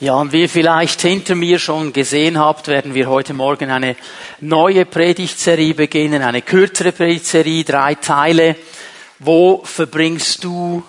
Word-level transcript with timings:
Ja, 0.00 0.14
und 0.14 0.32
wie 0.32 0.42
ihr 0.42 0.48
vielleicht 0.48 1.00
hinter 1.00 1.34
mir 1.34 1.58
schon 1.58 1.92
gesehen 1.92 2.38
habt, 2.38 2.68
werden 2.68 2.94
wir 2.94 3.08
heute 3.08 3.34
Morgen 3.34 3.68
eine 3.72 3.96
neue 4.40 4.86
Predigtserie 4.86 5.74
beginnen, 5.74 6.22
eine 6.22 6.40
kürzere 6.40 6.92
Predigtserie, 6.92 7.64
drei 7.64 7.96
Teile. 7.96 8.54
Wo 9.18 9.60
verbringst 9.64 10.44
du 10.44 10.84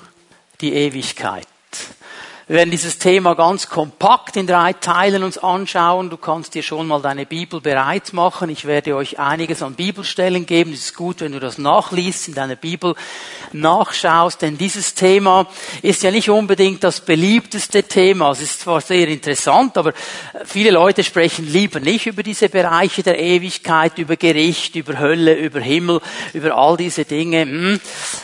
die 0.62 0.74
Ewigkeit? 0.74 1.48
Wir 2.50 2.56
werden 2.56 2.72
dieses 2.72 2.98
Thema 2.98 3.36
ganz 3.36 3.70
kompakt 3.70 4.36
in 4.36 4.48
drei 4.48 4.74
Teilen 4.74 5.22
uns 5.22 5.38
anschauen. 5.38 6.10
Du 6.10 6.18
kannst 6.18 6.56
dir 6.56 6.64
schon 6.64 6.88
mal 6.88 7.00
deine 7.00 7.28
Bibel 7.28 7.62
bereit 7.62 8.12
machen. 8.12 8.50
Ich 8.50 8.66
werde 8.66 8.96
euch 8.96 9.20
einiges 9.20 9.62
an 9.62 9.76
Bibelstellen 9.76 10.48
geben. 10.48 10.74
Es 10.74 10.86
ist 10.86 10.96
gut, 10.96 11.22
wenn 11.22 11.34
du 11.34 11.40
das 11.40 11.60
nachliest, 11.60 12.28
in 12.28 12.34
deiner 12.34 12.56
Bibel 12.56 12.96
nachschaust, 13.52 14.42
denn 14.42 14.58
dieses 14.58 14.96
Thema 14.96 15.46
ist 15.84 16.02
ja 16.02 16.10
nicht 16.10 16.32
unbedingt 16.32 16.84
das 16.84 17.02
beliebteste 17.02 17.84
Thema. 17.84 18.32
Es 18.32 18.42
ist 18.42 18.62
zwar 18.62 18.82
sehr 18.82 19.08
interessant, 19.10 19.78
aber 19.78 19.94
viele 20.44 20.72
Leute 20.72 21.04
sprechen 21.04 21.46
lieber 21.46 21.80
nicht 21.80 22.08
über 22.08 22.24
diese 22.24 22.50
Bereiche 22.50 23.04
der 23.04 23.20
Ewigkeit, 23.20 24.00
über 24.00 24.16
Gericht, 24.16 24.76
über 24.76 24.98
Hölle, 24.98 25.36
über 25.36 25.60
Himmel, 25.60 26.02
über 26.34 26.58
all 26.58 26.78
diese 26.78 27.06
Dinge. 27.06 27.42
Hm, 27.42 27.80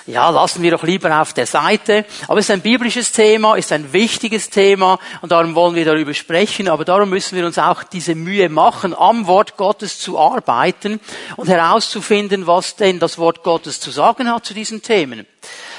ja, 0.07 0.31
lassen 0.31 0.63
wir 0.63 0.71
doch 0.71 0.83
lieber 0.83 1.21
auf 1.21 1.33
der 1.33 1.45
Seite. 1.45 2.05
Aber 2.27 2.39
es 2.39 2.45
ist 2.45 2.51
ein 2.51 2.61
biblisches 2.61 3.11
Thema, 3.11 3.55
ist 3.55 3.71
ein 3.71 3.93
wichtiges 3.93 4.14
wichtiges 4.15 4.49
Thema 4.49 4.97
und 5.21 5.33
darum 5.33 5.55
wollen 5.55 5.75
wir 5.75 5.83
darüber 5.83 6.13
sprechen, 6.13 6.69
aber 6.69 6.85
darum 6.85 7.09
müssen 7.09 7.35
wir 7.35 7.45
uns 7.45 7.57
auch 7.57 7.83
diese 7.83 8.15
Mühe 8.15 8.47
machen, 8.47 8.95
am 8.97 9.27
Wort 9.27 9.57
Gottes 9.57 9.99
zu 9.99 10.17
arbeiten 10.17 11.01
und 11.35 11.49
herauszufinden, 11.49 12.47
was 12.47 12.77
denn 12.77 12.97
das 12.97 13.17
Wort 13.17 13.43
Gottes 13.43 13.81
zu 13.81 13.91
sagen 13.91 14.31
hat 14.31 14.45
zu 14.45 14.53
diesen 14.53 14.81
Themen. 14.81 15.25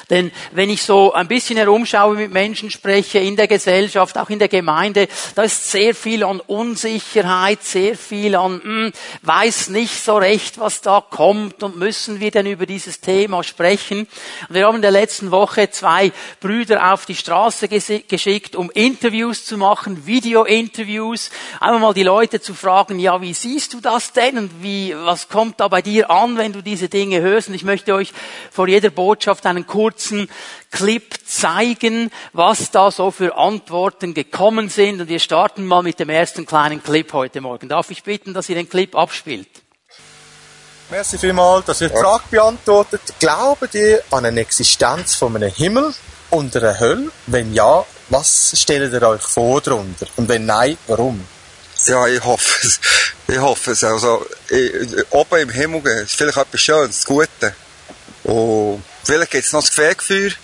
Denn 0.09 0.31
wenn 0.53 0.71
ich 0.71 0.85
so 0.85 1.13
ein 1.15 1.27
bisschen 1.27 1.57
herumschaue, 1.57 2.15
mit 2.15 2.33
Menschen 2.33 2.71
spreche, 2.71 3.19
in 3.19 3.35
der 3.35 3.49
Gesellschaft, 3.49 4.17
auch 4.19 4.31
in 4.31 4.39
der 4.39 4.47
Gemeinde, 4.47 5.09
da 5.35 5.43
ist 5.43 5.69
sehr 5.69 5.97
viel 5.97 6.23
an 6.23 6.39
Unsicherheit, 6.39 7.65
sehr 7.65 7.97
viel 7.97 8.37
an, 8.37 8.61
hm, 8.63 8.93
weiß 9.23 9.71
nicht 9.71 10.05
so 10.05 10.17
recht, 10.17 10.61
was 10.61 10.81
da 10.81 11.01
kommt 11.01 11.65
und 11.65 11.77
müssen 11.77 12.21
wir 12.21 12.31
denn 12.31 12.47
über 12.47 12.67
dieses 12.67 13.01
Thema 13.01 13.43
sprechen. 13.43 14.07
Und 14.49 14.55
wir 14.55 14.67
haben 14.67 14.77
in 14.77 14.83
der 14.83 14.93
letzten 14.93 15.33
Woche 15.33 15.71
zwei 15.71 16.13
Brüder 16.39 16.93
auf 16.93 17.05
die 17.05 17.17
Straße 17.17 17.67
geschickt, 17.67 18.55
um 18.55 18.71
Interviews 18.71 19.45
zu 19.45 19.59
machen, 19.59 20.07
Video-Interviews, 20.07 21.31
einmal 21.59 21.81
mal 21.81 21.95
die 21.95 22.05
Leute 22.05 22.41
zu 22.41 22.55
fragen, 22.55 23.01
ja, 23.01 23.21
wie 23.21 23.35
siehst 23.35 23.75
du 23.75 23.81
das 23.81 24.13
denn 24.13 24.39
und 24.39 24.63
wie, 24.63 24.95
was 24.97 25.29
kommt 25.29 25.59
da 25.59 25.67
bei 25.67 25.83
dir 25.83 26.13
an, 26.13 26.39
wenn 26.39 26.53
du 26.53 26.63
diese 26.63 26.89
Dinge 26.89 27.21
hörst? 27.23 27.49
Und 27.49 27.55
ich 27.55 27.65
möchte 27.65 27.93
euch 27.93 28.13
vor 28.53 28.69
jeder 28.69 28.91
Botschaft 28.91 29.45
einen 29.47 29.67
kurzen 29.67 29.96
kurzen 29.97 30.29
Clip 30.71 31.15
zeigen, 31.27 32.11
was 32.33 32.71
da 32.71 32.91
so 32.91 33.11
für 33.11 33.37
Antworten 33.37 34.13
gekommen 34.13 34.69
sind. 34.69 35.01
Und 35.01 35.09
wir 35.09 35.21
starten 35.21 35.65
mal 35.65 35.83
mit 35.83 35.99
dem 35.99 36.11
ersten 36.11 36.45
kleinen 36.45 36.83
Clip 36.83 37.11
heute 37.13 37.41
Morgen. 37.41 37.69
Darf 37.69 37.91
ich 37.91 38.03
bitten, 38.03 38.35
dass 38.35 38.49
ihr 38.49 38.57
den 38.57 38.69
Clip 38.69 38.95
abspielt? 38.95 39.49
Merci 40.91 41.19
vielmals, 41.19 41.65
dass 41.65 41.81
ihr 41.81 41.89
die 41.89 41.97
Frage 41.97 42.25
beantwortet. 42.31 43.01
Glauben 43.19 43.69
ihr 43.73 44.03
an 44.11 44.25
eine 44.25 44.41
Existenz 44.41 45.15
von 45.15 45.35
einem 45.35 45.51
Himmel 45.51 45.95
und 46.31 46.55
einer 46.55 46.79
Hölle? 46.79 47.11
Wenn 47.27 47.55
ja, 47.55 47.85
was 48.11 48.53
stellt 48.55 48.93
ihr 48.93 49.03
euch 49.03 49.23
vor 49.23 49.61
darunter? 49.63 50.07
Und 50.17 50.29
wenn 50.29 50.47
nein, 50.47 50.77
warum? 50.87 51.27
Ja, 51.87 52.07
ich 52.07 52.23
hoffe 52.23 52.67
es. 52.67 52.81
Ich 53.29 53.39
hoffe 53.39 53.73
es. 53.73 53.83
Also, 53.83 54.25
ich, 54.49 54.73
oben 55.11 55.41
im 55.41 55.51
Himmel 55.51 55.87
ist 56.05 56.15
vielleicht 56.15 56.39
etwas 56.39 56.61
Schönes, 56.61 56.97
das 56.97 57.05
Gute. 57.05 57.55
Und 58.25 58.83
Vielleicht 59.07 59.31
gibt 59.31 59.45
es 59.45 59.53
noch 59.53 59.61
das 59.61 59.71
Gefährgefühl, 59.71 60.35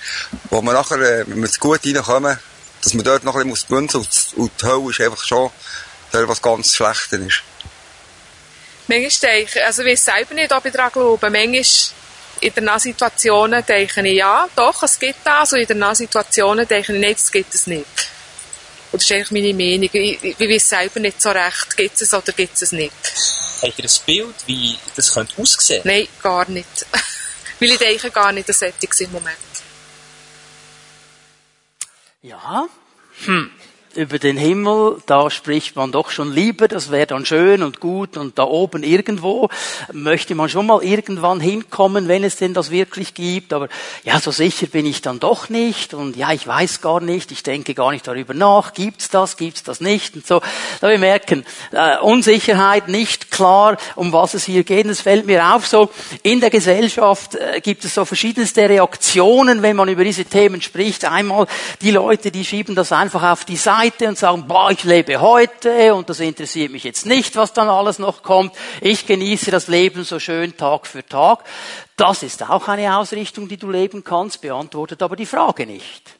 wo 0.48 0.62
wir 0.62 0.72
nachher, 0.72 1.00
äh, 1.00 1.24
wenn 1.26 1.42
wir 1.42 1.50
gut 1.58 1.84
reinkommen, 1.84 2.38
dass 2.80 2.94
wir 2.94 3.02
dort 3.02 3.24
noch 3.24 3.34
ein 3.34 3.50
bisschen 3.50 3.68
bünzeln 3.68 4.04
muss. 4.04 4.32
Und 4.34 4.52
die 4.62 4.66
Hölle 4.66 4.90
ist 4.90 5.00
einfach 5.00 5.24
schon 5.24 5.50
dort, 6.12 6.28
was 6.28 6.40
ganz 6.40 6.72
Schlechtes 6.72 7.18
ist. 7.18 7.42
Manchmal 8.86 9.32
denke 9.32 9.58
ich, 9.58 9.64
also 9.64 9.82
ich 9.82 9.92
weiß 9.92 10.04
selber 10.04 10.34
nicht, 10.34 10.52
ob 10.52 10.64
ich 10.64 10.72
daran 10.72 10.92
glaube. 10.92 11.28
Manchmal 11.28 11.64
in 12.40 12.54
den 12.54 12.78
Situationen 12.78 13.66
denke 13.66 14.08
ich, 14.08 14.16
ja, 14.16 14.48
doch, 14.54 14.80
es 14.84 14.96
gibt 14.96 15.18
das. 15.24 15.52
Und 15.52 15.58
in 15.58 15.66
den 15.66 15.94
Situationen 15.96 16.68
denke 16.68 16.92
ich, 16.92 17.00
nein, 17.00 17.14
das 17.14 17.32
gibt 17.32 17.52
es 17.52 17.66
nicht. 17.66 17.84
Und 18.92 19.02
das 19.02 19.10
ist 19.10 19.12
eigentlich 19.12 19.30
meine 19.32 19.54
Meinung. 19.54 19.90
Ich, 19.92 20.22
ich 20.38 20.48
weiß 20.48 20.68
selber 20.68 21.00
nicht 21.00 21.20
so 21.20 21.30
recht, 21.30 21.76
gibt 21.76 22.00
es 22.00 22.14
oder 22.14 22.30
gibt 22.30 22.62
es 22.62 22.70
nicht. 22.70 22.92
Habt 23.60 23.76
ihr 23.76 23.84
ein 23.84 23.90
Bild, 24.06 24.34
wie 24.46 24.78
das 24.94 25.12
könnte 25.12 25.34
aussehen? 25.42 25.80
Nein, 25.82 26.06
gar 26.22 26.48
nicht. 26.48 26.86
Weil 27.62 27.70
ich 27.70 27.78
denke 27.78 28.10
gar 28.10 28.32
nicht, 28.32 28.48
dass 28.48 28.60
es 28.60 29.00
im 29.00 29.12
Moment. 29.12 29.38
Ja. 32.22 32.68
Hm 33.24 33.50
über 33.96 34.18
den 34.18 34.36
Himmel, 34.36 34.98
da 35.06 35.30
spricht 35.30 35.76
man 35.76 35.92
doch 35.92 36.10
schon 36.10 36.32
lieber, 36.32 36.68
das 36.68 36.90
wäre 36.90 37.06
dann 37.06 37.26
schön 37.26 37.62
und 37.62 37.80
gut 37.80 38.16
und 38.16 38.38
da 38.38 38.44
oben 38.44 38.82
irgendwo 38.82 39.48
möchte 39.92 40.34
man 40.34 40.48
schon 40.48 40.66
mal 40.66 40.82
irgendwann 40.82 41.40
hinkommen, 41.40 42.08
wenn 42.08 42.24
es 42.24 42.36
denn 42.36 42.54
das 42.54 42.70
wirklich 42.70 43.14
gibt, 43.14 43.52
aber 43.52 43.68
ja, 44.04 44.20
so 44.20 44.30
sicher 44.30 44.66
bin 44.66 44.86
ich 44.86 45.02
dann 45.02 45.20
doch 45.20 45.48
nicht 45.48 45.94
und 45.94 46.16
ja, 46.16 46.32
ich 46.32 46.46
weiß 46.46 46.80
gar 46.80 47.00
nicht, 47.00 47.32
ich 47.32 47.42
denke 47.42 47.74
gar 47.74 47.90
nicht 47.92 48.06
darüber 48.06 48.34
nach, 48.34 48.72
gibt's 48.72 49.10
das, 49.10 49.36
gibt's 49.36 49.62
das 49.62 49.80
nicht 49.80 50.14
und 50.16 50.26
so. 50.26 50.40
Da 50.80 50.88
wir 50.88 50.98
merken, 50.98 51.44
äh, 51.72 51.98
Unsicherheit, 51.98 52.88
nicht 52.88 53.30
klar, 53.30 53.76
um 53.96 54.12
was 54.12 54.34
es 54.34 54.44
hier 54.44 54.64
geht. 54.64 54.86
Es 54.86 55.00
fällt 55.00 55.26
mir 55.26 55.54
auf, 55.54 55.66
so 55.66 55.90
in 56.22 56.40
der 56.40 56.50
Gesellschaft 56.50 57.34
äh, 57.34 57.60
gibt 57.60 57.84
es 57.84 57.94
so 57.94 58.04
verschiedenste 58.04 58.68
Reaktionen, 58.68 59.62
wenn 59.62 59.76
man 59.76 59.88
über 59.88 60.04
diese 60.04 60.24
Themen 60.24 60.60
spricht. 60.62 61.04
Einmal 61.04 61.46
die 61.80 61.90
Leute, 61.90 62.30
die 62.30 62.44
schieben 62.44 62.74
das 62.74 62.92
einfach 62.92 63.22
auf 63.22 63.44
die 63.44 63.56
Seite, 63.56 63.81
Seite 63.82 64.06
und 64.06 64.16
sagen, 64.16 64.46
boah, 64.46 64.70
ich 64.70 64.84
lebe 64.84 65.20
heute 65.20 65.92
und 65.94 66.08
das 66.08 66.20
interessiert 66.20 66.70
mich 66.70 66.84
jetzt 66.84 67.04
nicht, 67.04 67.34
was 67.34 67.52
dann 67.52 67.68
alles 67.68 67.98
noch 67.98 68.22
kommt. 68.22 68.54
Ich 68.80 69.06
genieße 69.06 69.50
das 69.50 69.66
Leben 69.66 70.04
so 70.04 70.20
schön 70.20 70.56
Tag 70.56 70.86
für 70.86 71.04
Tag. 71.04 71.42
Das 71.96 72.22
ist 72.22 72.48
auch 72.48 72.68
eine 72.68 72.96
Ausrichtung, 72.96 73.48
die 73.48 73.56
du 73.56 73.70
leben 73.70 74.04
kannst, 74.04 74.40
beantwortet 74.40 75.02
aber 75.02 75.16
die 75.16 75.26
Frage 75.26 75.66
nicht. 75.66 76.14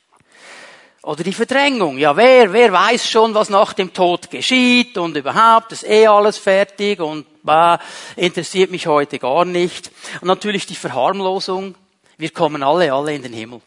Oder 1.03 1.23
die 1.23 1.33
Verdrängung. 1.33 1.99
Ja, 1.99 2.17
wer, 2.17 2.53
wer 2.53 2.73
weiß 2.73 3.09
schon, 3.09 3.33
was 3.35 3.49
nach 3.49 3.75
dem 3.75 3.93
Tod 3.93 4.29
geschieht 4.29 4.99
und 4.99 5.17
überhaupt 5.17 5.71
ist 5.71 5.85
eh 5.85 6.09
alles 6.09 6.39
fertig 6.39 6.99
und 6.99 7.27
bah, 7.45 7.79
interessiert 8.17 8.73
mich 8.73 8.89
heute 8.89 9.21
gar 9.21 9.45
nicht. 9.45 9.93
Und 10.21 10.27
natürlich 10.27 10.67
die 10.67 10.75
Verharmlosung. 10.75 11.77
Wir 12.19 12.31
kommen 12.31 12.65
alle, 12.65 12.93
alle 12.93 13.15
in 13.15 13.23
den 13.23 13.33
Himmel. 13.33 13.61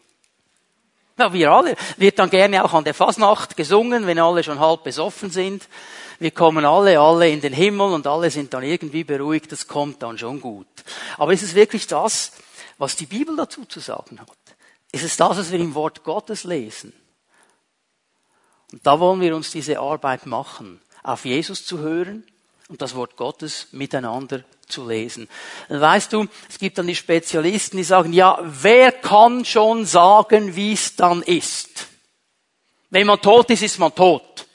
Ja, 1.18 1.32
wir 1.32 1.50
alle. 1.50 1.76
Wird 1.96 2.18
dann 2.18 2.30
gerne 2.30 2.62
auch 2.64 2.74
an 2.74 2.84
der 2.84 2.94
Fasnacht 2.94 3.56
gesungen, 3.56 4.06
wenn 4.06 4.18
alle 4.18 4.44
schon 4.44 4.60
halb 4.60 4.84
besoffen 4.84 5.30
sind. 5.30 5.66
Wir 6.18 6.30
kommen 6.30 6.64
alle, 6.64 7.00
alle 7.00 7.28
in 7.30 7.40
den 7.40 7.52
Himmel 7.52 7.92
und 7.92 8.06
alle 8.06 8.30
sind 8.30 8.52
dann 8.52 8.62
irgendwie 8.62 9.04
beruhigt. 9.04 9.50
Das 9.52 9.66
kommt 9.66 10.02
dann 10.02 10.18
schon 10.18 10.40
gut. 10.40 10.66
Aber 11.16 11.32
ist 11.32 11.42
es 11.42 11.54
wirklich 11.54 11.86
das, 11.86 12.32
was 12.78 12.96
die 12.96 13.06
Bibel 13.06 13.34
dazu 13.36 13.64
zu 13.64 13.80
sagen 13.80 14.20
hat? 14.20 14.28
Ist 14.92 15.04
es 15.04 15.16
das, 15.16 15.36
was 15.38 15.50
wir 15.50 15.58
im 15.58 15.74
Wort 15.74 16.04
Gottes 16.04 16.44
lesen? 16.44 16.92
Und 18.72 18.86
da 18.86 18.98
wollen 19.00 19.20
wir 19.20 19.34
uns 19.36 19.50
diese 19.50 19.78
Arbeit 19.78 20.26
machen, 20.26 20.80
auf 21.02 21.24
Jesus 21.24 21.64
zu 21.64 21.78
hören 21.78 22.24
und 22.68 22.82
das 22.82 22.94
Wort 22.94 23.16
Gottes 23.16 23.68
miteinander 23.72 24.44
zu 24.66 24.88
lesen. 24.88 25.28
Weißt 25.68 26.12
du, 26.12 26.26
es 26.48 26.58
gibt 26.58 26.78
dann 26.78 26.86
die 26.86 26.96
Spezialisten, 26.96 27.76
die 27.76 27.84
sagen, 27.84 28.12
ja, 28.12 28.38
wer 28.42 28.92
kann 28.92 29.44
schon 29.44 29.84
sagen, 29.84 30.56
wie 30.56 30.72
es 30.72 30.96
dann 30.96 31.22
ist? 31.22 31.86
Wenn 32.90 33.06
man 33.06 33.20
tot 33.20 33.50
ist, 33.50 33.62
ist 33.62 33.78
man 33.78 33.94
tot. 33.94 34.46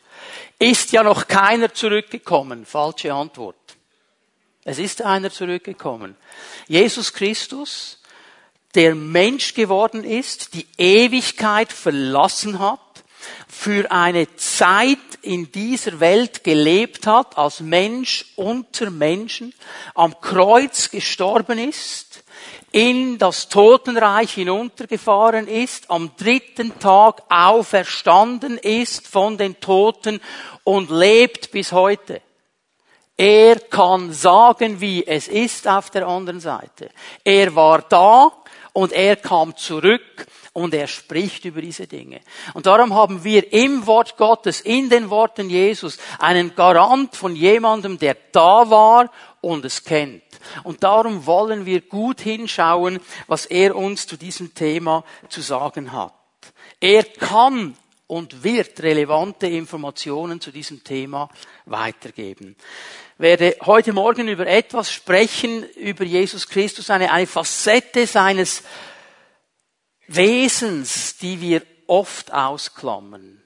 Ist 0.60 0.92
ja 0.92 1.04
noch 1.04 1.28
keiner 1.28 1.74
zurückgekommen. 1.74 2.66
Falsche 2.66 3.14
Antwort. 3.14 3.56
Es 4.64 4.78
ist 4.78 5.02
einer 5.02 5.32
zurückgekommen. 5.32 6.16
Jesus 6.68 7.14
Christus, 7.14 8.00
der 8.76 8.96
Mensch 8.96 9.54
geworden 9.54 10.04
ist, 10.04 10.54
die 10.54 10.68
Ewigkeit 10.78 11.72
verlassen 11.72 12.60
hat, 12.60 12.80
für 13.48 13.92
eine 13.92 14.36
Zeit 14.36 14.98
in 15.22 15.52
dieser 15.52 16.00
Welt 16.00 16.44
gelebt 16.44 17.08
hat, 17.08 17.38
als 17.38 17.60
Mensch 17.60 18.26
unter 18.36 18.90
Menschen, 18.90 19.54
am 19.94 20.20
Kreuz 20.20 20.90
gestorben 20.90 21.60
ist, 21.60 22.24
in 22.72 23.18
das 23.18 23.50
Totenreich 23.50 24.34
hinuntergefahren 24.34 25.48
ist, 25.48 25.90
am 25.90 26.12
dritten 26.18 26.78
Tag 26.80 27.22
auferstanden 27.30 28.58
ist 28.58 29.08
von 29.08 29.38
den 29.38 29.60
Toten 29.60 30.22
und 30.64 30.90
lebt 30.90 31.52
bis 31.52 31.72
heute. 31.72 32.22
Er 33.18 33.60
kann 33.60 34.14
sagen, 34.14 34.82
wie 34.82 35.06
es 35.06 35.28
ist 35.28 35.68
auf 35.68 35.90
der 35.92 36.08
anderen 36.08 36.40
Seite. 36.40 36.90
Er 37.24 37.54
war 37.56 37.84
da 37.84 38.32
und 38.74 38.94
er 38.94 39.18
kam 39.18 39.56
zurück 39.56 40.26
und 40.54 40.74
er 40.74 40.88
spricht 40.88 41.46
über 41.46 41.62
diese 41.62 41.88
Dinge. 41.88 42.20
Und 42.54 42.66
darum 42.66 42.94
haben 42.94 43.24
wir 43.24 43.54
im 43.54 43.86
Wort 43.88 44.18
Gottes, 44.18 44.62
in 44.62 44.90
den 44.90 45.10
Worten 45.10 45.50
Jesus, 45.50 45.98
einen 46.20 46.56
Garant 46.56 47.16
von 47.16 47.36
jemandem, 47.36 47.98
der 47.98 48.18
da 48.32 48.70
war 48.70 49.12
und 49.40 49.64
es 49.64 49.84
kennt. 49.84 50.24
Und 50.64 50.84
darum 50.84 51.26
wollen 51.26 51.66
wir 51.66 51.82
gut 51.82 52.22
hinschauen, 52.22 53.00
was 53.28 53.46
er 53.46 53.76
uns 53.76 54.08
zu 54.08 54.18
diesem 54.18 54.54
Thema 54.54 55.06
zu 55.30 55.42
sagen 55.42 55.92
hat. 55.94 56.14
Er 56.80 57.04
kann 57.04 57.76
und 58.08 58.44
wird 58.44 58.84
relevante 58.84 59.48
Informationen 59.48 60.42
zu 60.42 60.52
diesem 60.52 60.84
Thema 60.84 61.30
weitergeben. 61.66 62.58
Ich 63.16 63.20
werde 63.20 63.56
heute 63.62 63.94
Morgen 63.94 64.28
über 64.28 64.48
etwas 64.48 64.92
sprechen, 64.92 65.64
über 65.76 66.04
Jesus 66.04 66.50
Christus, 66.50 66.90
eine, 66.90 67.10
eine 67.10 67.28
Facette 67.28 68.06
seines 68.06 68.64
Wesens, 70.16 71.18
die 71.18 71.40
wir 71.40 71.62
oft 71.88 72.34
ausklammern. 72.34 73.42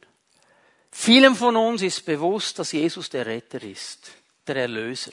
Vielen 0.92 1.36
von 1.36 1.56
uns 1.56 1.82
ist 1.82 2.06
bewusst, 2.06 2.58
dass 2.58 2.72
Jesus 2.72 3.10
der 3.10 3.26
Retter 3.26 3.62
ist, 3.62 4.12
der 4.48 4.56
Erlöser. 4.56 5.12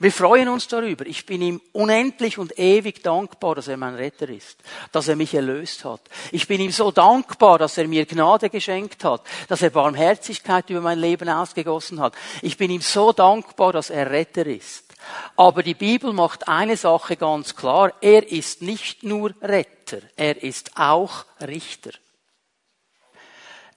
Wir 0.00 0.10
freuen 0.10 0.48
uns 0.48 0.66
darüber. 0.66 1.06
Ich 1.06 1.24
bin 1.24 1.40
ihm 1.40 1.60
unendlich 1.72 2.38
und 2.38 2.58
ewig 2.58 3.02
dankbar, 3.02 3.54
dass 3.54 3.68
er 3.68 3.76
mein 3.76 3.94
Retter 3.94 4.28
ist, 4.28 4.58
dass 4.90 5.06
er 5.06 5.14
mich 5.14 5.34
erlöst 5.34 5.84
hat. 5.84 6.00
Ich 6.32 6.48
bin 6.48 6.60
ihm 6.60 6.72
so 6.72 6.90
dankbar, 6.90 7.58
dass 7.58 7.78
er 7.78 7.86
mir 7.86 8.04
Gnade 8.04 8.50
geschenkt 8.50 9.04
hat, 9.04 9.22
dass 9.46 9.62
er 9.62 9.70
Barmherzigkeit 9.70 10.68
über 10.70 10.80
mein 10.80 10.98
Leben 10.98 11.28
ausgegossen 11.28 12.00
hat. 12.00 12.14
Ich 12.42 12.56
bin 12.56 12.70
ihm 12.70 12.80
so 12.80 13.12
dankbar, 13.12 13.72
dass 13.72 13.90
er 13.90 14.10
Retter 14.10 14.46
ist. 14.46 14.87
Aber 15.36 15.62
die 15.62 15.74
Bibel 15.74 16.12
macht 16.12 16.48
eine 16.48 16.76
Sache 16.76 17.16
ganz 17.16 17.54
klar. 17.54 17.92
Er 18.00 18.30
ist 18.30 18.62
nicht 18.62 19.02
nur 19.02 19.34
Retter, 19.40 20.00
er 20.16 20.42
ist 20.42 20.76
auch 20.76 21.24
Richter. 21.40 21.90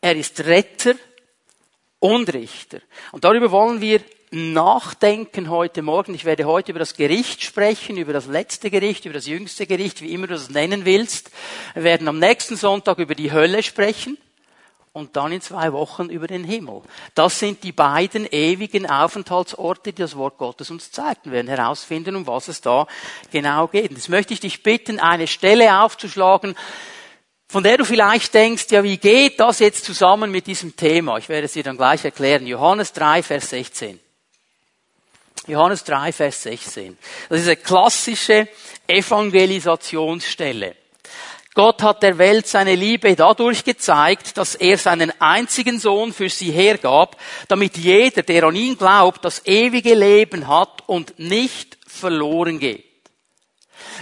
Er 0.02 0.16
ist 0.16 0.40
Retter 0.42 0.96
und 2.00 2.34
Richter. 2.34 2.80
Und 3.12 3.24
darüber 3.24 3.52
wollen 3.52 3.82
wir 3.82 4.02
nachdenken 4.32 5.50
heute 5.50 5.82
Morgen. 5.82 6.16
Ich 6.16 6.26
werde 6.26 6.46
heute 6.46 6.72
über 6.72 6.80
das 6.80 6.96
Gericht 6.96 7.44
sprechen, 7.44 7.98
über 7.98 8.14
das 8.14 8.28
letzte 8.28 8.72
Gericht, 8.72 9.06
über 9.06 9.14
das 9.14 9.28
jüngste 9.28 9.68
Gericht, 9.68 10.02
wie 10.02 10.14
immer 10.14 10.28
du 10.28 10.36
es 10.36 10.50
nennen 10.50 10.86
willst. 10.86 11.32
Wir 11.74 11.84
werden 11.84 12.08
am 12.08 12.18
nächsten 12.18 12.56
Sonntag 12.56 12.98
über 12.98 13.14
die 13.14 13.32
Hölle 13.32 13.62
sprechen 13.62 14.18
und 14.94 15.16
dann 15.16 15.32
in 15.32 15.42
zwei 15.42 15.72
Wochen 15.72 16.10
über 16.10 16.28
den 16.28 16.44
Himmel. 16.44 16.82
Das 17.16 17.40
sind 17.40 17.64
die 17.64 17.72
beiden 17.72 18.26
ewigen 18.30 18.90
Aufenthaltsorte, 18.90 19.94
die 19.94 20.02
das 20.02 20.18
Wort 20.18 20.38
Gottes 20.38 20.70
uns 20.70 20.92
zeigt. 20.92 21.26
Wir 21.26 21.32
werden 21.32 21.48
herausfinden, 21.48 22.16
um 22.16 22.28
was 22.28 22.50
es 22.50 22.60
da 22.62 22.88
genau 23.32 23.68
geht. 23.68 23.92
Jetzt 23.92 24.10
möchte 24.10 24.34
ich 24.34 24.42
dich 24.42 24.64
bitten, 24.64 25.00
eine 25.00 25.28
Stelle 25.28 25.82
aufzuschlagen, 25.82 26.56
von 27.48 27.64
der 27.64 27.78
du 27.78 27.86
vielleicht 27.86 28.34
denkst, 28.34 28.68
ja, 28.70 28.84
wie 28.84 28.98
geht 28.98 29.40
das 29.40 29.60
jetzt 29.60 29.86
zusammen 29.86 30.32
mit 30.32 30.48
diesem 30.48 30.76
Thema? 30.76 31.18
Ich 31.18 31.30
werde 31.30 31.46
es 31.46 31.54
dir 31.54 31.64
dann 31.64 31.78
gleich 31.78 32.04
erklären. 32.04 32.48
Johannes 32.48 32.94
3, 32.94 33.24
Vers 33.24 33.50
16. 33.50 34.00
Johannes 35.48 35.84
3, 35.84 36.12
Vers 36.12 36.44
16. 36.44 36.98
Das 37.30 37.40
ist 37.42 37.48
eine 37.48 37.58
klassische 37.58 38.48
Evangelisationsstelle. 38.88 40.76
Gott 41.54 41.84
hat 41.84 42.02
der 42.02 42.18
Welt 42.18 42.48
seine 42.48 42.76
Liebe 42.76 43.14
dadurch 43.16 43.66
gezeigt, 43.66 44.38
dass 44.38 44.56
er 44.56 44.78
seinen 44.78 45.12
einzigen 45.20 45.80
Sohn 45.80 46.14
für 46.14 46.30
sie 46.30 46.52
hergab, 46.52 47.18
damit 47.50 47.76
jeder, 47.78 48.24
der 48.24 48.46
an 48.46 48.56
ihn 48.56 48.78
glaubt, 48.78 49.26
das 49.26 49.46
ewige 49.46 49.94
Leben 49.94 50.48
hat 50.48 50.88
und 50.88 51.20
nicht 51.20 51.78
verloren 51.86 52.60
geht. 52.60 52.91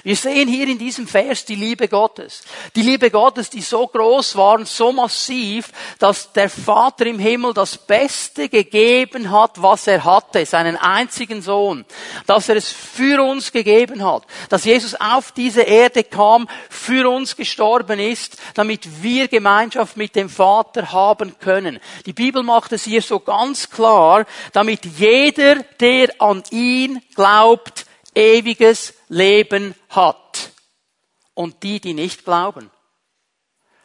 Wir 0.04 0.16
sehen 0.16 0.48
hier 0.48 0.68
in 0.68 0.78
diesem 0.78 1.08
Vers 1.08 1.46
die 1.46 1.56
Liebe 1.56 1.88
Gottes. 1.88 2.44
Die 2.76 2.82
Liebe 2.82 3.12
Gottes, 3.12 3.50
die 3.50 3.62
so 3.62 3.88
groß 3.88 4.36
war 4.36 4.56
und 4.56 4.68
so 4.68 4.92
massiv, 4.92 5.70
dass 6.00 6.32
der 6.32 6.50
Vater 6.50 7.06
im 7.06 7.20
Himmel 7.20 7.54
das 7.54 7.78
Beste 7.78 8.50
gegeben 8.50 9.32
hat, 9.32 9.62
was 9.62 9.88
er 9.88 10.04
hatte, 10.04 10.46
seinen 10.46 10.78
einzigen 10.78 11.42
Sohn. 11.42 11.86
Dass 12.26 12.50
er 12.50 12.56
es 12.56 12.70
für 12.70 13.24
uns 13.24 13.52
gegeben 13.52 14.04
hat. 14.04 14.24
Dass 14.50 14.66
Jesus 14.66 14.96
auf 14.96 15.32
diese 15.32 15.62
Erde 15.62 16.04
kam, 16.04 16.48
für 16.70 17.10
uns 17.10 17.36
gestorben 17.36 18.00
ist, 18.00 18.38
damit 18.54 19.04
wir 19.04 19.28
Gemeinschaft 19.28 19.98
mit 19.98 20.16
dem 20.16 20.30
Vater 20.30 20.92
haben 20.92 21.38
können. 21.40 21.80
Die 22.06 22.14
Bibel 22.14 22.44
macht 22.44 22.72
es 22.74 22.84
hier 22.84 23.02
so 23.02 23.20
ganz 23.20 23.70
klar, 23.70 24.26
damit 24.54 24.86
jeder, 24.86 25.56
der 25.80 26.10
an 26.20 26.44
ihn 26.52 27.02
glaubt, 27.16 27.86
ewiges 28.20 28.94
Leben 29.08 29.74
hat. 29.90 30.52
Und 31.34 31.64
die, 31.64 31.80
die 31.80 31.94
nicht 31.94 32.26
glauben. 32.26 32.70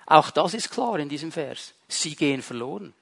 Auch 0.07 0.31
das 0.31 0.55
ist 0.55 0.71
klar 0.71 0.99
in 0.99 1.09
diesem 1.09 1.31
Vers. 1.31 1.73
Sie 1.87 2.17
gehen 2.17 2.43
verloren. 2.43 2.93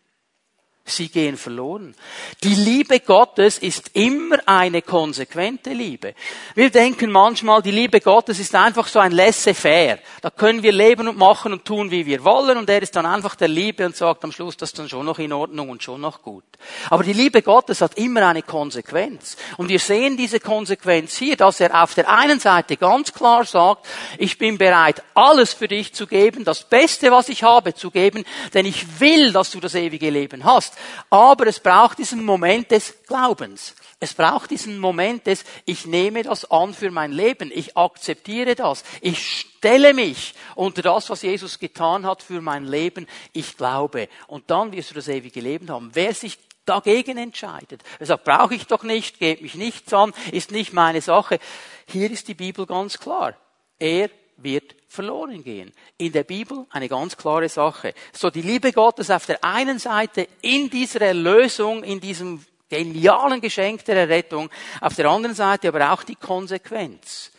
Sie 0.85 1.09
gehen 1.09 1.37
verloren. 1.37 1.95
Die 2.43 2.57
Liebe 2.57 2.99
Gottes 2.99 3.59
ist 3.59 3.93
immer 3.95 4.39
eine 4.47 4.83
konsequente 4.83 5.71
Liebe. 5.71 6.15
Wir 6.57 6.71
denken 6.71 7.13
manchmal, 7.13 7.63
die 7.63 7.71
Liebe 7.71 8.01
Gottes 8.01 8.41
ist 8.41 8.53
einfach 8.57 8.89
so 8.89 8.99
ein 8.99 9.13
laissez-faire. 9.13 10.01
Da 10.23 10.31
können 10.31 10.65
wir 10.65 10.73
leben 10.73 11.07
und 11.07 11.17
machen 11.17 11.53
und 11.53 11.65
tun, 11.65 11.93
wie 11.93 12.05
wir 12.05 12.25
wollen 12.25 12.59
und 12.59 12.69
er 12.69 12.83
ist 12.83 12.97
dann 12.97 13.07
einfach 13.07 13.37
der 13.37 13.47
Liebe 13.47 13.87
und 13.87 13.95
sagt 13.95 14.25
am 14.25 14.33
Schluss, 14.33 14.57
das 14.57 14.71
ist 14.71 14.79
dann 14.81 14.89
schon 14.89 15.07
noch 15.07 15.21
in 15.21 15.33
Ordnung 15.33 15.71
und 15.71 15.85
schon 15.85 16.01
noch 16.01 16.21
gut. 16.21 16.43
Aber 16.91 17.05
die 17.05 17.13
Liebe 17.13 17.43
Gottes 17.43 17.81
hat 17.81 17.97
immer 17.97 18.27
eine 18.27 18.43
Konsequenz. 18.43 19.37
Und 19.59 19.69
wir 19.69 19.79
sehen 19.79 20.17
diese 20.17 20.41
Konsequenz 20.41 21.17
hier, 21.17 21.37
dass 21.37 21.61
er 21.61 21.81
auf 21.81 21.95
der 21.95 22.09
einen 22.09 22.41
Seite 22.41 22.77
ganz 22.77 23.13
klar 23.13 23.45
sagt, 23.45 23.87
ich 24.19 24.37
bin 24.37 24.59
bereit, 24.59 25.05
alles 25.15 25.53
für 25.53 25.69
dich 25.69 25.95
zu 25.95 26.09
geben, 26.09 26.45
das 26.45 26.65
Beste, 26.65 27.13
was 27.13 27.29
ich 27.29 27.45
habe, 27.45 27.73
zu 27.73 27.93
geben, 27.93 28.25
denn 28.53 28.67
ich 28.67 29.01
will, 29.01 29.33
dass 29.33 29.53
du 29.53 29.61
das 29.61 29.77
ewige 29.77 30.11
Leben 30.11 30.43
hast 30.43 30.72
hast. 30.73 30.79
Aber 31.11 31.47
es 31.47 31.61
braucht 31.61 31.99
diesen 31.99 32.25
Moment 32.25 32.71
des 32.71 32.95
Glaubens. 33.07 33.75
Es 34.01 34.15
braucht 34.15 34.51
diesen 34.51 34.79
Moment 34.79 35.27
des, 35.27 35.45
ich 35.65 35.87
nehme 35.87 36.23
das 36.23 36.51
an 36.51 36.75
für 36.75 36.91
mein 36.91 37.13
Leben. 37.13 37.51
Ich 37.55 37.77
akzeptiere 37.77 38.55
das. 38.55 38.83
Ich 39.01 39.47
stelle 39.57 39.95
mich 39.95 40.35
unter 40.57 40.83
das, 40.83 41.09
was 41.09 41.23
Jesus 41.23 41.59
getan 41.59 42.05
hat 42.05 42.23
für 42.23 42.41
mein 42.41 42.67
Leben. 42.67 43.07
Ich 43.33 43.57
glaube. 43.57 44.09
Und 44.27 44.51
dann 44.51 44.73
wirst 44.73 44.91
du 44.91 44.95
das 44.95 45.09
ewige 45.09 45.41
Leben 45.41 45.71
haben. 45.71 45.91
Wer 45.93 46.15
sich 46.15 46.39
dagegen 46.65 47.19
entscheidet. 47.19 47.83
Er 47.99 48.07
sagt, 48.07 48.25
brauche 48.25 48.55
ich 48.55 48.67
doch 48.67 48.83
nicht, 48.83 49.19
geht 49.19 49.43
mich 49.43 49.55
nichts 49.55 49.93
an, 49.93 50.13
ist 50.31 50.53
nicht 50.53 50.73
meine 50.73 51.01
Sache. 51.01 51.39
Hier 51.87 52.11
ist 52.11 52.29
die 52.29 52.35
Bibel 52.35 52.67
ganz 52.67 52.99
klar. 52.99 53.35
Er 53.79 54.11
wird 54.43 54.75
verloren 54.89 55.43
gehen. 55.43 55.73
In 55.99 56.13
der 56.13 56.25
Bibel 56.25 56.67
eine 56.71 56.89
ganz 56.89 57.17
klare 57.17 57.49
Sache. 57.49 57.95
So 58.13 58.31
die 58.31 58.43
Liebe 58.43 58.73
Gottes 58.73 59.11
auf 59.11 59.27
der 59.27 59.43
einen 59.43 59.79
Seite 59.79 60.29
in 60.43 60.69
dieser 60.71 61.01
Erlösung, 61.01 61.83
in 61.83 62.01
diesem 62.01 62.45
genialen 62.69 63.41
Geschenk 63.41 63.85
der 63.85 63.97
Errettung, 63.97 64.51
auf 64.81 64.95
der 64.95 65.09
anderen 65.09 65.35
Seite 65.35 65.69
aber 65.69 65.93
auch 65.93 66.03
die 66.03 66.17
Konsequenz, 66.17 67.31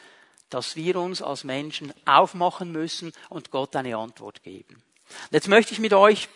dass 0.49 0.75
wir 0.75 0.97
uns 0.97 1.21
als 1.21 1.43
Menschen 1.43 1.93
aufmachen 2.05 2.71
müssen 2.71 3.11
und 3.29 3.49
Gott 3.49 3.75
eine 3.75 3.97
Antwort 3.97 4.43
geben. 4.43 4.81
Jetzt 5.31 5.47
möchte 5.47 5.73
ich 5.73 5.79
mit 5.79 5.93
euch 5.93 6.29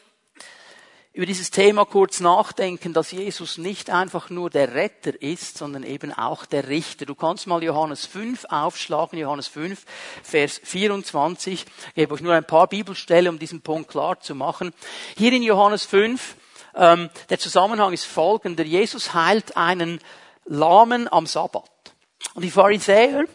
über 1.18 1.26
dieses 1.26 1.50
Thema 1.50 1.84
kurz 1.84 2.20
nachdenken, 2.20 2.94
dass 2.94 3.10
Jesus 3.10 3.58
nicht 3.58 3.90
einfach 3.90 4.30
nur 4.30 4.52
der 4.52 4.76
Retter 4.76 5.20
ist, 5.20 5.58
sondern 5.58 5.82
eben 5.82 6.14
auch 6.14 6.46
der 6.46 6.68
Richter. 6.68 7.08
Du 7.08 7.16
kannst 7.16 7.48
mal 7.48 7.64
Johannes 7.64 8.06
5 8.06 8.46
aufschlagen, 8.50 9.18
Johannes 9.18 9.48
5, 9.48 9.84
Vers 10.22 10.62
24. 10.64 11.66
Ich 11.88 11.94
gebe 11.96 12.14
euch 12.14 12.22
nur 12.22 12.36
ein 12.36 12.46
paar 12.46 12.68
Bibelstellen, 12.68 13.30
um 13.30 13.40
diesen 13.40 13.62
Punkt 13.62 13.90
klar 13.90 14.20
zu 14.20 14.36
machen. 14.36 14.76
Hier 15.18 15.34
in 15.34 15.42
Johannes 15.42 15.86
5, 15.86 16.36
ähm, 16.76 17.10
der 17.32 17.40
Zusammenhang 17.40 17.94
ist 17.94 18.06
folgender. 18.06 18.64
Jesus 18.64 19.16
heilt 19.16 19.58
einen 19.58 20.00
Lahmen 20.46 21.12
am 21.12 21.26
Sabbat. 21.26 21.72
Und 22.36 22.44
die 22.44 22.52
Pharisäer, 22.52 23.26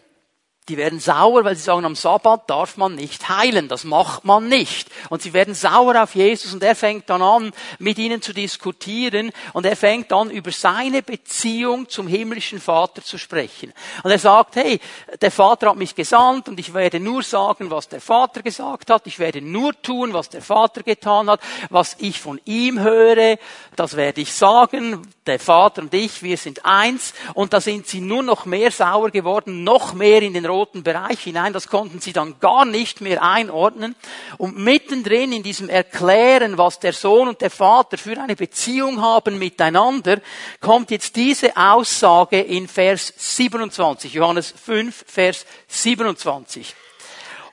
die 0.72 0.78
werden 0.78 1.00
sauer, 1.00 1.44
weil 1.44 1.54
sie 1.54 1.64
sagen, 1.64 1.84
am 1.84 1.94
Sabbat 1.94 2.48
darf 2.48 2.78
man 2.78 2.94
nicht 2.94 3.28
heilen. 3.28 3.68
Das 3.68 3.84
macht 3.84 4.24
man 4.24 4.48
nicht. 4.48 4.88
Und 5.10 5.20
sie 5.20 5.34
werden 5.34 5.52
sauer 5.52 6.02
auf 6.02 6.14
Jesus 6.14 6.54
und 6.54 6.62
er 6.62 6.74
fängt 6.74 7.10
dann 7.10 7.20
an, 7.20 7.52
mit 7.78 7.98
ihnen 7.98 8.22
zu 8.22 8.32
diskutieren 8.32 9.32
und 9.52 9.66
er 9.66 9.76
fängt 9.76 10.10
an, 10.14 10.30
über 10.30 10.50
seine 10.50 11.02
Beziehung 11.02 11.90
zum 11.90 12.08
himmlischen 12.08 12.58
Vater 12.58 13.02
zu 13.02 13.18
sprechen. 13.18 13.74
Und 14.02 14.12
er 14.12 14.18
sagt, 14.18 14.56
hey, 14.56 14.80
der 15.20 15.30
Vater 15.30 15.68
hat 15.68 15.76
mich 15.76 15.94
gesandt 15.94 16.48
und 16.48 16.58
ich 16.58 16.72
werde 16.72 17.00
nur 17.00 17.22
sagen, 17.22 17.70
was 17.70 17.90
der 17.90 18.00
Vater 18.00 18.40
gesagt 18.40 18.88
hat. 18.88 19.06
Ich 19.06 19.18
werde 19.18 19.42
nur 19.42 19.78
tun, 19.82 20.14
was 20.14 20.30
der 20.30 20.40
Vater 20.40 20.82
getan 20.82 21.28
hat. 21.28 21.40
Was 21.68 21.96
ich 21.98 22.18
von 22.18 22.40
ihm 22.46 22.80
höre, 22.80 23.36
das 23.76 23.94
werde 23.94 24.22
ich 24.22 24.32
sagen. 24.32 25.02
Der 25.26 25.38
Vater 25.38 25.82
und 25.82 25.94
ich, 25.94 26.24
wir 26.24 26.36
sind 26.36 26.64
eins. 26.64 27.14
Und 27.34 27.52
da 27.52 27.60
sind 27.60 27.86
sie 27.86 28.00
nur 28.00 28.24
noch 28.24 28.44
mehr 28.44 28.72
sauer 28.72 29.10
geworden, 29.10 29.62
noch 29.62 29.94
mehr 29.94 30.20
in 30.20 30.34
den 30.34 30.46
roten 30.46 30.82
Bereich 30.82 31.20
hinein. 31.20 31.52
Das 31.52 31.68
konnten 31.68 32.00
sie 32.00 32.12
dann 32.12 32.40
gar 32.40 32.64
nicht 32.64 33.00
mehr 33.00 33.22
einordnen. 33.22 33.94
Und 34.36 34.58
mittendrin 34.58 35.32
in 35.32 35.44
diesem 35.44 35.68
Erklären, 35.68 36.58
was 36.58 36.80
der 36.80 36.92
Sohn 36.92 37.28
und 37.28 37.40
der 37.40 37.50
Vater 37.50 37.98
für 37.98 38.20
eine 38.20 38.34
Beziehung 38.34 39.00
haben 39.00 39.38
miteinander, 39.38 40.20
kommt 40.60 40.90
jetzt 40.90 41.14
diese 41.14 41.56
Aussage 41.56 42.40
in 42.40 42.66
Vers 42.66 43.12
27. 43.16 44.14
Johannes 44.14 44.52
5, 44.60 45.04
Vers 45.06 45.46
27. 45.68 46.74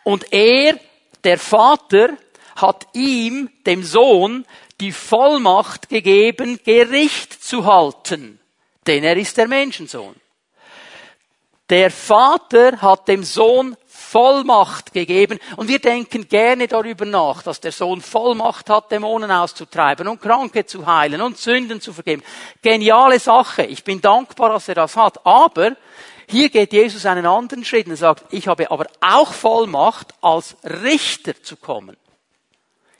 Und 0.03 0.33
er, 0.33 0.79
der 1.23 1.37
Vater, 1.37 2.17
hat 2.55 2.87
ihm, 2.93 3.49
dem 3.65 3.83
Sohn, 3.83 4.45
die 4.79 4.91
Vollmacht 4.91 5.89
gegeben, 5.89 6.59
Gericht 6.63 7.43
zu 7.43 7.65
halten, 7.65 8.39
denn 8.87 9.03
er 9.03 9.17
ist 9.17 9.37
der 9.37 9.47
Menschensohn. 9.47 10.15
Der 11.69 11.91
Vater 11.91 12.81
hat 12.81 13.07
dem 13.07 13.23
Sohn 13.23 13.77
Vollmacht 13.85 14.91
gegeben 14.91 15.39
und 15.55 15.67
wir 15.67 15.77
denken 15.77 16.27
gerne 16.27 16.67
darüber 16.67 17.05
nach, 17.05 17.43
dass 17.43 17.61
der 17.61 17.71
Sohn 17.71 18.01
Vollmacht 18.01 18.71
hat, 18.71 18.91
Dämonen 18.91 19.29
auszutreiben 19.29 20.07
und 20.07 20.19
Kranke 20.19 20.65
zu 20.65 20.87
heilen 20.87 21.21
und 21.21 21.37
Sünden 21.37 21.79
zu 21.79 21.93
vergeben. 21.93 22.23
Geniale 22.63 23.19
Sache. 23.19 23.63
Ich 23.63 23.83
bin 23.83 24.01
dankbar, 24.01 24.49
dass 24.49 24.67
er 24.67 24.75
das 24.75 24.95
hat. 24.95 25.23
Aber 25.27 25.75
hier 26.27 26.49
geht 26.49 26.73
Jesus 26.73 27.05
einen 27.05 27.27
anderen 27.27 27.63
Schritt 27.63 27.85
und 27.85 27.97
sagt, 27.97 28.25
ich 28.31 28.47
habe 28.47 28.71
aber 28.71 28.87
auch 29.01 29.31
Vollmacht, 29.31 30.15
als 30.21 30.55
Richter 30.63 31.43
zu 31.43 31.55
kommen. 31.55 31.95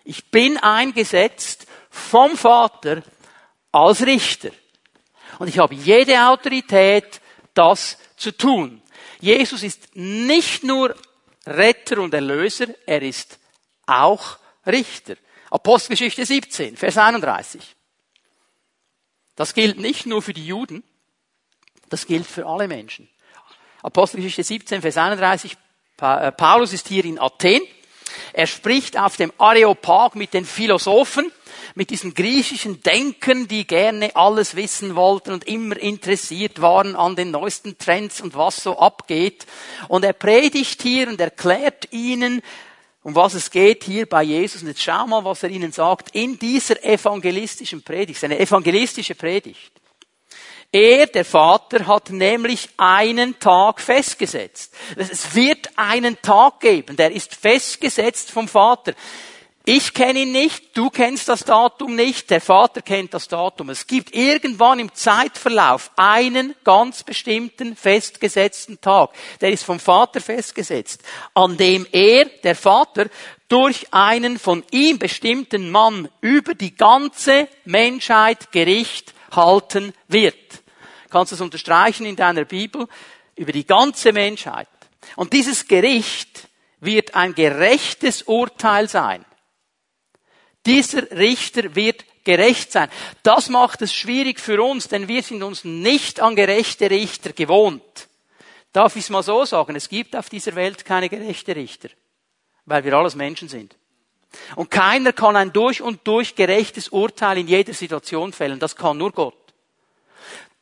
Ich 0.10 0.32
bin 0.32 0.58
eingesetzt 0.58 1.68
vom 1.92 2.36
Vater 2.36 3.04
als 3.72 4.04
Richter. 4.04 4.50
Und 5.38 5.50
ich 5.50 5.60
habe 5.60 5.76
jede 5.76 6.28
Autorität, 6.28 7.22
das 7.54 7.96
zu 8.18 8.36
tun. 8.36 8.82
Jesus 9.20 9.62
ist 9.62 9.96
nicht 9.96 10.64
nur 10.64 10.96
Retter 11.46 12.00
und 12.00 12.16
Erlöser, 12.16 12.70
er 12.88 13.04
ist 13.04 13.38
auch 13.86 14.40
Richter. 14.66 15.16
Apostelgeschichte 15.52 16.26
17, 16.26 16.76
Vers 16.76 16.98
31. 16.98 17.62
Das 19.36 19.54
gilt 19.54 19.78
nicht 19.78 20.08
nur 20.08 20.24
für 20.24 20.34
die 20.34 20.48
Juden, 20.48 20.84
das 21.90 22.08
gilt 22.08 22.26
für 22.26 22.48
alle 22.48 22.68
Menschen. 22.68 23.08
Apostelgeschichte 23.84 24.44
17, 24.44 24.82
Vers 24.82 24.98
31. 24.98 25.56
Äh, 26.02 26.32
Paulus 26.32 26.74
ist 26.74 26.88
hier 26.88 27.06
in 27.06 27.20
Athen. 27.20 27.62
Er 28.34 28.48
spricht 28.48 28.98
auf 28.98 29.18
dem 29.18 29.32
Areopag 29.38 30.16
mit 30.16 30.34
den 30.34 30.46
Philosophen 30.46 31.32
mit 31.76 31.90
diesen 31.90 32.14
griechischen 32.14 32.82
Denken, 32.84 33.48
die 33.48 33.66
gerne 33.66 34.16
alles 34.16 34.56
wissen 34.56 34.96
wollten 34.96 35.32
und 35.32 35.48
immer 35.48 35.78
interessiert 35.78 36.62
waren 36.62 36.96
an 36.96 37.16
den 37.16 37.32
neuesten 37.32 37.78
Trends 37.78 38.22
und 38.22 38.36
was 38.36 38.64
so 38.64 38.78
abgeht. 38.78 39.46
Und 39.88 40.04
er 40.04 40.14
predigt 40.14 40.82
hier 40.82 41.08
und 41.08 41.22
erklärt 41.22 41.92
ihnen, 41.92 42.42
um 43.02 43.16
was 43.16 43.34
es 43.34 43.50
geht 43.50 43.84
hier 43.84 44.06
bei 44.06 44.24
Jesus. 44.24 44.62
Und 44.62 44.68
jetzt 44.68 44.82
schau 44.82 45.08
mal, 45.08 45.24
was 45.24 45.44
er 45.44 45.50
ihnen 45.50 45.72
sagt 45.72 46.14
in 46.14 46.38
dieser 46.38 46.84
evangelistischen 46.84 47.82
Predigt, 47.82 48.24
eine 48.24 48.40
evangelistische 48.40 49.16
Predigt. 49.16 49.79
Er, 50.72 51.08
der 51.08 51.26
Vater, 51.26 51.88
hat 51.88 52.12
nämlich 52.12 52.70
einen 52.78 53.40
Tag 53.40 53.82
festgesetzt. 53.82 54.72
Es 54.96 55.34
wird 55.34 55.70
einen 55.76 56.22
Tag 56.22 56.60
geben, 56.60 56.96
der 56.96 57.12
ist 57.12 57.34
festgesetzt 57.34 58.30
vom 58.30 58.48
Vater. 58.48 58.94
Ich 59.66 59.94
kenne 59.94 60.20
ihn 60.20 60.32
nicht, 60.32 60.78
du 60.78 60.90
kennst 60.90 61.28
das 61.28 61.44
Datum 61.44 61.96
nicht, 61.96 62.30
der 62.30 62.42
Vater 62.42 62.82
kennt 62.82 63.14
das 63.14 63.28
Datum. 63.28 63.70
Es 63.70 63.88
gibt 63.88 64.16
irgendwann 64.16 64.80
im 64.80 64.94
Zeitverlauf 64.94 65.92
einen 65.96 66.56
ganz 66.64 67.04
bestimmten 67.04 67.76
festgesetzten 67.76 68.80
Tag. 68.80 69.12
Der 69.42 69.52
ist 69.52 69.64
vom 69.64 69.80
Vater 69.80 70.22
festgesetzt, 70.22 71.02
an 71.34 71.58
dem 71.58 71.86
er, 71.92 72.26
der 72.44 72.56
Vater, 72.56 73.08
durch 73.48 73.92
einen 73.92 74.40
von 74.40 74.64
ihm 74.72 75.00
bestimmten 75.00 75.72
Mann 75.72 76.10
über 76.22 76.54
die 76.54 76.76
ganze 76.76 77.48
Menschheit 77.66 78.52
Gericht 78.52 79.14
halten 79.32 79.94
wird. 80.08 80.36
Kannst 81.10 81.32
du 81.32 81.36
es 81.36 81.42
unterstreichen 81.42 82.06
in 82.06 82.16
deiner 82.16 82.46
Bibel? 82.46 82.88
Über 83.36 83.52
die 83.52 83.66
ganze 83.66 84.12
Menschheit. 84.12 84.68
Und 85.16 85.34
dieses 85.34 85.68
Gericht 85.68 86.48
wird 86.80 87.16
ein 87.16 87.34
gerechtes 87.36 88.24
Urteil 88.24 88.88
sein. 88.88 89.26
Dieser 90.66 91.10
Richter 91.12 91.76
wird 91.76 92.06
gerecht 92.24 92.72
sein. 92.72 92.90
Das 93.24 93.50
macht 93.50 93.82
es 93.82 93.94
schwierig 93.94 94.40
für 94.40 94.62
uns, 94.62 94.88
denn 94.88 95.08
wir 95.08 95.24
sind 95.24 95.42
uns 95.42 95.64
nicht 95.64 96.20
an 96.20 96.36
gerechte 96.36 96.90
Richter 96.90 97.34
gewohnt. 97.34 98.10
Darf 98.72 98.96
ich 98.96 99.04
es 99.04 99.10
mal 99.10 99.24
so 99.24 99.46
sagen? 99.46 99.76
Es 99.76 99.90
gibt 99.90 100.16
auf 100.16 100.30
dieser 100.30 100.56
Welt 100.56 100.86
keine 100.86 101.10
gerechte 101.10 101.56
Richter, 101.56 101.90
weil 102.66 102.84
wir 102.84 102.94
alles 102.94 103.16
Menschen 103.16 103.50
sind. 103.50 103.76
Und 104.56 104.72
keiner 104.72 105.14
kann 105.14 105.36
ein 105.36 105.54
durch 105.54 105.82
und 105.82 106.08
durch 106.08 106.36
gerechtes 106.36 106.90
Urteil 106.90 107.40
in 107.40 107.48
jeder 107.48 107.74
Situation 107.74 108.34
fällen. 108.34 108.60
Das 108.60 108.76
kann 108.76 108.98
nur 108.98 109.12
Gott. 109.12 109.36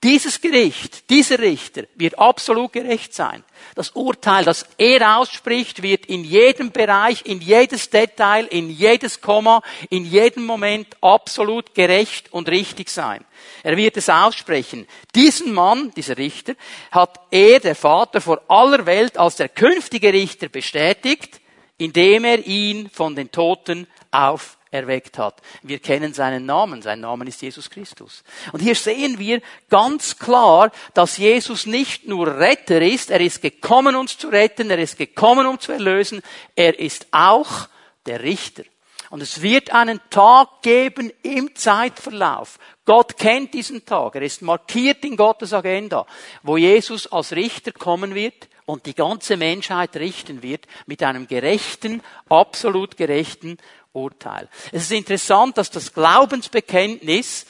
Dieses 0.03 0.39
Gericht, 0.41 1.09
dieser 1.09 1.39
Richter 1.39 1.85
wird 1.95 2.19
absolut 2.19 2.71
gerecht 2.71 3.15
sein. 3.15 3.43
Das 3.73 3.89
Urteil, 3.89 4.45
das 4.45 4.67
er 4.77 5.17
ausspricht, 5.17 5.81
wird 5.81 6.05
in 6.05 6.23
jedem 6.23 6.71
Bereich, 6.71 7.25
in 7.25 7.41
jedes 7.41 7.89
Detail, 7.89 8.45
in 8.45 8.69
jedes 8.69 9.21
Komma, 9.21 9.63
in 9.89 10.05
jedem 10.05 10.45
Moment 10.45 10.95
absolut 11.01 11.73
gerecht 11.73 12.31
und 12.31 12.47
richtig 12.47 12.89
sein. 12.89 13.25
Er 13.63 13.75
wird 13.75 13.97
es 13.97 14.07
aussprechen. 14.07 14.87
Diesen 15.15 15.51
Mann, 15.51 15.91
dieser 15.95 16.19
Richter, 16.19 16.53
hat 16.91 17.19
er, 17.31 17.59
der 17.59 17.75
Vater, 17.75 18.21
vor 18.21 18.41
aller 18.47 18.85
Welt 18.85 19.17
als 19.17 19.37
der 19.37 19.49
künftige 19.49 20.13
Richter 20.13 20.47
bestätigt, 20.47 21.41
indem 21.77 22.25
er 22.25 22.45
ihn 22.45 22.89
von 22.89 23.15
den 23.15 23.31
Toten 23.31 23.87
auf 24.11 24.57
erweckt 24.71 25.17
hat. 25.17 25.41
Wir 25.61 25.79
kennen 25.79 26.13
seinen 26.13 26.45
Namen. 26.45 26.81
Sein 26.81 26.99
Name 26.99 27.25
ist 27.25 27.41
Jesus 27.41 27.69
Christus. 27.69 28.23
Und 28.51 28.59
hier 28.59 28.75
sehen 28.75 29.17
wir 29.17 29.41
ganz 29.69 30.17
klar, 30.17 30.71
dass 30.93 31.17
Jesus 31.17 31.65
nicht 31.65 32.07
nur 32.07 32.27
Retter 32.37 32.81
ist. 32.81 33.11
Er 33.11 33.21
ist 33.21 33.41
gekommen, 33.41 33.95
uns 33.95 34.17
zu 34.17 34.27
retten. 34.27 34.69
Er 34.69 34.79
ist 34.79 34.97
gekommen, 34.97 35.47
um 35.47 35.59
zu 35.59 35.71
erlösen. 35.71 36.21
Er 36.55 36.77
ist 36.77 37.07
auch 37.11 37.67
der 38.05 38.23
Richter. 38.23 38.63
Und 39.09 39.21
es 39.21 39.41
wird 39.41 39.71
einen 39.71 40.01
Tag 40.09 40.61
geben 40.63 41.13
im 41.23 41.55
Zeitverlauf. 41.55 42.59
Gott 42.83 43.17
kennt 43.17 43.53
diesen 43.53 43.85
Tag. 43.85 44.15
Er 44.15 44.21
ist 44.21 44.41
markiert 44.41 45.05
in 45.05 45.15
Gottes 45.15 45.53
Agenda, 45.53 46.05
wo 46.43 46.57
Jesus 46.57 47.07
als 47.07 47.31
Richter 47.31 47.71
kommen 47.71 48.15
wird 48.15 48.49
und 48.67 48.85
die 48.85 48.93
ganze 48.93 49.37
Menschheit 49.37 49.95
richten 49.95 50.43
wird 50.43 50.67
mit 50.85 51.01
einem 51.01 51.25
gerechten, 51.25 52.03
absolut 52.29 52.97
gerechten 52.97 53.57
Urteil. 53.93 54.49
Es 54.73 54.83
ist 54.83 54.91
interessant, 54.91 55.57
dass 55.57 55.71
das 55.71 55.93
Glaubensbekenntnis, 55.93 57.45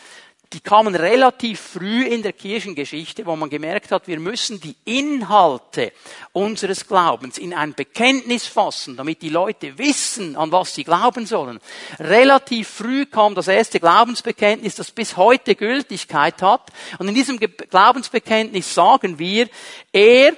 die 0.54 0.60
kamen 0.60 0.96
relativ 0.96 1.60
früh 1.60 2.06
in 2.06 2.22
der 2.22 2.34
Kirchengeschichte, 2.34 3.26
wo 3.26 3.36
man 3.36 3.50
gemerkt 3.50 3.92
hat, 3.92 4.08
wir 4.08 4.20
müssen 4.20 4.62
die 4.62 4.76
Inhalte 4.86 5.92
unseres 6.34 6.88
Glaubens 6.88 7.40
in 7.40 7.52
ein 7.52 7.74
Bekenntnis 7.74 8.46
fassen, 8.46 8.96
damit 8.96 9.24
die 9.24 9.30
Leute 9.30 9.76
wissen, 9.80 10.36
an 10.36 10.52
was 10.52 10.76
sie 10.76 10.84
glauben 10.84 11.26
sollen. 11.26 11.60
Relativ 11.98 12.68
früh 12.68 13.08
kam 13.08 13.34
das 13.34 13.48
erste 13.48 13.80
Glaubensbekenntnis, 13.80 14.76
das 14.76 14.92
bis 14.92 15.18
heute 15.18 15.56
Gültigkeit 15.56 16.44
hat. 16.44 16.70
Und 17.00 17.08
in 17.08 17.16
diesem 17.16 17.40
Glaubensbekenntnis 17.40 18.72
sagen 18.72 19.18
wir, 19.18 19.50
er, 19.92 20.38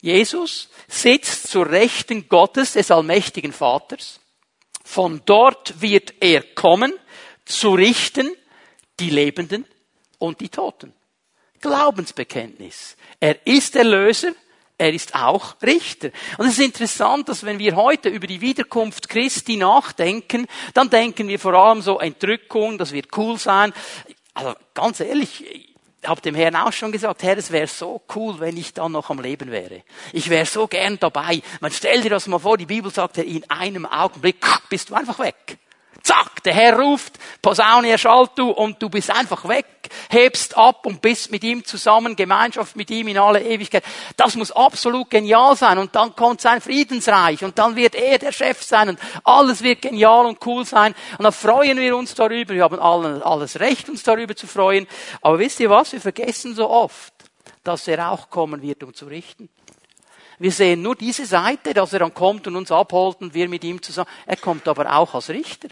Jesus, 0.00 0.68
sitzt 0.86 1.48
zur 1.48 1.68
Rechten 1.68 2.28
Gottes, 2.28 2.74
des 2.74 2.90
allmächtigen 2.90 3.52
Vaters. 3.52 4.20
Von 4.84 5.22
dort 5.26 5.80
wird 5.80 6.14
er 6.20 6.42
kommen, 6.42 6.92
zu 7.44 7.74
richten 7.74 8.30
die 9.00 9.10
Lebenden 9.10 9.64
und 10.18 10.40
die 10.40 10.48
Toten. 10.48 10.92
Glaubensbekenntnis. 11.60 12.96
Er 13.20 13.46
ist 13.46 13.74
Erlöser, 13.74 14.32
er 14.76 14.92
ist 14.92 15.14
auch 15.14 15.56
Richter. 15.60 16.10
Und 16.38 16.46
es 16.46 16.52
ist 16.52 16.64
interessant, 16.64 17.28
dass 17.28 17.44
wenn 17.44 17.58
wir 17.58 17.74
heute 17.74 18.08
über 18.08 18.28
die 18.28 18.40
Wiederkunft 18.40 19.08
Christi 19.08 19.56
nachdenken, 19.56 20.46
dann 20.72 20.88
denken 20.88 21.26
wir 21.26 21.40
vor 21.40 21.54
allem 21.54 21.82
so 21.82 21.98
Entrückung, 21.98 22.78
das 22.78 22.92
wird 22.92 23.16
cool 23.16 23.38
sein. 23.38 23.72
Also 24.34 24.54
ganz 24.74 25.00
ehrlich, 25.00 25.67
habe 26.04 26.20
dem 26.20 26.34
Herrn 26.34 26.56
auch 26.56 26.72
schon 26.72 26.92
gesagt, 26.92 27.22
Herr, 27.22 27.36
es 27.36 27.50
wäre 27.50 27.66
so 27.66 28.00
cool, 28.14 28.38
wenn 28.40 28.56
ich 28.56 28.72
dann 28.72 28.92
noch 28.92 29.10
am 29.10 29.20
Leben 29.20 29.50
wäre. 29.50 29.82
Ich 30.12 30.30
wäre 30.30 30.46
so 30.46 30.66
gern 30.66 30.98
dabei. 30.98 31.42
Man 31.60 31.72
stell 31.72 32.02
dir 32.02 32.10
das 32.10 32.26
mal 32.26 32.38
vor, 32.38 32.56
die 32.56 32.66
Bibel 32.66 32.92
sagt, 32.92 33.18
in 33.18 33.48
einem 33.50 33.84
Augenblick 33.84 34.44
bist 34.68 34.90
du 34.90 34.94
einfach 34.94 35.18
weg. 35.18 35.58
Zack, 36.08 36.42
der 36.42 36.54
Herr 36.54 36.78
ruft, 36.80 37.18
Posaune 37.42 37.90
erschallt 37.90 38.30
du 38.36 38.48
und 38.48 38.82
du 38.82 38.88
bist 38.88 39.10
einfach 39.10 39.46
weg, 39.46 39.66
hebst 40.08 40.56
ab 40.56 40.86
und 40.86 41.02
bist 41.02 41.30
mit 41.30 41.44
ihm 41.44 41.66
zusammen, 41.66 42.16
Gemeinschaft 42.16 42.76
mit 42.76 42.90
ihm 42.90 43.08
in 43.08 43.18
alle 43.18 43.42
Ewigkeit. 43.42 43.84
Das 44.16 44.34
muss 44.34 44.50
absolut 44.50 45.10
genial 45.10 45.54
sein 45.54 45.76
und 45.76 45.94
dann 45.94 46.16
kommt 46.16 46.40
sein 46.40 46.62
Friedensreich 46.62 47.44
und 47.44 47.58
dann 47.58 47.76
wird 47.76 47.94
er 47.94 48.16
der 48.16 48.32
Chef 48.32 48.62
sein 48.62 48.88
und 48.88 48.98
alles 49.22 49.62
wird 49.62 49.82
genial 49.82 50.24
und 50.24 50.38
cool 50.46 50.64
sein 50.64 50.94
und 51.18 51.24
dann 51.24 51.32
freuen 51.34 51.76
wir 51.76 51.94
uns 51.94 52.14
darüber. 52.14 52.54
Wir 52.54 52.62
haben 52.62 52.80
alles 52.80 53.60
Recht, 53.60 53.90
uns 53.90 54.02
darüber 54.02 54.34
zu 54.34 54.46
freuen. 54.46 54.86
Aber 55.20 55.38
wisst 55.38 55.60
ihr 55.60 55.68
was? 55.68 55.92
Wir 55.92 56.00
vergessen 56.00 56.54
so 56.54 56.70
oft, 56.70 57.12
dass 57.62 57.86
er 57.86 58.10
auch 58.10 58.30
kommen 58.30 58.62
wird, 58.62 58.82
um 58.82 58.94
zu 58.94 59.04
richten. 59.04 59.50
Wir 60.38 60.52
sehen 60.52 60.80
nur 60.80 60.96
diese 60.96 61.26
Seite, 61.26 61.74
dass 61.74 61.92
er 61.92 61.98
dann 61.98 62.14
kommt 62.14 62.46
und 62.46 62.56
uns 62.56 62.72
abholt 62.72 63.20
und 63.20 63.34
wir 63.34 63.46
mit 63.50 63.62
ihm 63.62 63.82
zusammen. 63.82 64.08
Er 64.24 64.36
kommt 64.36 64.66
aber 64.68 64.90
auch 64.96 65.12
als 65.12 65.28
Richter. 65.28 65.68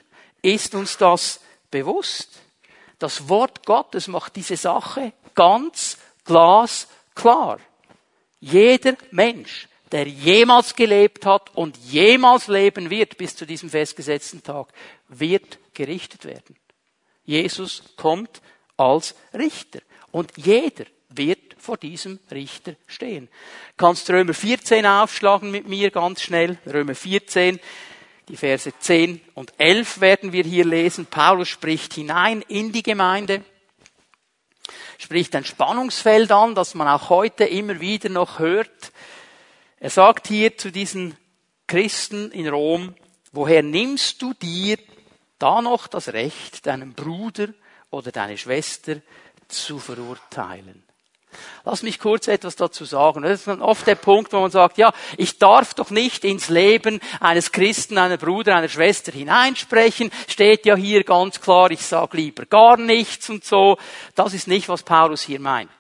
Ist 0.47 0.77
uns 0.77 0.97
das 0.97 1.41
bewusst? 1.73 2.41
Das 3.01 3.29
Wort 3.29 3.67
Gottes 3.67 4.07
macht 4.07 4.37
diese 4.37 4.57
Sache 4.57 5.13
ganz 5.35 5.99
glasklar. 6.25 7.59
Jeder 8.39 8.95
Mensch, 9.11 9.67
der 9.91 10.07
jemals 10.07 10.77
gelebt 10.77 11.27
hat 11.27 11.53
und 11.57 11.77
jemals 11.79 12.47
leben 12.47 12.91
wird 12.91 13.19
bis 13.19 13.35
zu 13.35 13.45
diesem 13.45 13.71
festgesetzten 13.71 14.41
Tag, 14.41 14.69
wird 15.09 15.59
gerichtet 15.75 16.25
werden. 16.25 16.55
Jesus 17.25 17.83
kommt 17.97 18.41
als 18.77 19.17
Richter 19.35 19.81
und 20.13 20.31
jeder 20.37 20.85
wird 21.09 21.57
vor 21.59 21.77
diesem 21.77 22.21
Richter 22.31 22.77
stehen. 22.87 23.29
Kannst 23.77 24.09
Römer 24.11 24.35
14 24.35 24.87
aufschlagen 24.87 25.51
mit 25.51 25.67
mir 25.67 25.91
ganz 25.91 26.23
schnell. 26.23 26.59
Römer 26.67 26.95
14, 26.95 27.59
die 28.29 28.37
Verse 28.37 28.73
10 28.77 29.21
und 29.35 29.53
11 29.59 30.01
werden 30.01 30.33
wir 30.33 30.45
hier 30.45 30.65
lesen. 30.65 31.07
Paulus 31.07 31.49
spricht 31.49 31.95
hinein 31.95 32.43
in 32.43 32.73
die 32.73 32.83
Gemeinde, 32.83 33.45
spricht 34.99 35.35
ein 35.37 35.45
Spannungsfeld 35.45 36.33
an, 36.33 36.55
das 36.55 36.75
man 36.75 36.89
auch 36.89 37.09
heute 37.09 37.45
immer 37.45 37.81
wieder 37.81 38.09
noch 38.09 38.39
hört. 38.39 38.93
Er 39.79 39.91
sagt 39.91 40.27
hier 40.29 40.57
zu 40.57 40.73
diesen 40.73 41.17
Christen 41.67 42.33
in 42.33 42.49
Rom, 42.49 42.95
woher 43.33 43.63
nimmst 43.63 44.23
du 44.23 44.33
dir 44.35 44.79
da 45.39 45.61
noch 45.61 45.87
das 45.87 46.09
Recht, 46.09 46.67
deinen 46.67 46.95
Bruder 46.95 47.49
oder 47.91 48.11
deine 48.11 48.39
Schwester 48.39 48.97
zu 49.49 49.79
verurteilen? 49.79 50.83
Lass 51.65 51.83
mich 51.83 51.99
kurz 51.99 52.29
etwas 52.29 52.57
dazu 52.57 52.85
sagen. 52.85 53.23
Das 53.23 53.47
ist 53.47 53.49
oft 53.61 53.87
der 53.87 53.95
Punkt, 53.95 54.33
wo 54.33 54.41
man 54.41 54.51
sagt, 54.51 54.79
ja, 54.79 54.93
ich 55.17 55.39
darf 55.39 55.75
doch 55.75 55.91
nicht 55.91 56.25
ins 56.25 56.49
Leben 56.49 57.01
eines 57.21 57.53
Christen, 57.53 57.99
einer 57.99 58.17
Bruder, 58.17 58.57
einer 58.57 58.69
Schwester 58.69 59.13
hineinsprechen. 59.13 60.11
Steht 60.29 60.67
ja 60.67 60.77
hier 60.77 61.05
ganz 61.05 61.41
klar, 61.41 61.71
ich 61.71 61.85
sage 61.85 62.17
lieber 62.17 62.47
gar 62.47 62.77
nichts 62.77 63.29
und 63.31 63.45
so. 63.45 63.79
Das 64.15 64.35
ist 64.35 64.49
nicht, 64.49 64.69
was 64.69 64.83
Paulus 64.83 65.23
hier 65.23 65.41
meint. 65.41 65.71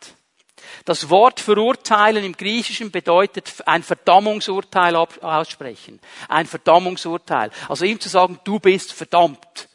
Das 0.84 1.10
Wort 1.10 1.40
verurteilen 1.40 2.24
im 2.24 2.36
Griechischen 2.36 2.90
bedeutet 2.90 3.52
ein 3.66 3.82
Verdammungsurteil 3.82 4.94
aussprechen. 4.94 6.00
Ein 6.28 6.46
Verdammungsurteil. 6.46 7.50
Also 7.68 7.84
ihm 7.84 8.00
zu 8.00 8.08
sagen, 8.08 8.38
du 8.44 8.60
bist 8.60 8.92
verdammt. 8.92 9.68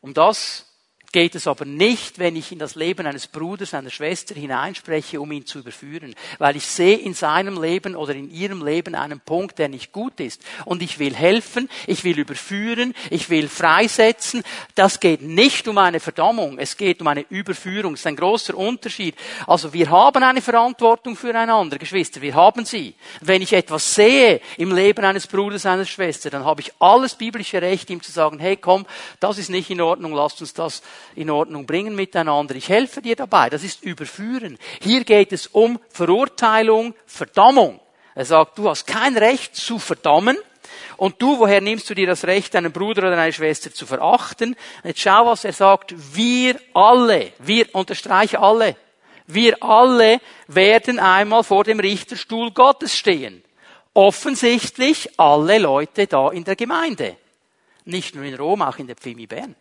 Um 0.00 0.12
das 0.12 0.73
geht 1.14 1.36
es 1.36 1.46
aber 1.46 1.64
nicht, 1.64 2.18
wenn 2.18 2.34
ich 2.34 2.50
in 2.50 2.58
das 2.58 2.74
Leben 2.74 3.06
eines 3.06 3.28
Bruders, 3.28 3.72
einer 3.72 3.90
Schwester 3.90 4.34
hineinspreche, 4.34 5.20
um 5.20 5.30
ihn 5.30 5.46
zu 5.46 5.60
überführen. 5.60 6.16
Weil 6.38 6.56
ich 6.56 6.66
sehe 6.66 6.96
in 6.96 7.14
seinem 7.14 7.62
Leben 7.62 7.94
oder 7.94 8.16
in 8.16 8.32
ihrem 8.32 8.64
Leben 8.64 8.96
einen 8.96 9.20
Punkt, 9.20 9.60
der 9.60 9.68
nicht 9.68 9.92
gut 9.92 10.18
ist. 10.18 10.42
Und 10.64 10.82
ich 10.82 10.98
will 10.98 11.14
helfen, 11.14 11.70
ich 11.86 12.02
will 12.02 12.18
überführen, 12.18 12.94
ich 13.10 13.30
will 13.30 13.48
freisetzen. 13.48 14.42
Das 14.74 14.98
geht 14.98 15.22
nicht 15.22 15.68
um 15.68 15.78
eine 15.78 16.00
Verdammung, 16.00 16.58
es 16.58 16.76
geht 16.76 17.00
um 17.00 17.06
eine 17.06 17.24
Überführung. 17.30 17.92
Das 17.92 18.00
ist 18.00 18.08
ein 18.08 18.16
großer 18.16 18.56
Unterschied. 18.56 19.14
Also 19.46 19.72
wir 19.72 19.90
haben 19.90 20.20
eine 20.20 20.42
Verantwortung 20.42 21.14
füreinander, 21.14 21.78
Geschwister, 21.78 22.22
wir 22.22 22.34
haben 22.34 22.64
sie. 22.64 22.92
Wenn 23.20 23.40
ich 23.40 23.52
etwas 23.52 23.94
sehe 23.94 24.40
im 24.56 24.74
Leben 24.74 25.04
eines 25.04 25.28
Bruders, 25.28 25.64
einer 25.64 25.84
Schwester, 25.84 26.28
dann 26.28 26.44
habe 26.44 26.60
ich 26.60 26.72
alles 26.80 27.14
biblische 27.14 27.62
Recht, 27.62 27.88
ihm 27.90 28.02
zu 28.02 28.10
sagen, 28.10 28.40
hey 28.40 28.56
komm, 28.56 28.84
das 29.20 29.38
ist 29.38 29.48
nicht 29.48 29.70
in 29.70 29.80
Ordnung, 29.80 30.12
lasst 30.12 30.40
uns 30.40 30.54
das 30.54 30.82
in 31.14 31.30
Ordnung 31.30 31.66
bringen 31.66 31.94
miteinander. 31.94 32.54
Ich 32.54 32.68
helfe 32.68 33.02
dir 33.02 33.16
dabei. 33.16 33.50
Das 33.50 33.64
ist 33.64 33.82
Überführen. 33.82 34.58
Hier 34.80 35.04
geht 35.04 35.32
es 35.32 35.46
um 35.46 35.78
Verurteilung, 35.88 36.94
Verdammung. 37.06 37.80
Er 38.14 38.24
sagt, 38.24 38.58
du 38.58 38.68
hast 38.68 38.86
kein 38.86 39.16
Recht 39.16 39.56
zu 39.56 39.78
verdammen. 39.78 40.36
Und 40.96 41.20
du, 41.20 41.38
woher 41.38 41.60
nimmst 41.60 41.90
du 41.90 41.94
dir 41.94 42.06
das 42.06 42.24
Recht, 42.24 42.54
deinen 42.54 42.72
Bruder 42.72 43.02
oder 43.02 43.16
deine 43.16 43.32
Schwester 43.32 43.72
zu 43.72 43.86
verachten? 43.86 44.56
Jetzt 44.84 45.00
schau, 45.00 45.26
was 45.26 45.44
er 45.44 45.52
sagt. 45.52 45.94
Wir 46.14 46.58
alle, 46.72 47.32
wir 47.38 47.74
unterstreiche 47.74 48.40
alle, 48.40 48.76
wir 49.26 49.62
alle 49.62 50.20
werden 50.46 50.98
einmal 50.98 51.44
vor 51.44 51.64
dem 51.64 51.80
Richterstuhl 51.80 52.50
Gottes 52.52 52.96
stehen. 52.96 53.42
Offensichtlich 53.94 55.18
alle 55.18 55.58
Leute 55.58 56.06
da 56.06 56.30
in 56.30 56.44
der 56.44 56.56
Gemeinde. 56.56 57.16
Nicht 57.84 58.14
nur 58.14 58.24
in 58.24 58.34
Rom, 58.34 58.62
auch 58.62 58.78
in 58.78 58.86
der 58.86 58.96
Pfimi 58.96 59.26
Bern. 59.26 59.54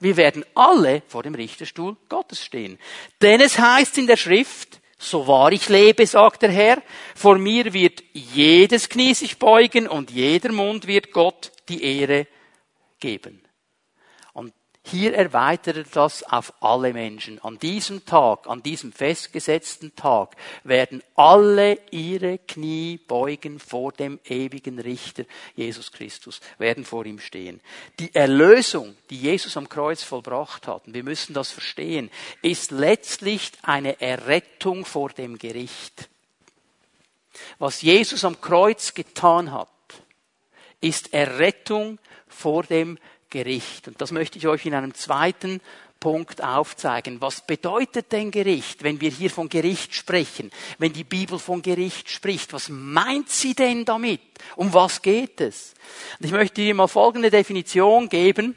Wir 0.00 0.16
werden 0.16 0.44
alle 0.54 1.02
vor 1.08 1.22
dem 1.22 1.34
Richterstuhl 1.34 1.96
Gottes 2.08 2.44
stehen. 2.44 2.78
Denn 3.22 3.40
es 3.40 3.58
heißt 3.58 3.98
in 3.98 4.06
der 4.06 4.16
Schrift, 4.16 4.80
so 4.98 5.26
wahr 5.26 5.52
ich 5.52 5.68
lebe, 5.68 6.06
sagt 6.06 6.42
der 6.42 6.50
Herr, 6.50 6.82
vor 7.14 7.38
mir 7.38 7.72
wird 7.72 8.02
jedes 8.12 8.88
Knie 8.88 9.14
sich 9.14 9.38
beugen 9.38 9.88
und 9.88 10.10
jeder 10.10 10.52
Mund 10.52 10.86
wird 10.86 11.12
Gott 11.12 11.52
die 11.68 11.82
Ehre 11.82 12.26
geben. 12.98 13.45
Hier 14.88 15.14
erweitert 15.14 15.76
er 15.78 15.82
das 15.82 16.22
auf 16.22 16.52
alle 16.60 16.92
Menschen. 16.92 17.42
An 17.42 17.58
diesem 17.58 18.04
Tag, 18.06 18.46
an 18.46 18.62
diesem 18.62 18.92
festgesetzten 18.92 19.96
Tag, 19.96 20.36
werden 20.62 21.02
alle 21.16 21.80
ihre 21.90 22.38
Knie 22.38 22.98
beugen 22.98 23.58
vor 23.58 23.90
dem 23.90 24.20
ewigen 24.24 24.78
Richter 24.78 25.24
Jesus 25.56 25.90
Christus, 25.90 26.40
werden 26.58 26.84
vor 26.84 27.04
ihm 27.04 27.18
stehen. 27.18 27.60
Die 27.98 28.14
Erlösung, 28.14 28.94
die 29.10 29.18
Jesus 29.18 29.56
am 29.56 29.68
Kreuz 29.68 30.04
vollbracht 30.04 30.68
hat, 30.68 30.86
und 30.86 30.94
wir 30.94 31.02
müssen 31.02 31.34
das 31.34 31.50
verstehen, 31.50 32.08
ist 32.42 32.70
letztlich 32.70 33.50
eine 33.62 34.00
Errettung 34.00 34.84
vor 34.84 35.08
dem 35.08 35.36
Gericht. 35.36 36.08
Was 37.58 37.82
Jesus 37.82 38.24
am 38.24 38.40
Kreuz 38.40 38.94
getan 38.94 39.50
hat, 39.50 39.68
ist 40.80 41.12
Errettung 41.12 41.98
vor 42.28 42.62
dem 42.62 42.94
Gericht. 42.94 43.15
Und 43.34 44.00
das 44.00 44.12
möchte 44.12 44.38
ich 44.38 44.46
euch 44.46 44.64
in 44.66 44.74
einem 44.74 44.94
zweiten 44.94 45.60
Punkt 46.00 46.42
aufzeigen. 46.42 47.20
Was 47.20 47.46
bedeutet 47.46 48.12
denn 48.12 48.30
Gericht, 48.30 48.82
wenn 48.82 49.00
wir 49.00 49.10
hier 49.10 49.30
von 49.30 49.48
Gericht 49.48 49.94
sprechen? 49.94 50.50
Wenn 50.78 50.92
die 50.92 51.04
Bibel 51.04 51.38
von 51.38 51.62
Gericht 51.62 52.10
spricht, 52.10 52.52
was 52.52 52.68
meint 52.68 53.28
sie 53.28 53.54
denn 53.54 53.84
damit? 53.84 54.20
Um 54.54 54.72
was 54.72 55.02
geht 55.02 55.40
es? 55.40 55.74
Und 56.18 56.26
ich 56.26 56.32
möchte 56.32 56.60
dir 56.60 56.74
mal 56.74 56.86
folgende 56.86 57.30
Definition 57.30 58.08
geben. 58.08 58.54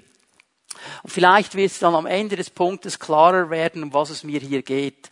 Und 1.04 1.10
vielleicht 1.12 1.56
wird 1.56 1.72
es 1.72 1.80
dann 1.80 1.96
am 1.96 2.06
Ende 2.06 2.36
des 2.36 2.50
Punktes 2.50 3.00
klarer 3.00 3.50
werden, 3.50 3.84
um 3.84 3.94
was 3.94 4.10
es 4.10 4.24
mir 4.24 4.40
hier 4.40 4.62
geht. 4.62 5.10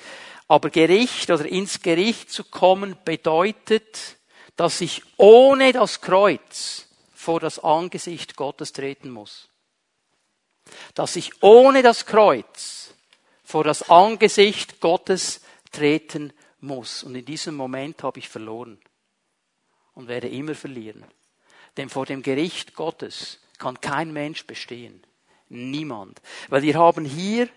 Aber 0.48 0.70
Gericht 0.70 1.30
oder 1.30 1.46
ins 1.46 1.82
Gericht 1.82 2.32
zu 2.32 2.44
kommen 2.44 2.96
bedeutet, 3.04 4.18
dass 4.56 4.82
ich 4.82 5.02
ohne 5.18 5.74
das 5.74 6.02
Kreuz 6.02 6.87
vor 7.28 7.42
das 7.42 7.60
Angesicht 7.60 8.38
Gottes 8.38 8.72
treten 8.72 9.10
muss. 9.10 9.50
Dass 10.94 11.18
ich 11.18 11.44
ohne 11.44 11.84
das 11.84 12.06
Kreuz 12.06 12.94
vor 13.44 13.66
das 13.66 13.90
Angesicht 13.90 14.80
Gottes 14.80 15.42
treten 15.74 16.32
muss. 16.62 17.04
Und 17.04 17.16
in 17.16 17.26
diesem 17.26 17.54
Moment 17.56 18.02
habe 18.02 18.20
ich 18.20 18.30
verloren 18.30 18.80
und 19.94 20.08
werde 20.08 20.30
immer 20.30 20.56
verlieren. 20.56 21.04
Denn 21.76 21.90
vor 21.90 22.06
dem 22.06 22.24
Gericht 22.24 22.74
Gottes 22.76 23.42
kann 23.58 23.82
kein 23.82 24.14
Mensch 24.14 24.48
bestehen. 24.48 25.06
Niemand. 25.50 26.22
Weil 26.48 26.62
wir 26.62 26.76
haben 26.76 27.04
hier 27.04 27.50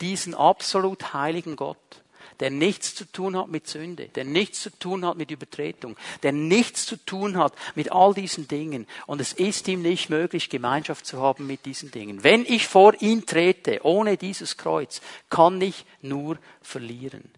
diesen 0.00 0.34
absolut 0.34 1.12
heiligen 1.12 1.56
Gott 1.56 2.02
der 2.40 2.50
nichts 2.50 2.94
zu 2.94 3.04
tun 3.04 3.36
hat 3.36 3.48
mit 3.48 3.66
Sünde, 3.66 4.08
der 4.08 4.24
nichts 4.24 4.62
zu 4.62 4.70
tun 4.70 5.04
hat 5.04 5.16
mit 5.16 5.30
Übertretung, 5.30 5.96
der 6.22 6.32
nichts 6.32 6.86
zu 6.86 6.96
tun 6.96 7.36
hat 7.36 7.52
mit 7.74 7.92
all 7.92 8.14
diesen 8.14 8.48
Dingen. 8.48 8.86
Und 9.06 9.20
es 9.20 9.32
ist 9.32 9.68
ihm 9.68 9.82
nicht 9.82 10.10
möglich, 10.10 10.50
Gemeinschaft 10.50 11.06
zu 11.06 11.20
haben 11.20 11.46
mit 11.46 11.64
diesen 11.66 11.90
Dingen. 11.90 12.24
Wenn 12.24 12.44
ich 12.44 12.66
vor 12.66 12.94
ihn 13.00 13.26
trete, 13.26 13.80
ohne 13.84 14.16
dieses 14.16 14.56
Kreuz, 14.56 15.00
kann 15.30 15.60
ich 15.60 15.84
nur 16.02 16.38
verlieren. 16.62 17.30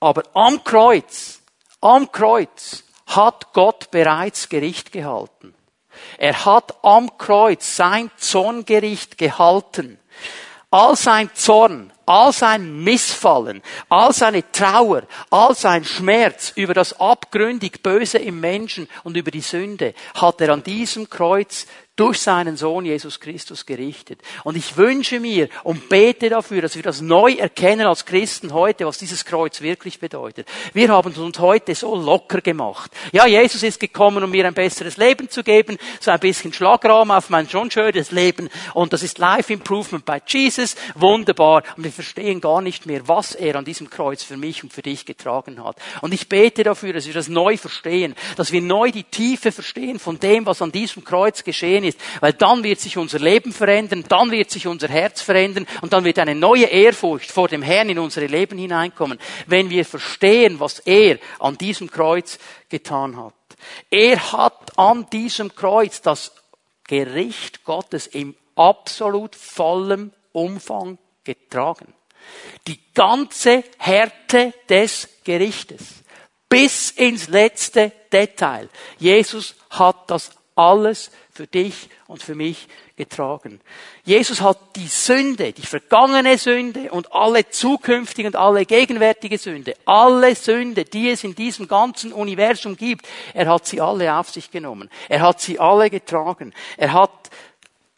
Aber 0.00 0.22
am 0.34 0.64
Kreuz, 0.64 1.40
am 1.80 2.10
Kreuz 2.10 2.84
hat 3.06 3.52
Gott 3.52 3.90
bereits 3.90 4.48
Gericht 4.48 4.92
gehalten. 4.92 5.54
Er 6.18 6.44
hat 6.44 6.82
am 6.82 7.18
Kreuz 7.18 7.76
sein 7.76 8.10
Zorngericht 8.16 9.18
gehalten. 9.18 9.98
All 10.70 10.96
sein 10.96 11.30
Zorn, 11.34 11.92
all 12.06 12.32
sein 12.32 12.82
Missfallen, 12.82 13.62
all 13.88 14.12
seine 14.12 14.50
Trauer, 14.50 15.02
all 15.30 15.54
sein 15.54 15.84
Schmerz 15.84 16.52
über 16.56 16.74
das 16.74 16.98
abgründig 17.00 17.82
Böse 17.82 18.18
im 18.18 18.40
Menschen 18.40 18.88
und 19.04 19.16
über 19.16 19.30
die 19.30 19.40
Sünde 19.40 19.94
hat 20.14 20.40
er 20.40 20.52
an 20.52 20.62
diesem 20.62 21.08
Kreuz 21.08 21.66
durch 21.96 22.20
seinen 22.20 22.56
Sohn 22.56 22.86
Jesus 22.86 23.20
Christus 23.20 23.66
gerichtet. 23.66 24.22
Und 24.44 24.56
ich 24.56 24.78
wünsche 24.78 25.20
mir 25.20 25.48
und 25.62 25.90
bete 25.90 26.30
dafür, 26.30 26.62
dass 26.62 26.74
wir 26.74 26.82
das 26.82 27.02
neu 27.02 27.34
erkennen 27.34 27.86
als 27.86 28.06
Christen 28.06 28.54
heute, 28.54 28.86
was 28.86 28.96
dieses 28.96 29.26
Kreuz 29.26 29.60
wirklich 29.60 30.00
bedeutet. 30.00 30.48
Wir 30.72 30.88
haben 30.88 31.12
uns 31.12 31.38
heute 31.38 31.74
so 31.74 31.94
locker 31.94 32.40
gemacht. 32.40 32.90
Ja, 33.12 33.26
Jesus 33.26 33.62
ist 33.62 33.78
gekommen, 33.78 34.24
um 34.24 34.30
mir 34.30 34.46
ein 34.46 34.54
besseres 34.54 34.96
Leben 34.96 35.28
zu 35.28 35.42
geben, 35.42 35.76
so 36.00 36.10
ein 36.10 36.20
bisschen 36.20 36.54
Schlagraum 36.54 37.10
auf 37.10 37.28
mein 37.28 37.46
schon 37.46 37.70
schönes 37.70 38.10
Leben. 38.10 38.48
Und 38.72 38.94
das 38.94 39.02
ist 39.02 39.18
Life 39.18 39.52
Improvement 39.52 40.06
bei 40.06 40.22
Jesus. 40.26 40.76
Wunderbar. 40.94 41.62
Und 41.76 41.84
wir 41.84 41.92
verstehen 41.92 42.40
gar 42.40 42.62
nicht 42.62 42.86
mehr, 42.86 43.06
was 43.06 43.34
er 43.34 43.56
an 43.56 43.66
diesem 43.66 43.90
Kreuz 43.90 44.22
für 44.22 44.38
mich 44.38 44.62
und 44.62 44.72
für 44.72 44.82
dich 44.82 45.04
getragen 45.04 45.62
hat. 45.62 45.76
Und 46.00 46.14
ich 46.14 46.30
bete 46.30 46.62
dafür, 46.62 46.94
dass 46.94 47.06
wir 47.06 47.14
das 47.14 47.28
neu 47.28 47.58
verstehen, 47.58 48.14
dass 48.36 48.50
wir 48.50 48.62
neu 48.62 48.90
die 48.90 49.04
Tiefe 49.04 49.52
verstehen 49.52 49.98
von 49.98 50.18
dem, 50.18 50.46
was 50.46 50.62
an 50.62 50.72
diesem 50.72 51.04
Kreuz 51.04 51.44
geschehen 51.44 51.81
ist. 51.84 51.98
Weil 52.20 52.32
dann 52.32 52.62
wird 52.64 52.80
sich 52.80 52.96
unser 52.96 53.18
Leben 53.18 53.52
verändern, 53.52 54.04
dann 54.08 54.30
wird 54.30 54.50
sich 54.50 54.66
unser 54.66 54.88
Herz 54.88 55.22
verändern 55.22 55.66
und 55.80 55.92
dann 55.92 56.04
wird 56.04 56.18
eine 56.18 56.34
neue 56.34 56.66
Ehrfurcht 56.66 57.30
vor 57.30 57.48
dem 57.48 57.62
Herrn 57.62 57.88
in 57.88 57.98
unsere 57.98 58.26
Leben 58.26 58.58
hineinkommen, 58.58 59.18
wenn 59.46 59.70
wir 59.70 59.84
verstehen, 59.84 60.60
was 60.60 60.78
er 60.80 61.18
an 61.38 61.58
diesem 61.58 61.90
Kreuz 61.90 62.38
getan 62.68 63.16
hat. 63.16 63.34
Er 63.90 64.32
hat 64.32 64.78
an 64.78 65.08
diesem 65.10 65.54
Kreuz 65.54 66.00
das 66.00 66.32
Gericht 66.86 67.64
Gottes 67.64 68.06
im 68.06 68.34
absolut 68.56 69.34
vollem 69.36 70.12
Umfang 70.32 70.98
getragen. 71.24 71.92
Die 72.66 72.80
ganze 72.94 73.64
Härte 73.78 74.52
des 74.68 75.08
Gerichtes. 75.24 76.02
Bis 76.48 76.90
ins 76.90 77.28
letzte 77.28 77.92
Detail. 78.12 78.68
Jesus 78.98 79.54
hat 79.70 80.10
das 80.10 80.30
alles 80.54 81.10
für 81.32 81.46
dich 81.46 81.88
und 82.06 82.22
für 82.22 82.34
mich 82.34 82.68
getragen. 82.96 83.60
Jesus 84.04 84.40
hat 84.40 84.58
die 84.76 84.86
Sünde, 84.86 85.52
die 85.52 85.66
vergangene 85.66 86.38
Sünde 86.38 86.90
und 86.90 87.12
alle 87.12 87.48
zukünftige 87.48 88.28
und 88.28 88.36
alle 88.36 88.66
gegenwärtige 88.66 89.38
Sünde, 89.38 89.74
alle 89.84 90.34
Sünde, 90.34 90.84
die 90.84 91.10
es 91.10 91.24
in 91.24 91.34
diesem 91.34 91.68
ganzen 91.68 92.12
Universum 92.12 92.76
gibt, 92.76 93.06
er 93.34 93.46
hat 93.46 93.66
sie 93.66 93.80
alle 93.80 94.14
auf 94.14 94.30
sich 94.30 94.50
genommen. 94.50 94.90
Er 95.08 95.22
hat 95.22 95.40
sie 95.40 95.58
alle 95.58 95.90
getragen. 95.90 96.52
Er 96.76 96.92
hat 96.92 97.30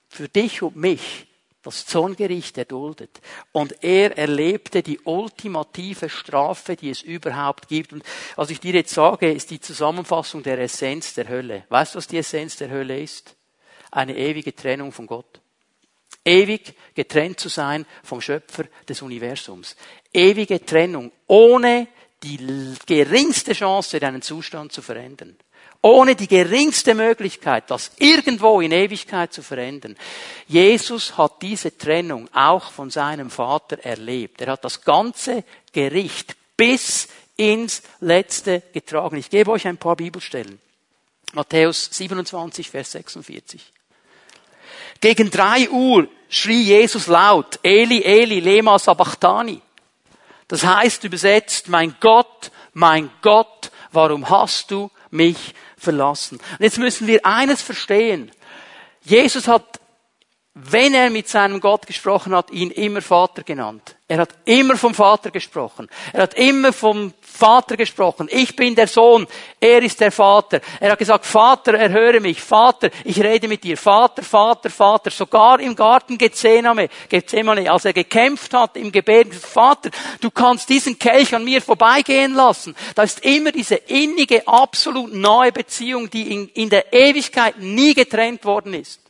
für 0.08 0.28
dich 0.28 0.62
und 0.62 0.76
mich 0.76 1.26
das 1.64 1.86
Zorngericht 1.86 2.56
erduldet. 2.58 3.20
Und 3.52 3.82
er 3.82 4.16
erlebte 4.16 4.82
die 4.82 5.00
ultimative 5.00 6.08
Strafe, 6.08 6.76
die 6.76 6.90
es 6.90 7.02
überhaupt 7.02 7.68
gibt. 7.68 7.92
Und 7.92 8.04
was 8.36 8.50
ich 8.50 8.60
dir 8.60 8.74
jetzt 8.74 8.94
sage, 8.94 9.32
ist 9.32 9.50
die 9.50 9.60
Zusammenfassung 9.60 10.42
der 10.42 10.58
Essenz 10.58 11.14
der 11.14 11.28
Hölle. 11.28 11.64
Weißt 11.70 11.94
du, 11.94 11.98
was 11.98 12.06
die 12.06 12.18
Essenz 12.18 12.56
der 12.56 12.70
Hölle 12.70 13.00
ist? 13.00 13.34
Eine 13.90 14.16
ewige 14.16 14.54
Trennung 14.54 14.92
von 14.92 15.06
Gott. 15.06 15.40
Ewig 16.24 16.74
getrennt 16.94 17.40
zu 17.40 17.48
sein 17.48 17.86
vom 18.02 18.20
Schöpfer 18.20 18.64
des 18.88 19.02
Universums. 19.02 19.76
Ewige 20.12 20.64
Trennung, 20.64 21.12
ohne 21.26 21.88
die 22.22 22.38
geringste 22.86 23.52
Chance, 23.52 24.00
deinen 24.00 24.22
Zustand 24.22 24.72
zu 24.72 24.80
verändern 24.80 25.36
ohne 25.84 26.16
die 26.16 26.28
geringste 26.28 26.94
Möglichkeit, 26.94 27.70
das 27.70 27.90
irgendwo 27.98 28.62
in 28.62 28.72
Ewigkeit 28.72 29.34
zu 29.34 29.42
verändern. 29.42 29.96
Jesus 30.48 31.18
hat 31.18 31.42
diese 31.42 31.76
Trennung 31.76 32.26
auch 32.32 32.72
von 32.72 32.88
seinem 32.88 33.28
Vater 33.28 33.84
erlebt. 33.84 34.40
Er 34.40 34.52
hat 34.52 34.64
das 34.64 34.80
ganze 34.80 35.44
Gericht 35.74 36.36
bis 36.56 37.08
ins 37.36 37.82
Letzte 38.00 38.62
getragen. 38.72 39.18
Ich 39.18 39.28
gebe 39.28 39.50
euch 39.50 39.66
ein 39.66 39.76
paar 39.76 39.94
Bibelstellen. 39.94 40.58
Matthäus 41.34 41.90
27, 41.92 42.70
Vers 42.70 42.92
46. 42.92 43.60
Gegen 45.02 45.30
drei 45.30 45.68
Uhr 45.68 46.08
schrie 46.30 46.62
Jesus 46.62 47.08
laut, 47.08 47.58
Eli, 47.62 48.00
Eli, 48.02 48.40
lema 48.40 48.78
sabachthani. 48.78 49.60
Das 50.48 50.64
heißt 50.64 51.04
übersetzt, 51.04 51.68
mein 51.68 51.94
Gott, 52.00 52.50
mein 52.72 53.10
Gott, 53.20 53.70
warum 53.92 54.30
hast 54.30 54.70
du 54.70 54.90
mich 55.10 55.54
verlassen. 55.84 56.38
Und 56.38 56.60
jetzt 56.60 56.78
müssen 56.78 57.06
wir 57.06 57.24
eines 57.24 57.62
verstehen. 57.62 58.30
Jesus 59.02 59.46
hat, 59.46 59.80
wenn 60.56 60.94
er 60.94 61.10
mit 61.10 61.28
seinem 61.28 61.60
Gott 61.60 61.84
gesprochen 61.84 62.32
hat, 62.32 62.52
ihn 62.52 62.70
immer 62.70 63.02
Vater 63.02 63.42
genannt. 63.42 63.96
Er 64.06 64.18
hat 64.18 64.36
immer 64.44 64.76
vom 64.76 64.94
Vater 64.94 65.32
gesprochen. 65.32 65.88
Er 66.12 66.22
hat 66.22 66.34
immer 66.34 66.72
vom 66.72 67.12
Vater 67.20 67.76
gesprochen. 67.76 68.28
Ich 68.30 68.54
bin 68.54 68.76
der 68.76 68.86
Sohn, 68.86 69.26
er 69.58 69.82
ist 69.82 70.00
der 70.00 70.12
Vater. 70.12 70.60
Er 70.78 70.92
hat 70.92 70.98
gesagt, 71.00 71.26
Vater, 71.26 71.74
erhöre 71.74 72.20
mich. 72.20 72.40
Vater, 72.40 72.90
ich 73.02 73.20
rede 73.20 73.48
mit 73.48 73.64
dir. 73.64 73.76
Vater, 73.76 74.22
Vater, 74.22 74.70
Vater. 74.70 75.10
Sogar 75.10 75.58
im 75.58 75.74
Garten 75.74 76.18
Gethsemane, 76.18 76.88
Gethsemane 77.08 77.68
als 77.68 77.86
er 77.86 77.92
gekämpft 77.92 78.54
hat 78.54 78.76
im 78.76 78.92
Gebet, 78.92 79.34
Vater, 79.34 79.90
du 80.20 80.30
kannst 80.30 80.68
diesen 80.68 80.96
Kelch 81.00 81.34
an 81.34 81.42
mir 81.42 81.62
vorbeigehen 81.62 82.32
lassen. 82.32 82.76
Da 82.94 83.02
ist 83.02 83.24
immer 83.24 83.50
diese 83.50 83.74
innige, 83.74 84.46
absolut 84.46 85.12
neue 85.12 85.50
Beziehung, 85.50 86.08
die 86.10 86.32
in, 86.32 86.48
in 86.50 86.70
der 86.70 86.92
Ewigkeit 86.92 87.58
nie 87.58 87.94
getrennt 87.94 88.44
worden 88.44 88.74
ist. 88.74 89.03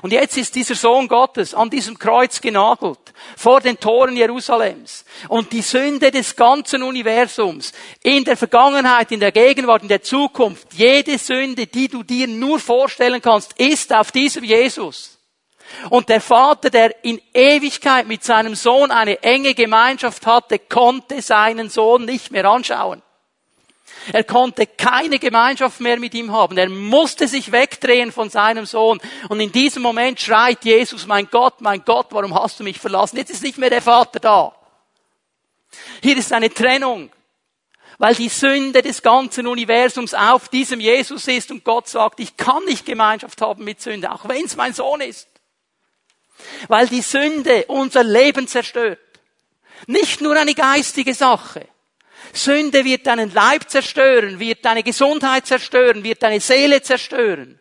Und 0.00 0.12
jetzt 0.12 0.36
ist 0.36 0.54
dieser 0.54 0.74
Sohn 0.74 1.08
Gottes 1.08 1.54
an 1.54 1.70
diesem 1.70 1.98
Kreuz 1.98 2.40
genagelt, 2.40 2.98
vor 3.36 3.60
den 3.60 3.78
Toren 3.78 4.16
Jerusalems. 4.16 5.04
Und 5.28 5.52
die 5.52 5.62
Sünde 5.62 6.10
des 6.10 6.34
ganzen 6.34 6.82
Universums, 6.82 7.72
in 8.02 8.24
der 8.24 8.36
Vergangenheit, 8.36 9.12
in 9.12 9.20
der 9.20 9.32
Gegenwart, 9.32 9.82
in 9.82 9.88
der 9.88 10.02
Zukunft, 10.02 10.68
jede 10.72 11.18
Sünde, 11.18 11.66
die 11.66 11.88
du 11.88 12.02
dir 12.02 12.26
nur 12.26 12.58
vorstellen 12.58 13.20
kannst, 13.20 13.58
ist 13.58 13.92
auf 13.92 14.12
diesem 14.12 14.44
Jesus. 14.44 15.18
Und 15.90 16.08
der 16.08 16.20
Vater, 16.20 16.70
der 16.70 17.04
in 17.04 17.20
Ewigkeit 17.32 18.06
mit 18.06 18.24
seinem 18.24 18.54
Sohn 18.54 18.90
eine 18.90 19.22
enge 19.22 19.54
Gemeinschaft 19.54 20.26
hatte, 20.26 20.58
konnte 20.58 21.22
seinen 21.22 21.70
Sohn 21.70 22.04
nicht 22.04 22.30
mehr 22.30 22.44
anschauen. 22.44 23.02
Er 24.10 24.24
konnte 24.24 24.66
keine 24.66 25.18
Gemeinschaft 25.18 25.80
mehr 25.80 25.98
mit 25.98 26.14
ihm 26.14 26.32
haben. 26.32 26.58
Er 26.58 26.68
musste 26.68 27.28
sich 27.28 27.52
wegdrehen 27.52 28.10
von 28.10 28.30
seinem 28.30 28.66
Sohn. 28.66 29.00
Und 29.28 29.40
in 29.40 29.52
diesem 29.52 29.82
Moment 29.82 30.20
schreit 30.20 30.64
Jesus, 30.64 31.06
mein 31.06 31.28
Gott, 31.30 31.60
mein 31.60 31.84
Gott, 31.84 32.08
warum 32.10 32.34
hast 32.34 32.58
du 32.58 32.64
mich 32.64 32.80
verlassen? 32.80 33.18
Jetzt 33.18 33.30
ist 33.30 33.42
nicht 33.42 33.58
mehr 33.58 33.70
der 33.70 33.82
Vater 33.82 34.18
da. 34.18 34.54
Hier 36.02 36.16
ist 36.16 36.32
eine 36.32 36.52
Trennung, 36.52 37.10
weil 37.98 38.14
die 38.14 38.28
Sünde 38.28 38.82
des 38.82 39.02
ganzen 39.02 39.46
Universums 39.46 40.14
auf 40.14 40.48
diesem 40.48 40.80
Jesus 40.80 41.28
ist 41.28 41.50
und 41.50 41.64
Gott 41.64 41.88
sagt, 41.88 42.20
ich 42.20 42.36
kann 42.36 42.64
nicht 42.64 42.84
Gemeinschaft 42.84 43.40
haben 43.40 43.64
mit 43.64 43.80
Sünde, 43.80 44.10
auch 44.10 44.28
wenn 44.28 44.44
es 44.44 44.56
mein 44.56 44.74
Sohn 44.74 45.00
ist. 45.00 45.28
Weil 46.66 46.88
die 46.88 47.02
Sünde 47.02 47.66
unser 47.68 48.02
Leben 48.02 48.48
zerstört. 48.48 48.98
Nicht 49.86 50.20
nur 50.20 50.36
eine 50.36 50.54
geistige 50.54 51.14
Sache. 51.14 51.68
Sünde 52.32 52.84
wird 52.84 53.06
deinen 53.06 53.32
Leib 53.32 53.68
zerstören, 53.68 54.38
wird 54.38 54.64
deine 54.64 54.82
Gesundheit 54.82 55.46
zerstören, 55.46 56.02
wird 56.02 56.22
deine 56.22 56.40
Seele 56.40 56.80
zerstören. 56.82 57.58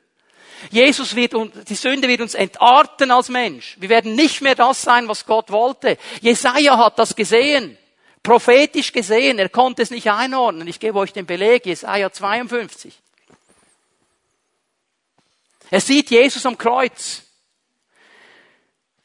Jesus 0.69 1.15
wird 1.15 1.33
uns, 1.33 1.65
die 1.65 1.75
Sünde 1.75 2.07
wird 2.07 2.21
uns 2.21 2.35
entarten 2.35 3.11
als 3.11 3.29
Mensch. 3.29 3.75
Wir 3.79 3.89
werden 3.89 4.15
nicht 4.15 4.41
mehr 4.41 4.55
das 4.55 4.81
sein, 4.81 5.07
was 5.07 5.25
Gott 5.25 5.51
wollte. 5.51 5.97
Jesaja 6.21 6.77
hat 6.77 6.99
das 6.99 7.15
gesehen. 7.15 7.77
Prophetisch 8.21 8.91
gesehen. 8.91 9.39
Er 9.39 9.49
konnte 9.49 9.81
es 9.81 9.89
nicht 9.89 10.09
einordnen. 10.09 10.67
Ich 10.67 10.79
gebe 10.79 10.99
euch 10.99 11.11
den 11.11 11.25
Beleg. 11.25 11.65
Jesaja 11.65 12.11
52. 12.11 12.93
Er 15.71 15.81
sieht 15.81 16.11
Jesus 16.11 16.45
am 16.45 16.57
Kreuz. 16.57 17.23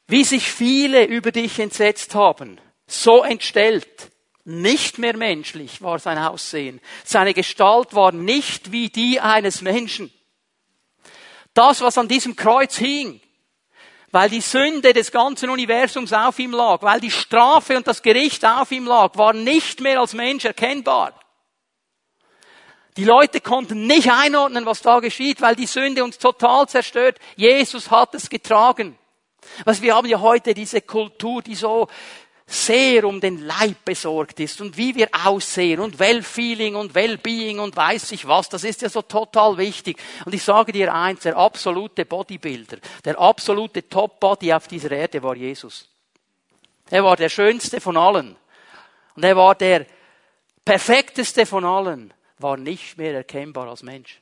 Wie 0.06 0.24
sich 0.24 0.50
viele 0.52 1.04
über 1.06 1.32
dich 1.32 1.58
entsetzt 1.58 2.14
haben. 2.14 2.60
So 2.86 3.24
entstellt. 3.24 4.12
Nicht 4.48 4.98
mehr 4.98 5.16
menschlich 5.16 5.82
war 5.82 5.98
sein 5.98 6.18
Aussehen. 6.18 6.80
Seine 7.04 7.34
Gestalt 7.34 7.94
war 7.94 8.12
nicht 8.12 8.70
wie 8.70 8.90
die 8.90 9.18
eines 9.18 9.60
Menschen. 9.60 10.12
Das, 11.52 11.80
was 11.80 11.98
an 11.98 12.06
diesem 12.06 12.36
Kreuz 12.36 12.76
hing, 12.76 13.20
weil 14.12 14.30
die 14.30 14.40
Sünde 14.40 14.92
des 14.92 15.10
ganzen 15.10 15.50
Universums 15.50 16.12
auf 16.12 16.38
ihm 16.38 16.52
lag, 16.52 16.80
weil 16.82 17.00
die 17.00 17.10
Strafe 17.10 17.76
und 17.76 17.88
das 17.88 18.02
Gericht 18.02 18.44
auf 18.44 18.70
ihm 18.70 18.86
lag, 18.86 19.16
war 19.16 19.32
nicht 19.32 19.80
mehr 19.80 19.98
als 19.98 20.12
Mensch 20.12 20.44
erkennbar. 20.44 21.18
Die 22.96 23.04
Leute 23.04 23.40
konnten 23.40 23.88
nicht 23.88 24.12
einordnen, 24.12 24.64
was 24.64 24.80
da 24.80 25.00
geschieht, 25.00 25.40
weil 25.40 25.56
die 25.56 25.66
Sünde 25.66 26.04
uns 26.04 26.18
total 26.18 26.68
zerstört. 26.68 27.18
Jesus 27.34 27.90
hat 27.90 28.14
es 28.14 28.30
getragen. 28.30 28.96
Was 29.64 29.82
wir 29.82 29.96
haben 29.96 30.06
ja 30.06 30.20
heute 30.20 30.54
diese 30.54 30.82
Kultur, 30.82 31.42
die 31.42 31.56
so 31.56 31.88
sehr 32.48 33.04
um 33.04 33.20
den 33.20 33.44
Leib 33.44 33.84
besorgt 33.84 34.38
ist 34.38 34.60
und 34.60 34.76
wie 34.76 34.94
wir 34.94 35.08
aussehen 35.24 35.80
und 35.80 35.98
Well-Feeling 35.98 36.76
und 36.76 36.94
Well-Being 36.94 37.58
und 37.58 37.76
weiß 37.76 38.12
ich 38.12 38.28
was, 38.28 38.48
das 38.48 38.62
ist 38.62 38.82
ja 38.82 38.88
so 38.88 39.02
total 39.02 39.58
wichtig. 39.58 39.98
Und 40.24 40.32
ich 40.32 40.44
sage 40.44 40.70
dir 40.70 40.94
eins, 40.94 41.20
der 41.20 41.36
absolute 41.36 42.04
Bodybuilder, 42.04 42.78
der 43.04 43.18
absolute 43.18 43.88
Top-Body 43.88 44.52
auf 44.52 44.68
dieser 44.68 44.92
Erde 44.92 45.22
war 45.22 45.34
Jesus. 45.34 45.88
Er 46.88 47.02
war 47.02 47.16
der 47.16 47.30
schönste 47.30 47.80
von 47.80 47.96
allen. 47.96 48.36
Und 49.16 49.24
er 49.24 49.36
war 49.36 49.56
der 49.56 49.86
perfekteste 50.64 51.46
von 51.46 51.64
allen, 51.64 52.14
war 52.38 52.56
nicht 52.56 52.96
mehr 52.96 53.14
erkennbar 53.14 53.68
als 53.68 53.82
Mensch 53.82 54.20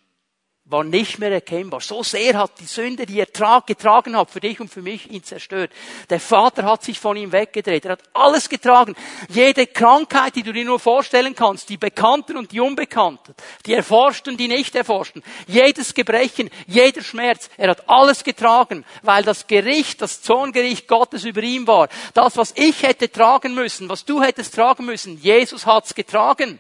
war 0.67 0.83
nicht 0.83 1.19
mehr 1.19 1.31
erkennbar. 1.31 1.83
So 1.83 2.03
sehr 2.03 2.39
hat 2.39 2.59
die 2.59 2.65
Sünde, 2.65 3.05
die 3.05 3.21
er 3.21 3.27
getragen 3.67 4.17
hat, 4.17 4.31
für 4.31 4.41
dich 4.41 4.61
und 4.61 4.71
für 4.71 4.81
mich, 4.81 5.11
ihn 5.11 5.23
zerstört. 5.23 5.71
Der 6.09 6.19
Vater 6.19 6.65
hat 6.65 6.83
sich 6.83 6.99
von 6.99 7.19
ihm 7.19 7.33
weggedreht. 7.33 7.85
Er 7.85 7.93
hat 7.93 8.03
alles 8.15 8.49
getragen. 8.49 8.97
Jede 9.29 9.67
Krankheit, 9.67 10.37
die 10.37 10.43
du 10.43 10.55
dir 10.55 10.65
nur 10.65 10.81
vorstellen 10.81 11.35
kannst, 11.35 11.69
die 11.69 11.77
Bekannten 11.77 12.39
und 12.39 12.51
die 12.51 12.61
Unbekannten, 12.61 13.35
die 13.67 13.75
Erforschten, 13.75 14.39
die 14.39 14.49
nicht 14.49 14.75
Erforschten, 14.75 15.23
jedes 15.47 15.93
Gebrechen, 15.93 16.49
jeder 16.67 17.03
Schmerz, 17.03 17.51
er 17.59 17.69
hat 17.69 17.87
alles 17.87 18.25
getragen, 18.25 18.87
weil 19.03 19.23
das 19.23 19.47
Gericht, 19.47 20.01
das 20.01 20.23
Zorngericht 20.23 20.89
Gottes 20.89 21.25
über 21.25 21.43
ihm 21.43 21.67
war. 21.67 21.91
Das, 22.15 22.39
was 22.39 22.55
ich 22.57 22.83
hätte 22.83 23.13
tragen 23.13 23.55
müssen, 23.55 23.91
was 23.91 24.07
du 24.07 24.23
hättest 24.23 24.55
tragen 24.55 24.87
müssen, 24.87 25.21
Jesus 25.21 25.67
hat's 25.67 25.95
getragen. 25.95 26.59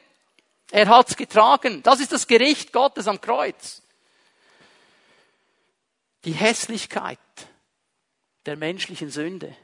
Er 0.71 0.89
hat's 0.89 1.17
getragen. 1.17 1.83
Das 1.83 2.01
ist 2.01 2.13
das 2.13 2.27
Gericht 2.27 2.71
Gottes 2.71 3.09
am 3.09 3.19
Kreuz 3.19 3.84
die 6.25 6.33
Hässlichkeit 6.33 7.19
der 8.47 8.57
menschlichen 8.57 9.11
Sünde, 9.11 9.55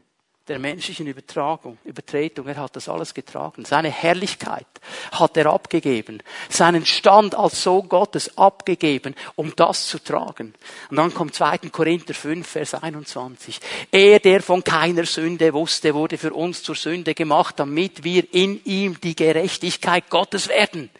der 0.50 0.58
menschlichen 0.58 1.06
Übertragung, 1.06 1.78
Übertretung. 1.84 2.48
Er 2.48 2.56
hat 2.56 2.74
das 2.74 2.88
alles 2.88 3.14
getragen. 3.14 3.64
Seine 3.64 3.88
Herrlichkeit 3.88 4.66
hat 5.12 5.36
er 5.36 5.46
abgegeben. 5.46 6.20
Seinen 6.48 6.84
Stand 6.84 7.36
als 7.36 7.62
Sohn 7.62 7.88
Gottes 7.88 8.36
abgegeben, 8.36 9.14
um 9.36 9.54
das 9.54 9.86
zu 9.86 10.00
tragen. 10.00 10.54
Und 10.90 10.96
dann 10.96 11.14
kommt 11.14 11.36
2. 11.36 11.58
Korinther 11.70 12.14
5, 12.14 12.44
Vers 12.44 12.74
21. 12.74 13.60
Er, 13.92 14.18
der 14.18 14.42
von 14.42 14.64
keiner 14.64 15.06
Sünde 15.06 15.54
wusste, 15.54 15.94
wurde 15.94 16.18
für 16.18 16.32
uns 16.32 16.64
zur 16.64 16.74
Sünde 16.74 17.14
gemacht, 17.14 17.54
damit 17.60 18.02
wir 18.02 18.24
in 18.34 18.60
ihm 18.64 19.00
die 19.00 19.14
Gerechtigkeit 19.14 20.10
Gottes 20.10 20.48
werden. 20.48 20.90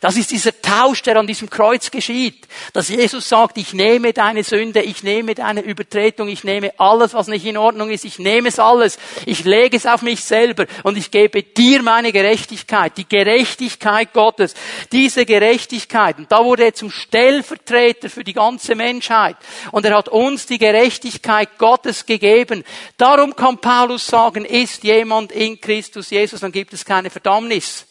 Das 0.00 0.16
ist 0.16 0.30
dieser 0.30 0.60
Tausch, 0.60 1.02
der 1.02 1.16
an 1.16 1.26
diesem 1.26 1.50
Kreuz 1.50 1.90
geschieht. 1.90 2.46
Dass 2.72 2.88
Jesus 2.88 3.28
sagt, 3.28 3.58
ich 3.58 3.72
nehme 3.72 4.12
deine 4.12 4.44
Sünde, 4.44 4.82
ich 4.82 5.02
nehme 5.02 5.34
deine 5.34 5.60
Übertretung, 5.60 6.28
ich 6.28 6.44
nehme 6.44 6.72
alles, 6.78 7.14
was 7.14 7.28
nicht 7.28 7.44
in 7.44 7.56
Ordnung 7.56 7.90
ist, 7.90 8.04
ich 8.04 8.18
nehme 8.18 8.48
es 8.48 8.58
alles, 8.58 8.91
ich 9.26 9.44
lege 9.44 9.76
es 9.76 9.86
auf 9.86 10.02
mich 10.02 10.22
selber 10.24 10.66
und 10.82 10.96
ich 10.96 11.10
gebe 11.10 11.42
dir 11.42 11.82
meine 11.82 12.12
Gerechtigkeit, 12.12 12.96
die 12.96 13.08
Gerechtigkeit 13.08 14.12
Gottes, 14.12 14.54
diese 14.90 15.26
Gerechtigkeit. 15.26 16.18
Und 16.18 16.30
da 16.30 16.44
wurde 16.44 16.64
er 16.64 16.74
zum 16.74 16.90
Stellvertreter 16.90 18.10
für 18.10 18.24
die 18.24 18.32
ganze 18.32 18.74
Menschheit. 18.74 19.36
Und 19.70 19.84
er 19.84 19.96
hat 19.96 20.08
uns 20.08 20.46
die 20.46 20.58
Gerechtigkeit 20.58 21.58
Gottes 21.58 22.06
gegeben. 22.06 22.64
Darum 22.96 23.36
kann 23.36 23.58
Paulus 23.58 24.06
sagen, 24.06 24.44
ist 24.44 24.84
jemand 24.84 25.32
in 25.32 25.60
Christus 25.60 26.10
Jesus, 26.10 26.40
dann 26.40 26.52
gibt 26.52 26.72
es 26.72 26.84
keine 26.84 27.10
Verdammnis. 27.10 27.86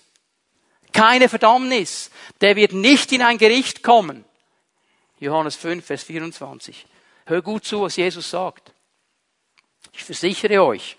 Keine 0.91 1.29
Verdammnis. 1.29 2.11
Der 2.41 2.55
wird 2.55 2.73
nicht 2.73 3.11
in 3.11 3.21
ein 3.21 3.37
Gericht 3.37 3.83
kommen. 3.83 4.25
Johannes 5.19 5.55
5, 5.55 5.85
Vers 5.85 6.03
24. 6.03 6.85
Hör 7.25 7.41
gut 7.41 7.63
zu, 7.63 7.81
was 7.81 7.95
Jesus 7.95 8.29
sagt. 8.29 8.70
Ich 9.91 10.03
versichere 10.03 10.63
euch, 10.63 10.97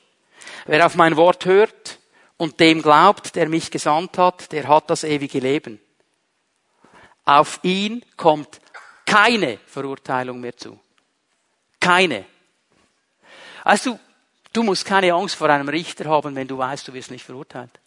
wer 0.67 0.85
auf 0.87 0.95
mein 0.95 1.17
Wort 1.17 1.45
hört 1.45 1.99
und 2.37 2.61
dem 2.61 2.83
glaubt, 2.83 3.35
der 3.37 3.49
mich 3.49 3.71
gesandt 3.71 4.19
hat, 4.19 4.53
der 4.53 4.69
hat 4.69 4.91
das 4.91 5.05
ewige 5.05 5.39
Leben. 5.39 5.81
Auf 7.25 7.61
ihn 7.63 8.05
kommt 8.17 8.61
keine 9.07 9.59
Verurteilung 9.67 10.41
mehr 10.41 10.57
zu. 10.57 10.79
Keine. 11.79 12.25
Also, 13.65 13.99
du 14.53 14.63
musst 14.63 14.85
keine 14.85 15.13
Angst 15.13 15.37
vor 15.37 15.49
einem 15.49 15.69
Richter 15.69 16.07
haben, 16.07 16.35
wenn 16.35 16.49
du 16.49 16.59
weißt, 16.59 16.87
du 16.89 16.93
wirst 16.93 17.11
nicht 17.11 17.25
verurteilt. 17.25 17.79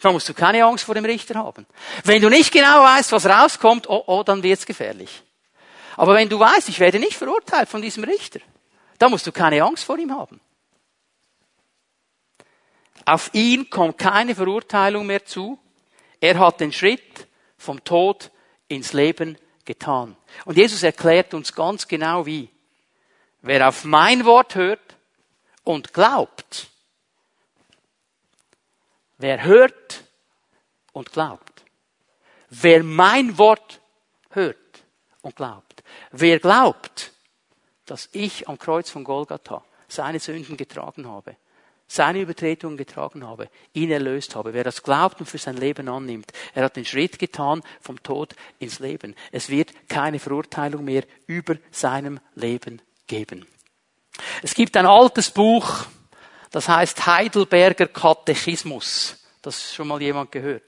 Da 0.00 0.12
musst 0.12 0.28
du 0.28 0.34
keine 0.34 0.64
Angst 0.64 0.84
vor 0.84 0.94
dem 0.94 1.04
Richter 1.04 1.36
haben. 1.36 1.66
Wenn 2.04 2.20
du 2.20 2.28
nicht 2.28 2.52
genau 2.52 2.82
weißt, 2.82 3.12
was 3.12 3.26
rauskommt, 3.26 3.88
oh, 3.88 4.04
oh, 4.06 4.22
dann 4.22 4.42
wird's 4.42 4.66
gefährlich. 4.66 5.22
Aber 5.96 6.14
wenn 6.14 6.28
du 6.28 6.38
weißt, 6.38 6.68
ich 6.68 6.78
werde 6.78 6.98
nicht 6.98 7.16
verurteilt 7.16 7.68
von 7.68 7.80
diesem 7.80 8.04
Richter, 8.04 8.40
dann 8.98 9.10
musst 9.10 9.26
du 9.26 9.32
keine 9.32 9.62
Angst 9.62 9.84
vor 9.84 9.98
ihm 9.98 10.12
haben. 10.12 10.40
Auf 13.04 13.30
ihn 13.34 13.70
kommt 13.70 13.98
keine 13.98 14.34
Verurteilung 14.34 15.06
mehr 15.06 15.24
zu. 15.24 15.58
Er 16.20 16.38
hat 16.38 16.60
den 16.60 16.72
Schritt 16.72 17.28
vom 17.56 17.82
Tod 17.84 18.30
ins 18.68 18.92
Leben 18.92 19.38
getan. 19.64 20.16
Und 20.44 20.56
Jesus 20.56 20.82
erklärt 20.82 21.34
uns 21.34 21.52
ganz 21.52 21.86
genau 21.86 22.26
wie. 22.26 22.48
Wer 23.42 23.68
auf 23.68 23.84
mein 23.84 24.24
Wort 24.24 24.56
hört 24.56 24.96
und 25.62 25.92
glaubt, 25.92 26.68
wer 29.18 29.44
hört 29.44 30.02
und 30.92 31.12
glaubt, 31.12 31.64
wer 32.50 32.82
mein 32.82 33.38
Wort 33.38 33.80
hört 34.30 34.56
und 35.22 35.36
glaubt, 35.36 35.84
wer 36.10 36.40
glaubt, 36.40 37.12
dass 37.86 38.08
ich 38.12 38.48
am 38.48 38.58
Kreuz 38.58 38.90
von 38.90 39.04
Golgatha 39.04 39.64
seine 39.88 40.18
Sünden 40.18 40.56
getragen 40.56 41.06
habe, 41.06 41.36
seine 41.86 42.20
Übertretungen 42.20 42.76
getragen 42.76 43.24
habe, 43.24 43.48
ihn 43.72 43.90
erlöst 43.90 44.34
habe. 44.34 44.52
Wer 44.52 44.64
das 44.64 44.82
glaubt 44.82 45.20
und 45.20 45.26
für 45.26 45.38
sein 45.38 45.56
Leben 45.56 45.88
annimmt, 45.88 46.32
er 46.54 46.64
hat 46.64 46.76
den 46.76 46.84
Schritt 46.84 47.18
getan 47.18 47.62
vom 47.80 48.02
Tod 48.02 48.34
ins 48.58 48.80
Leben. 48.80 49.14
Es 49.30 49.48
wird 49.48 49.72
keine 49.88 50.18
Verurteilung 50.18 50.84
mehr 50.84 51.04
über 51.26 51.56
seinem 51.70 52.18
Leben 52.34 52.82
geben. 53.06 53.46
Es 54.42 54.54
gibt 54.54 54.76
ein 54.76 54.86
altes 54.86 55.30
Buch, 55.30 55.86
das 56.50 56.68
heißt 56.68 57.06
Heidelberger 57.06 57.86
Katechismus. 57.86 59.16
Das 59.42 59.72
schon 59.72 59.88
mal 59.88 60.02
jemand 60.02 60.32
gehört. 60.32 60.62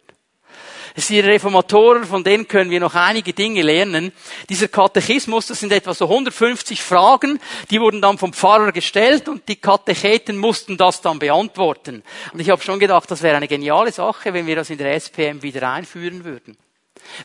Es 0.98 1.06
sind 1.06 1.24
die 1.24 1.30
Reformatoren, 1.30 2.02
von 2.02 2.24
denen 2.24 2.48
können 2.48 2.72
wir 2.72 2.80
noch 2.80 2.96
einige 2.96 3.32
Dinge 3.32 3.62
lernen. 3.62 4.10
Dieser 4.48 4.66
Katechismus, 4.66 5.46
das 5.46 5.60
sind 5.60 5.70
etwa 5.70 5.94
so 5.94 6.06
150 6.06 6.82
Fragen, 6.82 7.38
die 7.70 7.80
wurden 7.80 8.02
dann 8.02 8.18
vom 8.18 8.32
Pfarrer 8.32 8.72
gestellt 8.72 9.28
und 9.28 9.48
die 9.48 9.54
Katecheten 9.54 10.36
mussten 10.36 10.76
das 10.76 11.00
dann 11.00 11.20
beantworten. 11.20 12.02
Und 12.32 12.40
ich 12.40 12.50
habe 12.50 12.60
schon 12.62 12.80
gedacht, 12.80 13.08
das 13.12 13.22
wäre 13.22 13.36
eine 13.36 13.46
geniale 13.46 13.92
Sache, 13.92 14.34
wenn 14.34 14.48
wir 14.48 14.56
das 14.56 14.70
in 14.70 14.78
der 14.78 14.92
SPM 14.92 15.40
wieder 15.40 15.70
einführen 15.70 16.24
würden. 16.24 16.56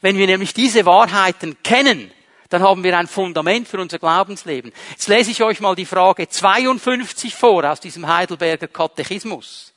Wenn 0.01 0.19
wir 0.19 0.27
nämlich 0.27 0.53
diese 0.53 0.86
Wahrheiten 0.86 1.57
kennen, 1.63 2.12
dann 2.49 2.62
haben 2.62 2.83
wir 2.83 2.95
ein 2.95 3.07
Fundament 3.07 3.67
für 3.67 3.81
unser 3.81 3.97
Glaubensleben. 3.97 4.71
Jetzt 4.91 5.07
lese 5.07 5.31
ich 5.31 5.41
euch 5.41 5.59
mal 5.62 5.75
die 5.75 5.88
Frage 5.88 6.29
52 6.29 7.33
vor 7.33 7.63
aus 7.63 7.79
diesem 7.79 8.07
Heidelberger 8.07 8.67
Katechismus. 8.67 9.72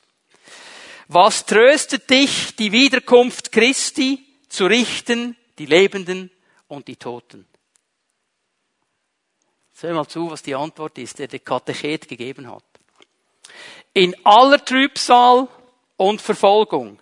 Was 1.07 1.45
tröstet 1.45 2.09
dich, 2.09 2.55
die 2.55 2.71
Wiederkunft 2.71 3.51
Christi 3.51 4.25
zu 4.49 4.65
richten, 4.65 5.37
die 5.57 5.65
Lebenden 5.65 6.29
und 6.67 6.87
die 6.87 6.97
Toten? 6.97 7.47
Hör 9.79 9.93
mal 9.93 10.07
zu, 10.07 10.29
was 10.29 10.41
die 10.41 10.55
Antwort 10.55 10.97
ist, 10.97 11.19
der 11.19 11.27
der 11.27 11.39
Katechet 11.39 12.07
gegeben 12.07 12.51
hat. 12.51 12.63
In 13.93 14.15
aller 14.25 14.63
Trübsal 14.63 15.47
und 15.95 16.21
Verfolgung 16.21 16.99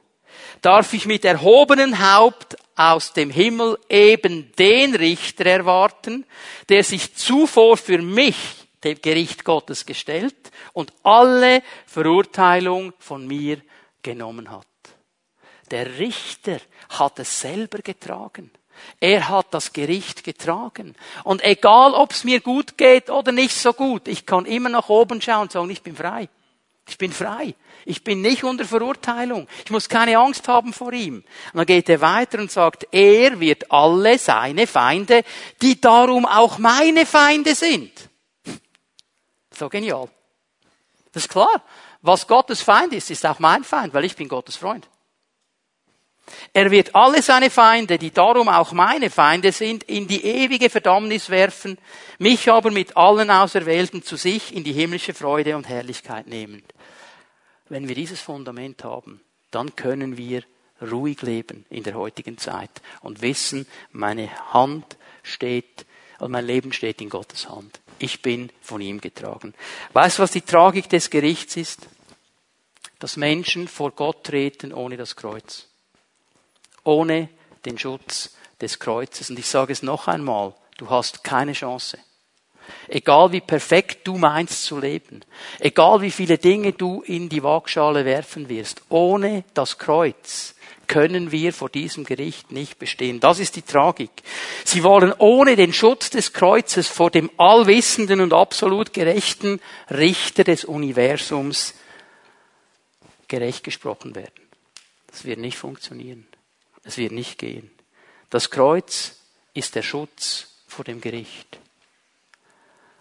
darf 0.62 0.94
ich 0.94 1.06
mit 1.06 1.26
erhobenen 1.26 2.00
Haupt 2.00 2.58
aus 2.76 3.14
dem 3.14 3.32
Himmel 3.32 3.80
eben 3.90 4.52
den 4.60 4.94
Richter 4.94 5.46
erwarten, 5.46 6.26
der 6.70 6.84
sich 6.84 7.16
zuvor 7.16 7.78
für 7.78 7.98
mich 8.00 8.36
dem 8.84 9.02
Gericht 9.02 9.44
Gottes 9.44 9.86
gestellt 9.86 10.36
und 10.74 10.94
alle 11.02 11.64
Verurteilung 11.88 12.94
von 13.00 13.26
mir 13.26 13.62
genommen 14.06 14.52
hat. 14.52 14.68
Der 15.72 15.98
Richter 15.98 16.60
hat 16.90 17.18
es 17.20 17.42
selber 17.42 17.80
getragen. 17.80 18.52
Er 19.00 19.30
hat 19.30 19.48
das 19.52 19.74
Gericht 19.74 20.24
getragen. 20.24 20.96
Und 21.24 21.44
egal, 21.44 21.94
ob 21.94 22.12
es 22.12 22.24
mir 22.24 22.40
gut 22.40 22.78
geht 22.78 23.10
oder 23.10 23.32
nicht 23.32 23.56
so 23.56 23.74
gut, 23.74 24.08
ich 24.08 24.26
kann 24.26 24.46
immer 24.46 24.70
nach 24.70 24.90
oben 24.90 25.22
schauen 25.22 25.44
und 25.44 25.52
sagen, 25.52 25.70
ich 25.72 25.82
bin 25.82 25.96
frei. 25.96 26.30
Ich 26.88 27.00
bin 27.00 27.12
frei. 27.12 27.56
Ich 27.86 28.04
bin 28.04 28.22
nicht 28.22 28.44
unter 28.44 28.66
Verurteilung. 28.66 29.48
Ich 29.64 29.72
muss 29.72 29.90
keine 29.90 30.20
Angst 30.20 30.48
haben 30.48 30.72
vor 30.72 30.94
ihm. 30.94 31.24
Und 31.54 31.58
dann 31.58 31.66
geht 31.66 31.90
er 31.90 32.02
weiter 32.02 32.38
und 32.38 32.52
sagt, 32.52 32.88
er 32.92 33.40
wird 33.40 33.72
alle 33.72 34.20
seine 34.20 34.68
Feinde, 34.68 35.24
die 35.64 35.82
darum 35.82 36.28
auch 36.28 36.60
meine 36.60 37.08
Feinde 37.08 37.56
sind. 37.56 37.92
So 39.52 39.68
genial. 39.68 40.10
Das 41.12 41.24
ist 41.24 41.30
klar. 41.30 41.64
Was 42.06 42.28
Gottes 42.28 42.62
Feind 42.62 42.94
ist, 42.94 43.10
ist 43.10 43.26
auch 43.26 43.40
mein 43.40 43.64
Feind, 43.64 43.92
weil 43.96 44.06
ich 44.06 44.16
bin 44.16 44.28
Gottes 44.28 44.58
Freund. 44.58 44.88
Er 46.54 46.70
wird 46.70 46.94
alle 46.94 47.24
seine 47.24 47.50
Feinde, 47.50 47.98
die 47.98 48.12
darum 48.12 48.48
auch 48.48 48.74
meine 48.74 49.10
Feinde 49.10 49.52
sind, 49.52 49.84
in 49.86 50.08
die 50.08 50.24
ewige 50.24 50.70
Verdammnis 50.70 51.32
werfen, 51.32 51.80
mich 52.20 52.48
aber 52.52 52.70
mit 52.70 52.96
allen 52.96 53.32
Auserwählten 53.32 54.04
zu 54.04 54.18
sich 54.18 54.56
in 54.56 54.64
die 54.64 54.72
himmlische 54.72 55.16
Freude 55.16 55.56
und 55.56 55.68
Herrlichkeit 55.68 56.28
nehmen. 56.28 56.62
Wenn 57.70 57.88
wir 57.88 57.96
dieses 57.96 58.22
Fundament 58.22 58.84
haben, 58.84 59.22
dann 59.50 59.76
können 59.76 60.16
wir 60.16 60.44
ruhig 60.80 61.24
leben 61.24 61.66
in 61.72 61.82
der 61.82 61.96
heutigen 61.96 62.38
Zeit 62.38 62.84
und 63.02 63.24
wissen, 63.24 63.66
meine 63.92 64.30
Hand 64.54 64.96
steht, 65.24 65.88
und 66.20 66.32
mein 66.32 66.46
Leben 66.46 66.72
steht 66.72 67.02
in 67.02 67.10
Gottes 67.10 67.50
Hand. 67.50 67.82
Ich 68.00 68.22
bin 68.22 68.50
von 68.62 68.80
ihm 68.80 69.02
getragen. 69.02 69.54
Weißt 69.94 70.18
du, 70.20 70.24
was 70.24 70.32
die 70.32 70.42
Tragik 70.42 70.88
des 70.88 71.10
Gerichts 71.10 71.58
ist? 71.58 71.88
Dass 73.06 73.18
Menschen 73.18 73.68
vor 73.68 73.92
Gott 73.92 74.24
treten 74.24 74.74
ohne 74.74 74.98
das 74.98 75.16
Kreuz. 75.16 75.68
Ohne 76.84 77.30
den 77.64 77.78
Schutz 77.78 78.36
des 78.60 78.80
Kreuzes. 78.80 79.30
Und 79.30 79.38
ich 79.38 79.46
sage 79.46 79.74
es 79.74 79.84
noch 79.84 80.08
einmal, 80.08 80.56
du 80.80 80.90
hast 80.90 81.24
keine 81.24 81.54
Chance. 81.54 82.00
Egal 82.88 83.32
wie 83.32 83.42
perfekt 83.42 84.08
du 84.08 84.18
meinst 84.18 84.64
zu 84.64 84.80
leben, 84.80 85.22
egal 85.60 86.02
wie 86.02 86.10
viele 86.10 86.40
Dinge 86.40 86.74
du 86.74 87.04
in 87.04 87.30
die 87.30 87.44
Waagschale 87.44 88.06
werfen 88.06 88.50
wirst, 88.50 88.82
ohne 88.90 89.44
das 89.54 89.78
Kreuz 89.78 90.56
können 90.88 91.32
wir 91.32 91.54
vor 91.54 91.70
diesem 91.70 92.06
Gericht 92.06 92.52
nicht 92.52 92.80
bestehen. 92.80 93.20
Das 93.20 93.38
ist 93.38 93.56
die 93.56 93.62
Tragik. 93.62 94.10
Sie 94.64 94.82
wollen 94.82 95.14
ohne 95.20 95.56
den 95.56 95.74
Schutz 95.74 96.10
des 96.10 96.34
Kreuzes 96.34 96.88
vor 96.88 97.12
dem 97.12 97.30
allwissenden 97.38 98.20
und 98.20 98.34
absolut 98.34 98.94
gerechten 98.94 99.62
Richter 99.92 100.44
des 100.44 100.66
Universums 100.66 101.76
gerecht 103.28 103.64
gesprochen 103.64 104.16
werden. 104.16 104.34
Das 105.08 105.26
wird 105.26 105.40
nicht 105.40 105.58
funktionieren. 105.58 106.28
Es 106.84 106.98
wird 106.98 107.12
nicht 107.12 107.38
gehen. 107.38 107.72
Das 108.30 108.50
Kreuz 108.50 109.18
ist 109.54 109.76
der 109.76 109.84
Schutz 109.84 110.48
vor 110.68 110.84
dem 110.86 111.02
Gericht. 111.02 111.60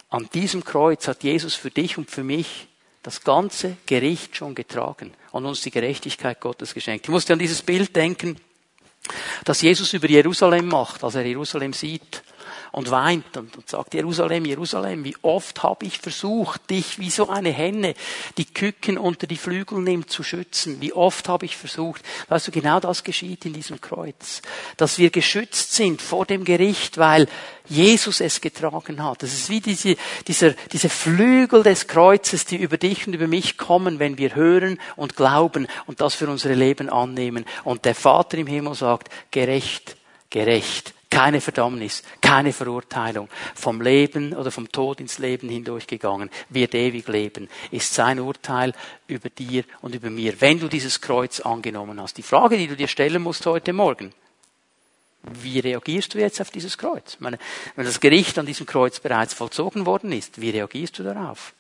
An 0.09 0.29
diesem 0.33 0.65
Kreuz 0.65 1.09
hat 1.09 1.25
Jesus 1.25 1.55
für 1.55 1.71
dich 1.71 1.99
und 1.99 2.11
für 2.11 2.23
mich 2.23 2.69
das 3.03 3.23
ganze 3.23 3.77
Gericht 3.87 4.37
schon 4.37 4.55
getragen 4.55 5.13
und 5.33 5.45
uns 5.45 5.61
die 5.61 5.71
Gerechtigkeit 5.71 6.41
Gottes 6.41 6.73
geschenkt. 6.73 7.07
Ich 7.07 7.11
musste 7.11 7.33
an 7.33 7.39
dieses 7.39 7.63
Bild 7.63 7.95
denken, 7.95 8.39
das 9.45 9.61
Jesus 9.61 9.93
über 9.93 10.09
Jerusalem 10.09 10.69
macht, 10.69 11.05
als 11.05 11.17
er 11.17 11.27
Jerusalem 11.27 11.73
sieht 11.73 12.23
und 12.75 12.91
weint 12.91 13.37
und, 13.37 13.57
und 13.57 13.69
sagt, 13.69 13.95
Jerusalem, 13.95 14.45
Jerusalem, 14.45 15.05
wie 15.05 15.15
oft 15.23 15.63
habe 15.63 15.87
ich 15.87 15.99
versucht, 15.99 16.69
dich 16.71 16.99
wie 16.99 17.09
so 17.09 17.29
eine 17.29 17.51
Henne, 17.51 17.95
die 18.37 18.47
Küken 18.47 18.99
unter 18.99 19.29
die 19.29 19.37
Flügel 19.37 19.79
nimmt, 19.79 20.11
zu 20.11 20.25
schützen. 20.25 20.81
Wie 20.81 20.93
oft 20.93 21.29
habe 21.29 21.47
ich 21.47 21.57
versucht. 21.57 22.03
Weißt 22.29 22.49
du, 22.49 22.51
genau 22.51 22.81
das 22.81 23.05
geschieht 23.05 23.45
in 23.45 23.53
diesem 23.53 23.81
Kreuz. 23.81 24.43
Dass 24.77 24.99
wir 24.99 25.11
geschützt 25.11 25.73
sind 25.73 26.03
vor 26.03 26.27
dem 26.27 26.45
Gericht, 26.45 26.99
weil 26.99 27.29
Jesus 27.69 28.21
es 28.21 28.41
getragen 28.41 29.05
hat. 29.05 29.23
Das 29.23 29.33
ist 29.33 29.51
wie 29.51 29.61
diese, 29.61 29.95
dieser, 30.27 30.51
diese 30.73 30.89
Flügel 30.89 31.63
des 31.63 31.87
Kreuzes, 31.87 32.45
die 32.45 32.57
über 32.57 32.77
dich 32.77 33.07
und 33.07 33.15
über 33.15 33.29
mich 33.29 33.57
kommen, 33.57 34.01
wenn 34.01 34.19
wir 34.19 34.35
hören 34.35 34.81
und 34.97 35.15
glauben 35.15 35.69
und 35.87 36.01
das 36.01 36.15
für 36.15 36.29
unsere 36.29 36.55
Leben 36.55 36.91
annehmen. 36.91 37.45
Und 37.63 37.85
der 37.85 37.95
Vater 37.95 38.37
im 38.37 38.49
Himmel 38.49 38.75
sagt, 38.75 39.11
gerecht, 39.31 39.97
gerecht, 40.29 40.93
keine 41.14 41.40
Verdammnis, 41.40 42.03
keine 42.20 42.53
Verurteilung, 42.53 43.29
vom 43.55 43.81
Leben 43.81 44.35
oder 44.35 44.50
vom 44.50 44.72
Tod 44.72 44.98
ins 44.98 45.18
Leben 45.18 45.48
hindurchgegangen, 45.48 46.29
wird 46.48 46.74
ewig 46.74 47.07
leben, 47.07 47.48
ist 47.70 47.94
sein 47.94 48.18
Urteil 48.18 48.72
über 49.07 49.31
dir 49.31 49.62
und 49.81 49.94
über 49.94 50.11
mir, 50.11 50.40
wenn 50.40 50.59
du 50.59 50.66
dieses 50.66 51.00
Kreuz 51.00 51.38
angenommen 51.38 52.00
hast. 52.00 52.18
Die 52.18 52.24
Frage, 52.24 52.59
die 52.59 52.66
du 52.66 52.74
dir 52.74 52.88
stellen 52.88 53.22
musst 53.22 53.46
heute 53.46 53.72
Morgen, 53.72 54.12
wie 55.22 55.61
reagierst 55.61 56.14
du 56.14 56.18
jetzt 56.18 56.40
auf 56.40 56.50
dieses 56.50 56.77
Kreuz? 56.77 57.16
Meine, 57.20 57.38
wenn 57.77 57.85
das 57.87 58.00
Gericht 58.00 58.37
an 58.40 58.46
diesem 58.46 58.66
Kreuz 58.66 58.98
bereits 58.98 59.35
vollzogen 59.35 59.87
worden 59.87 60.11
ist, 60.11 60.40
wie 60.40 60.50
reagierst 60.50 60.98
du 60.98 61.05
darauf? 61.05 61.55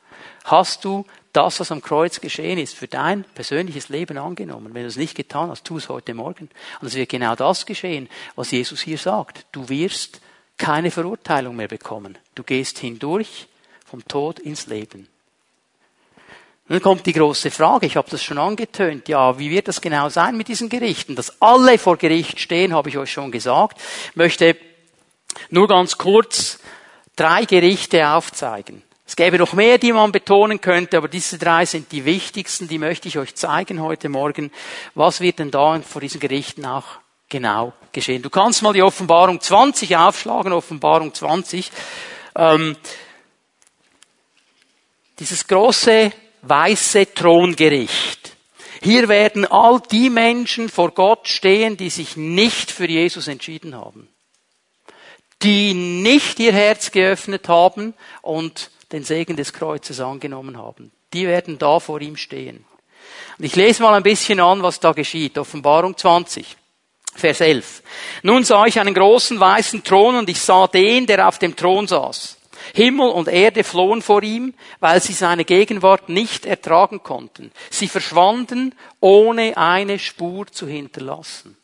Hast 0.44 0.84
du 0.84 1.04
das, 1.34 1.58
was 1.60 1.72
am 1.72 1.82
Kreuz 1.82 2.20
geschehen 2.20 2.58
ist, 2.58 2.74
für 2.74 2.86
dein 2.86 3.24
persönliches 3.24 3.88
Leben 3.88 4.16
angenommen. 4.18 4.72
Wenn 4.72 4.82
du 4.82 4.88
es 4.88 4.96
nicht 4.96 5.16
getan 5.16 5.50
hast, 5.50 5.64
tu 5.64 5.76
es 5.76 5.88
heute 5.88 6.14
Morgen. 6.14 6.48
Und 6.80 6.86
es 6.86 6.94
wird 6.94 7.08
genau 7.08 7.34
das 7.34 7.66
geschehen, 7.66 8.08
was 8.36 8.52
Jesus 8.52 8.80
hier 8.80 8.98
sagt. 8.98 9.44
Du 9.52 9.68
wirst 9.68 10.20
keine 10.56 10.90
Verurteilung 10.90 11.56
mehr 11.56 11.68
bekommen. 11.68 12.16
Du 12.34 12.44
gehst 12.44 12.78
hindurch 12.78 13.48
vom 13.84 14.06
Tod 14.06 14.38
ins 14.38 14.68
Leben. 14.68 15.08
Nun 16.68 16.80
kommt 16.80 17.04
die 17.04 17.12
große 17.12 17.50
Frage, 17.50 17.86
ich 17.86 17.96
habe 17.96 18.08
das 18.10 18.22
schon 18.22 18.38
angetönt, 18.38 19.08
ja, 19.08 19.38
wie 19.38 19.50
wird 19.50 19.68
das 19.68 19.82
genau 19.82 20.08
sein 20.08 20.34
mit 20.34 20.48
diesen 20.48 20.70
Gerichten? 20.70 21.14
Dass 21.14 21.42
alle 21.42 21.76
vor 21.76 21.98
Gericht 21.98 22.40
stehen, 22.40 22.72
habe 22.72 22.88
ich 22.88 22.96
euch 22.96 23.12
schon 23.12 23.30
gesagt. 23.30 23.78
Ich 24.10 24.16
möchte 24.16 24.56
nur 25.50 25.68
ganz 25.68 25.98
kurz 25.98 26.58
drei 27.16 27.44
Gerichte 27.44 28.08
aufzeigen. 28.08 28.82
Es 29.06 29.16
gäbe 29.16 29.36
noch 29.38 29.52
mehr, 29.52 29.76
die 29.76 29.92
man 29.92 30.12
betonen 30.12 30.60
könnte, 30.60 30.96
aber 30.96 31.08
diese 31.08 31.36
drei 31.36 31.66
sind 31.66 31.92
die 31.92 32.06
wichtigsten, 32.06 32.68
die 32.68 32.78
möchte 32.78 33.06
ich 33.08 33.18
euch 33.18 33.34
zeigen 33.34 33.82
heute 33.82 34.08
Morgen. 34.08 34.50
Was 34.94 35.20
wird 35.20 35.40
denn 35.40 35.50
da 35.50 35.78
vor 35.80 36.00
diesen 36.00 36.20
Gerichten 36.20 36.64
auch 36.64 36.84
genau 37.28 37.74
geschehen? 37.92 38.22
Du 38.22 38.30
kannst 38.30 38.62
mal 38.62 38.72
die 38.72 38.82
Offenbarung 38.82 39.40
20 39.40 39.94
aufschlagen, 39.96 40.52
Offenbarung 40.52 41.12
20. 41.12 41.70
Ähm, 42.34 42.76
dieses 45.18 45.46
große 45.46 46.10
weiße 46.42 47.12
Throngericht. 47.14 48.36
Hier 48.82 49.08
werden 49.08 49.46
all 49.46 49.80
die 49.80 50.10
Menschen 50.10 50.68
vor 50.68 50.90
Gott 50.92 51.28
stehen, 51.28 51.76
die 51.76 51.90
sich 51.90 52.16
nicht 52.16 52.70
für 52.70 52.88
Jesus 52.88 53.28
entschieden 53.28 53.74
haben. 53.74 54.08
Die 55.42 55.74
nicht 55.74 56.40
ihr 56.40 56.52
Herz 56.52 56.90
geöffnet 56.90 57.48
haben 57.48 57.94
und 58.22 58.70
den 58.94 59.02
Segen 59.02 59.36
des 59.36 59.52
Kreuzes 59.52 59.98
angenommen 59.98 60.56
haben. 60.56 60.92
Die 61.12 61.26
werden 61.26 61.58
da 61.58 61.80
vor 61.80 62.00
ihm 62.00 62.16
stehen. 62.16 62.64
Und 63.38 63.44
ich 63.44 63.56
lese 63.56 63.82
mal 63.82 63.94
ein 63.94 64.04
bisschen 64.04 64.38
an, 64.38 64.62
was 64.62 64.78
da 64.78 64.92
geschieht. 64.92 65.36
Offenbarung 65.36 65.96
20. 65.96 66.56
Vers 67.16 67.40
11. 67.40 67.82
Nun 68.22 68.44
sah 68.44 68.66
ich 68.66 68.78
einen 68.78 68.94
großen 68.94 69.38
weißen 69.38 69.82
Thron 69.82 70.16
und 70.16 70.28
ich 70.28 70.40
sah 70.40 70.68
den, 70.68 71.06
der 71.06 71.26
auf 71.26 71.38
dem 71.38 71.56
Thron 71.56 71.88
saß. 71.88 72.38
Himmel 72.72 73.10
und 73.10 73.28
Erde 73.28 73.64
flohen 73.64 74.00
vor 74.00 74.22
ihm, 74.22 74.54
weil 74.78 75.02
sie 75.02 75.12
seine 75.12 75.44
Gegenwart 75.44 76.08
nicht 76.08 76.46
ertragen 76.46 77.02
konnten. 77.02 77.50
Sie 77.70 77.88
verschwanden, 77.88 78.74
ohne 79.00 79.56
eine 79.56 79.98
Spur 79.98 80.46
zu 80.46 80.68
hinterlassen. 80.68 81.56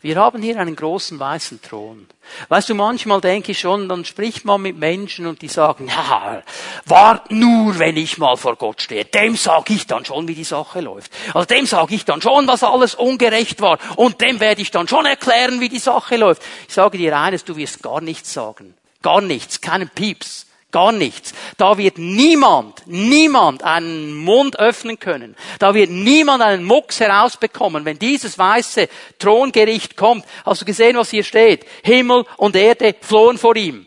Wir 0.00 0.16
haben 0.16 0.40
hier 0.42 0.60
einen 0.60 0.76
großen 0.76 1.18
weißen 1.18 1.60
Thron. 1.60 2.06
Weißt 2.48 2.68
du, 2.68 2.74
manchmal 2.76 3.20
denke 3.20 3.50
ich 3.50 3.58
schon, 3.58 3.88
dann 3.88 4.04
spricht 4.04 4.44
man 4.44 4.62
mit 4.62 4.78
Menschen 4.78 5.26
und 5.26 5.42
die 5.42 5.48
sagen, 5.48 5.88
ja, 5.88 6.42
wart 6.84 7.32
nur, 7.32 7.78
wenn 7.80 7.96
ich 7.96 8.16
mal 8.16 8.36
vor 8.36 8.54
Gott 8.54 8.80
stehe. 8.82 9.04
Dem 9.04 9.34
sage 9.34 9.72
ich 9.72 9.88
dann 9.88 10.04
schon, 10.04 10.28
wie 10.28 10.36
die 10.36 10.44
Sache 10.44 10.80
läuft. 10.80 11.10
Also 11.34 11.46
dem 11.46 11.66
sage 11.66 11.96
ich 11.96 12.04
dann 12.04 12.22
schon, 12.22 12.46
was 12.46 12.62
alles 12.62 12.94
ungerecht 12.94 13.60
war. 13.60 13.78
Und 13.96 14.20
dem 14.20 14.38
werde 14.38 14.62
ich 14.62 14.70
dann 14.70 14.86
schon 14.86 15.04
erklären, 15.04 15.60
wie 15.60 15.68
die 15.68 15.80
Sache 15.80 16.16
läuft. 16.16 16.42
Ich 16.68 16.74
sage 16.74 16.96
dir 16.96 17.18
eines, 17.18 17.44
du 17.44 17.56
wirst 17.56 17.82
gar 17.82 18.00
nichts 18.00 18.32
sagen. 18.32 18.74
Gar 19.02 19.20
nichts, 19.20 19.60
keinen 19.60 19.88
Pieps. 19.88 20.46
Gar 20.70 20.92
nichts. 20.92 21.32
Da 21.58 21.76
wird 21.76 21.98
niemand, 21.98 22.86
niemand 22.86 23.64
einen 23.64 24.14
Mund 24.14 24.60
öffnen 24.60 25.00
können. 25.00 25.34
Da 25.58 25.74
wird 25.74 25.90
niemand 25.90 26.40
einen 26.40 26.62
Mucks 26.62 27.00
herausbekommen. 27.00 27.84
Wenn 27.84 27.98
dieses 27.98 28.38
weiße 28.38 28.88
Throngericht 29.18 29.96
kommt, 29.96 30.24
hast 30.46 30.62
du 30.62 30.64
gesehen, 30.64 30.96
was 30.96 31.10
hier 31.10 31.24
steht? 31.24 31.66
Himmel 31.82 32.24
und 32.36 32.54
Erde 32.54 32.94
flohen 33.00 33.36
vor 33.36 33.56
ihm 33.56 33.84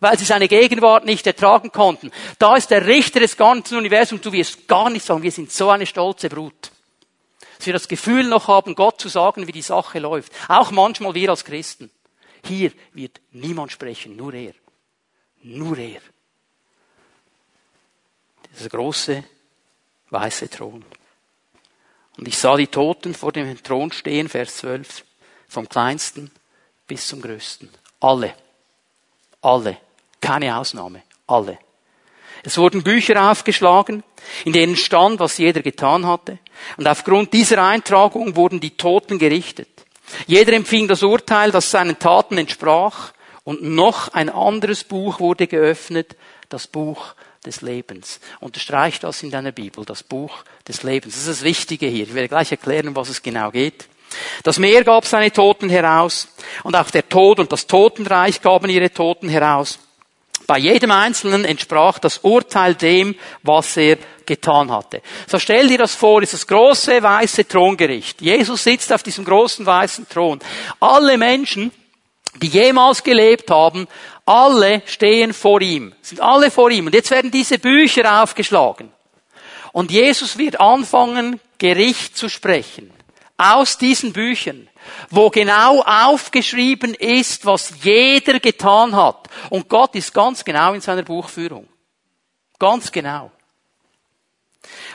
weil 0.00 0.18
sie 0.18 0.24
seine 0.24 0.48
Gegenwart 0.48 1.04
nicht 1.04 1.24
ertragen 1.28 1.70
konnten. 1.70 2.10
Da 2.40 2.56
ist 2.56 2.72
der 2.72 2.88
Richter 2.88 3.20
des 3.20 3.36
ganzen 3.36 3.78
Universums. 3.78 4.20
Du 4.20 4.32
wirst 4.32 4.66
gar 4.66 4.90
nicht 4.90 5.06
sagen, 5.06 5.22
wir 5.22 5.30
sind 5.30 5.52
so 5.52 5.70
eine 5.70 5.86
stolze 5.86 6.28
Brut. 6.28 6.72
Dass 7.56 7.66
wir 7.66 7.72
das 7.72 7.86
Gefühl 7.86 8.24
noch 8.24 8.48
haben, 8.48 8.74
Gott 8.74 9.00
zu 9.00 9.08
sagen, 9.08 9.46
wie 9.46 9.52
die 9.52 9.62
Sache 9.62 10.00
läuft. 10.00 10.32
Auch 10.48 10.72
manchmal 10.72 11.14
wir 11.14 11.30
als 11.30 11.44
Christen. 11.44 11.88
Hier 12.44 12.72
wird 12.92 13.20
niemand 13.30 13.70
sprechen, 13.70 14.16
nur 14.16 14.34
er. 14.34 14.54
Nur 15.44 15.78
er. 15.78 16.00
Dieser 18.56 18.68
große 18.68 19.24
weiße 20.10 20.48
Thron. 20.48 20.84
Und 22.18 22.28
ich 22.28 22.36
sah 22.36 22.56
die 22.56 22.66
Toten 22.66 23.14
vor 23.14 23.32
dem 23.32 23.62
Thron 23.62 23.90
stehen, 23.92 24.28
Vers 24.28 24.58
12, 24.58 25.04
vom 25.48 25.68
kleinsten 25.68 26.30
bis 26.86 27.08
zum 27.08 27.22
größten. 27.22 27.70
Alle. 28.00 28.34
Alle. 29.40 29.78
Keine 30.20 30.56
Ausnahme. 30.56 31.02
Alle. 31.26 31.58
Es 32.44 32.58
wurden 32.58 32.82
Bücher 32.82 33.30
aufgeschlagen, 33.30 34.02
in 34.44 34.52
denen 34.52 34.76
stand, 34.76 35.20
was 35.20 35.38
jeder 35.38 35.62
getan 35.62 36.06
hatte. 36.06 36.38
Und 36.76 36.88
aufgrund 36.88 37.32
dieser 37.32 37.64
Eintragung 37.64 38.36
wurden 38.36 38.60
die 38.60 38.76
Toten 38.76 39.18
gerichtet. 39.18 39.68
Jeder 40.26 40.52
empfing 40.52 40.88
das 40.88 41.02
Urteil, 41.02 41.50
das 41.52 41.70
seinen 41.70 41.98
Taten 41.98 42.36
entsprach. 42.38 43.12
Und 43.44 43.62
noch 43.62 44.08
ein 44.08 44.28
anderes 44.28 44.84
Buch 44.84 45.20
wurde 45.20 45.46
geöffnet, 45.46 46.16
das 46.48 46.66
Buch 46.66 47.14
des 47.44 47.60
Lebens. 47.60 48.20
Unterstreich 48.40 49.00
das 49.00 49.22
in 49.22 49.30
deiner 49.30 49.52
Bibel, 49.52 49.84
das 49.84 50.02
Buch 50.02 50.44
des 50.66 50.82
Lebens. 50.82 51.14
Das 51.14 51.26
ist 51.26 51.40
das 51.40 51.44
Wichtige 51.44 51.86
hier. 51.86 52.04
Ich 52.04 52.14
werde 52.14 52.28
gleich 52.28 52.50
erklären, 52.50 52.88
um 52.88 52.96
was 52.96 53.08
es 53.08 53.22
genau 53.22 53.50
geht. 53.50 53.86
Das 54.42 54.58
Meer 54.58 54.84
gab 54.84 55.06
seine 55.06 55.32
Toten 55.32 55.68
heraus 55.70 56.28
und 56.62 56.76
auch 56.76 56.90
der 56.90 57.08
Tod 57.08 57.38
und 57.40 57.50
das 57.50 57.66
Totenreich 57.66 58.42
gaben 58.42 58.68
ihre 58.68 58.92
Toten 58.92 59.28
heraus. 59.28 59.78
Bei 60.46 60.58
jedem 60.58 60.90
Einzelnen 60.90 61.44
entsprach 61.44 61.98
das 61.98 62.18
Urteil 62.18 62.74
dem, 62.74 63.14
was 63.42 63.76
er 63.76 63.96
getan 64.26 64.70
hatte. 64.70 65.00
So 65.26 65.38
stell 65.38 65.68
dir 65.68 65.78
das 65.78 65.94
vor, 65.94 66.22
ist 66.22 66.34
das 66.34 66.46
große 66.46 67.02
weiße 67.02 67.46
Throngericht. 67.46 68.20
Jesus 68.20 68.64
sitzt 68.64 68.92
auf 68.92 69.02
diesem 69.02 69.24
großen 69.24 69.64
weißen 69.64 70.08
Thron. 70.08 70.40
Alle 70.80 71.16
Menschen, 71.16 71.70
die 72.40 72.48
jemals 72.48 73.02
gelebt 73.02 73.50
haben, 73.50 73.86
alle 74.24 74.82
stehen 74.86 75.32
vor 75.32 75.60
ihm, 75.60 75.94
sind 76.00 76.20
alle 76.20 76.50
vor 76.50 76.70
ihm. 76.70 76.86
Und 76.86 76.94
jetzt 76.94 77.10
werden 77.10 77.30
diese 77.30 77.58
Bücher 77.58 78.22
aufgeschlagen. 78.22 78.92
Und 79.72 79.90
Jesus 79.90 80.38
wird 80.38 80.60
anfangen, 80.60 81.40
Gericht 81.58 82.16
zu 82.16 82.28
sprechen. 82.28 82.92
Aus 83.36 83.78
diesen 83.78 84.12
Büchern, 84.12 84.68
wo 85.10 85.30
genau 85.30 85.82
aufgeschrieben 85.82 86.94
ist, 86.94 87.46
was 87.46 87.72
jeder 87.82 88.38
getan 88.38 88.94
hat. 88.94 89.28
Und 89.50 89.68
Gott 89.68 89.94
ist 89.94 90.12
ganz 90.12 90.44
genau 90.44 90.74
in 90.74 90.80
seiner 90.80 91.02
Buchführung. 91.02 91.66
Ganz 92.58 92.92
genau. 92.92 93.32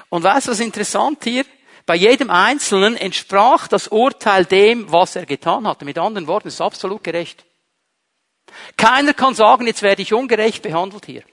Und 0.09 0.23
weißt 0.23 0.47
du, 0.47 0.51
was 0.51 0.59
interessant 0.59 1.23
hier? 1.23 1.45
Bei 1.85 1.95
jedem 1.95 2.29
Einzelnen 2.29 2.95
entsprach 2.95 3.67
das 3.67 3.87
Urteil 3.87 4.45
dem, 4.45 4.91
was 4.91 5.15
er 5.15 5.25
getan 5.25 5.67
hatte. 5.67 5.85
Mit 5.85 5.97
anderen 5.97 6.27
Worten, 6.27 6.49
es 6.49 6.55
ist 6.55 6.61
absolut 6.61 7.03
gerecht. 7.03 7.46
Keiner 8.75 9.13
kann 9.13 9.35
sagen, 9.35 9.67
jetzt 9.67 9.81
werde 9.81 10.01
ich 10.01 10.13
ungerecht 10.13 10.61
behandelt 10.61 11.05
hier. 11.05 11.23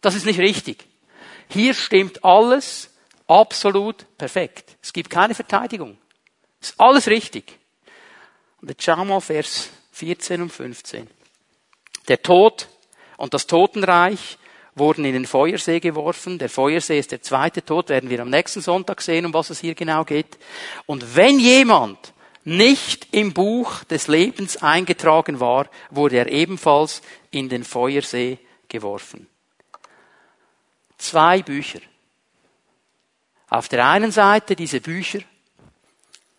Das 0.00 0.14
ist 0.14 0.26
nicht 0.26 0.38
richtig. 0.38 0.84
Hier 1.48 1.74
stimmt 1.74 2.24
alles 2.24 2.90
absolut 3.26 4.06
perfekt. 4.16 4.76
Es 4.82 4.92
gibt 4.92 5.10
keine 5.10 5.34
Verteidigung. 5.34 5.98
Es 6.60 6.70
ist 6.70 6.80
alles 6.80 7.06
richtig. 7.08 7.58
Und 8.60 8.68
jetzt 8.70 8.82
schauen 8.82 8.98
wir 8.98 9.14
mal 9.14 9.20
Vers 9.20 9.70
14 9.92 10.42
und 10.42 10.52
15. 10.52 11.08
Der 12.08 12.22
Tod 12.22 12.68
und 13.16 13.34
das 13.34 13.46
Totenreich 13.46 14.38
wurden 14.74 15.04
in 15.04 15.12
den 15.12 15.26
Feuersee 15.26 15.80
geworfen. 15.80 16.38
Der 16.38 16.48
Feuersee 16.48 16.98
ist 16.98 17.12
der 17.12 17.22
zweite 17.22 17.64
Tod, 17.64 17.88
werden 17.88 18.10
wir 18.10 18.20
am 18.20 18.30
nächsten 18.30 18.60
Sonntag 18.60 19.00
sehen, 19.00 19.26
um 19.26 19.34
was 19.34 19.50
es 19.50 19.60
hier 19.60 19.74
genau 19.74 20.04
geht. 20.04 20.38
Und 20.86 21.16
wenn 21.16 21.38
jemand 21.38 22.12
nicht 22.48 23.08
im 23.12 23.34
Buch 23.34 23.84
des 23.84 24.08
Lebens 24.08 24.56
eingetragen 24.56 25.38
war, 25.38 25.68
wurde 25.90 26.16
er 26.16 26.32
ebenfalls 26.32 27.02
in 27.30 27.48
den 27.48 27.62
Feuersee 27.62 28.38
geworfen. 28.68 29.26
Zwei 30.96 31.42
Bücher. 31.42 31.80
Auf 33.50 33.68
der 33.68 33.86
einen 33.86 34.12
Seite 34.12 34.56
diese 34.56 34.80
Bücher, 34.80 35.20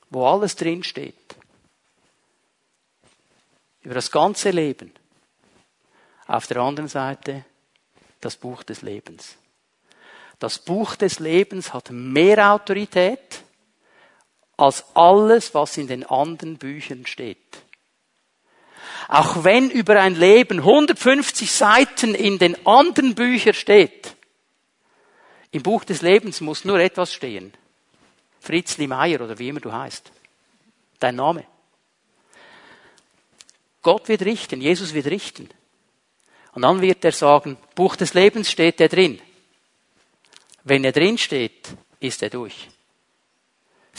wo 0.09 0.25
alles 0.25 0.55
drin 0.55 0.83
steht. 0.83 1.15
Über 3.81 3.95
das 3.95 4.11
ganze 4.11 4.49
Leben. 4.49 4.91
Auf 6.27 6.47
der 6.47 6.57
anderen 6.57 6.89
Seite 6.89 7.45
das 8.19 8.35
Buch 8.35 8.63
des 8.63 8.81
Lebens. 8.81 9.37
Das 10.39 10.57
Buch 10.59 10.95
des 10.95 11.19
Lebens 11.19 11.73
hat 11.73 11.91
mehr 11.91 12.51
Autorität 12.51 13.43
als 14.59 14.83
alles, 14.95 15.53
was 15.53 15.77
in 15.77 15.87
den 15.87 16.05
anderen 16.05 16.57
Büchern 16.57 17.05
steht. 17.05 17.37
Auch 19.07 19.43
wenn 19.43 19.71
über 19.71 19.99
ein 19.99 20.15
Leben 20.15 20.59
150 20.59 21.51
Seiten 21.51 22.13
in 22.13 22.37
den 22.37 22.65
anderen 22.67 23.15
Büchern 23.15 23.53
steht, 23.53 24.15
im 25.51 25.63
Buch 25.63 25.83
des 25.83 26.01
Lebens 26.01 26.41
muss 26.41 26.65
nur 26.65 26.79
etwas 26.79 27.13
stehen. 27.13 27.53
Fritzli 28.39 28.87
Meier 28.87 29.21
oder 29.21 29.39
wie 29.39 29.49
immer 29.49 29.59
du 29.59 29.71
heißt. 29.71 30.11
Dein 30.99 31.15
Name. 31.15 31.45
Gott 33.81 34.07
wird 34.09 34.21
richten, 34.21 34.61
Jesus 34.61 34.93
wird 34.93 35.07
richten. 35.07 35.49
Und 36.53 36.63
dann 36.63 36.81
wird 36.81 37.03
er 37.05 37.11
sagen, 37.11 37.57
Buch 37.75 37.95
des 37.95 38.13
Lebens 38.13 38.51
steht 38.51 38.79
er 38.81 38.89
drin. 38.89 39.19
Wenn 40.63 40.83
er 40.83 40.91
drin 40.91 41.17
steht, 41.17 41.69
ist 41.99 42.21
er 42.21 42.29
durch. 42.29 42.69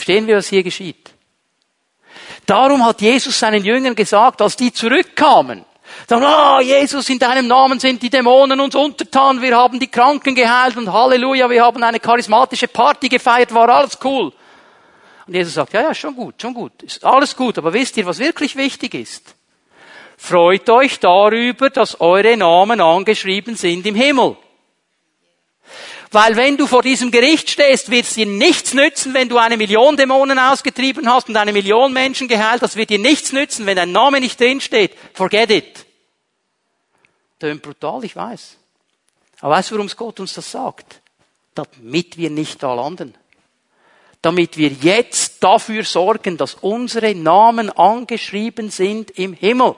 Verstehen 0.01 0.25
wir, 0.25 0.37
was 0.37 0.47
hier 0.47 0.63
geschieht? 0.63 1.11
Darum 2.47 2.83
hat 2.83 3.01
Jesus 3.01 3.37
seinen 3.37 3.63
Jüngern 3.63 3.93
gesagt, 3.93 4.41
als 4.41 4.55
die 4.55 4.73
zurückkamen, 4.73 5.63
sagen, 6.07 6.25
ah, 6.25 6.57
oh, 6.57 6.59
Jesus, 6.59 7.07
in 7.09 7.19
deinem 7.19 7.45
Namen 7.45 7.79
sind 7.79 8.01
die 8.01 8.09
Dämonen 8.09 8.59
uns 8.59 8.73
untertan, 8.73 9.43
wir 9.43 9.55
haben 9.55 9.79
die 9.79 9.89
Kranken 9.89 10.33
geheilt 10.33 10.75
und 10.75 10.91
Halleluja, 10.91 11.47
wir 11.51 11.63
haben 11.63 11.83
eine 11.83 11.99
charismatische 11.99 12.67
Party 12.67 13.09
gefeiert, 13.09 13.53
war 13.53 13.69
alles 13.69 13.99
cool. 14.03 14.33
Und 15.27 15.35
Jesus 15.35 15.53
sagt, 15.53 15.73
ja, 15.73 15.83
ja, 15.83 15.93
schon 15.93 16.15
gut, 16.15 16.41
schon 16.41 16.55
gut, 16.55 16.81
ist 16.81 17.05
alles 17.05 17.35
gut, 17.35 17.59
aber 17.59 17.71
wisst 17.71 17.95
ihr, 17.97 18.05
was 18.07 18.17
wirklich 18.17 18.55
wichtig 18.55 18.95
ist? 18.95 19.35
Freut 20.17 20.67
euch 20.71 20.99
darüber, 20.99 21.69
dass 21.69 22.01
eure 22.01 22.35
Namen 22.35 22.81
angeschrieben 22.81 23.55
sind 23.55 23.85
im 23.85 23.93
Himmel. 23.93 24.35
Weil 26.13 26.35
wenn 26.35 26.57
du 26.57 26.67
vor 26.67 26.81
diesem 26.81 27.09
Gericht 27.09 27.49
stehst, 27.49 27.89
wird 27.89 28.05
es 28.05 28.15
dir 28.15 28.25
nichts 28.25 28.73
nützen, 28.73 29.13
wenn 29.13 29.29
du 29.29 29.37
eine 29.37 29.55
Million 29.55 29.95
Dämonen 29.95 30.37
ausgetrieben 30.37 31.09
hast 31.09 31.29
und 31.29 31.37
eine 31.37 31.53
Million 31.53 31.93
Menschen 31.93 32.27
geheilt. 32.27 32.61
Das 32.61 32.75
wird 32.75 32.89
dir 32.89 32.99
nichts 32.99 33.31
nützen, 33.31 33.65
wenn 33.65 33.77
dein 33.77 33.93
Name 33.93 34.19
nicht 34.19 34.37
drin 34.37 34.59
steht. 34.59 34.97
Forget 35.13 35.49
it. 35.51 35.85
Tönt 37.39 37.61
brutal, 37.61 38.03
ich 38.03 38.13
weiß. 38.13 38.57
Aber 39.39 39.55
weißt 39.55 39.71
du, 39.71 39.75
warum 39.75 39.87
Gott 39.87 40.19
uns 40.19 40.33
das 40.33 40.51
sagt? 40.51 41.01
Damit 41.55 42.17
wir 42.17 42.29
nicht 42.29 42.61
da 42.61 42.73
landen. 42.73 43.15
Damit 44.21 44.57
wir 44.57 44.67
jetzt 44.67 45.41
dafür 45.41 45.85
sorgen, 45.85 46.35
dass 46.35 46.55
unsere 46.55 47.15
Namen 47.15 47.69
angeschrieben 47.69 48.69
sind 48.69 49.11
im 49.11 49.31
Himmel. 49.31 49.75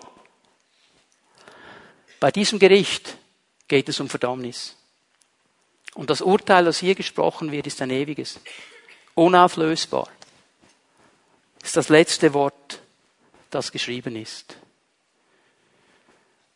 Bei 2.19 2.31
diesem 2.31 2.57
Gericht 2.57 3.17
geht 3.67 3.87
es 3.87 3.99
um 3.99 4.09
Verdammnis. 4.09 4.75
Und 5.95 6.09
das 6.09 6.21
Urteil, 6.21 6.65
das 6.65 6.79
hier 6.79 6.95
gesprochen 6.95 7.51
wird, 7.51 7.67
ist 7.67 7.81
ein 7.81 7.89
ewiges. 7.89 8.39
Unauflösbar. 9.15 10.07
Ist 11.63 11.77
das 11.77 11.89
letzte 11.89 12.33
Wort, 12.33 12.81
das 13.51 13.71
geschrieben 13.71 14.15
ist. 14.15 14.57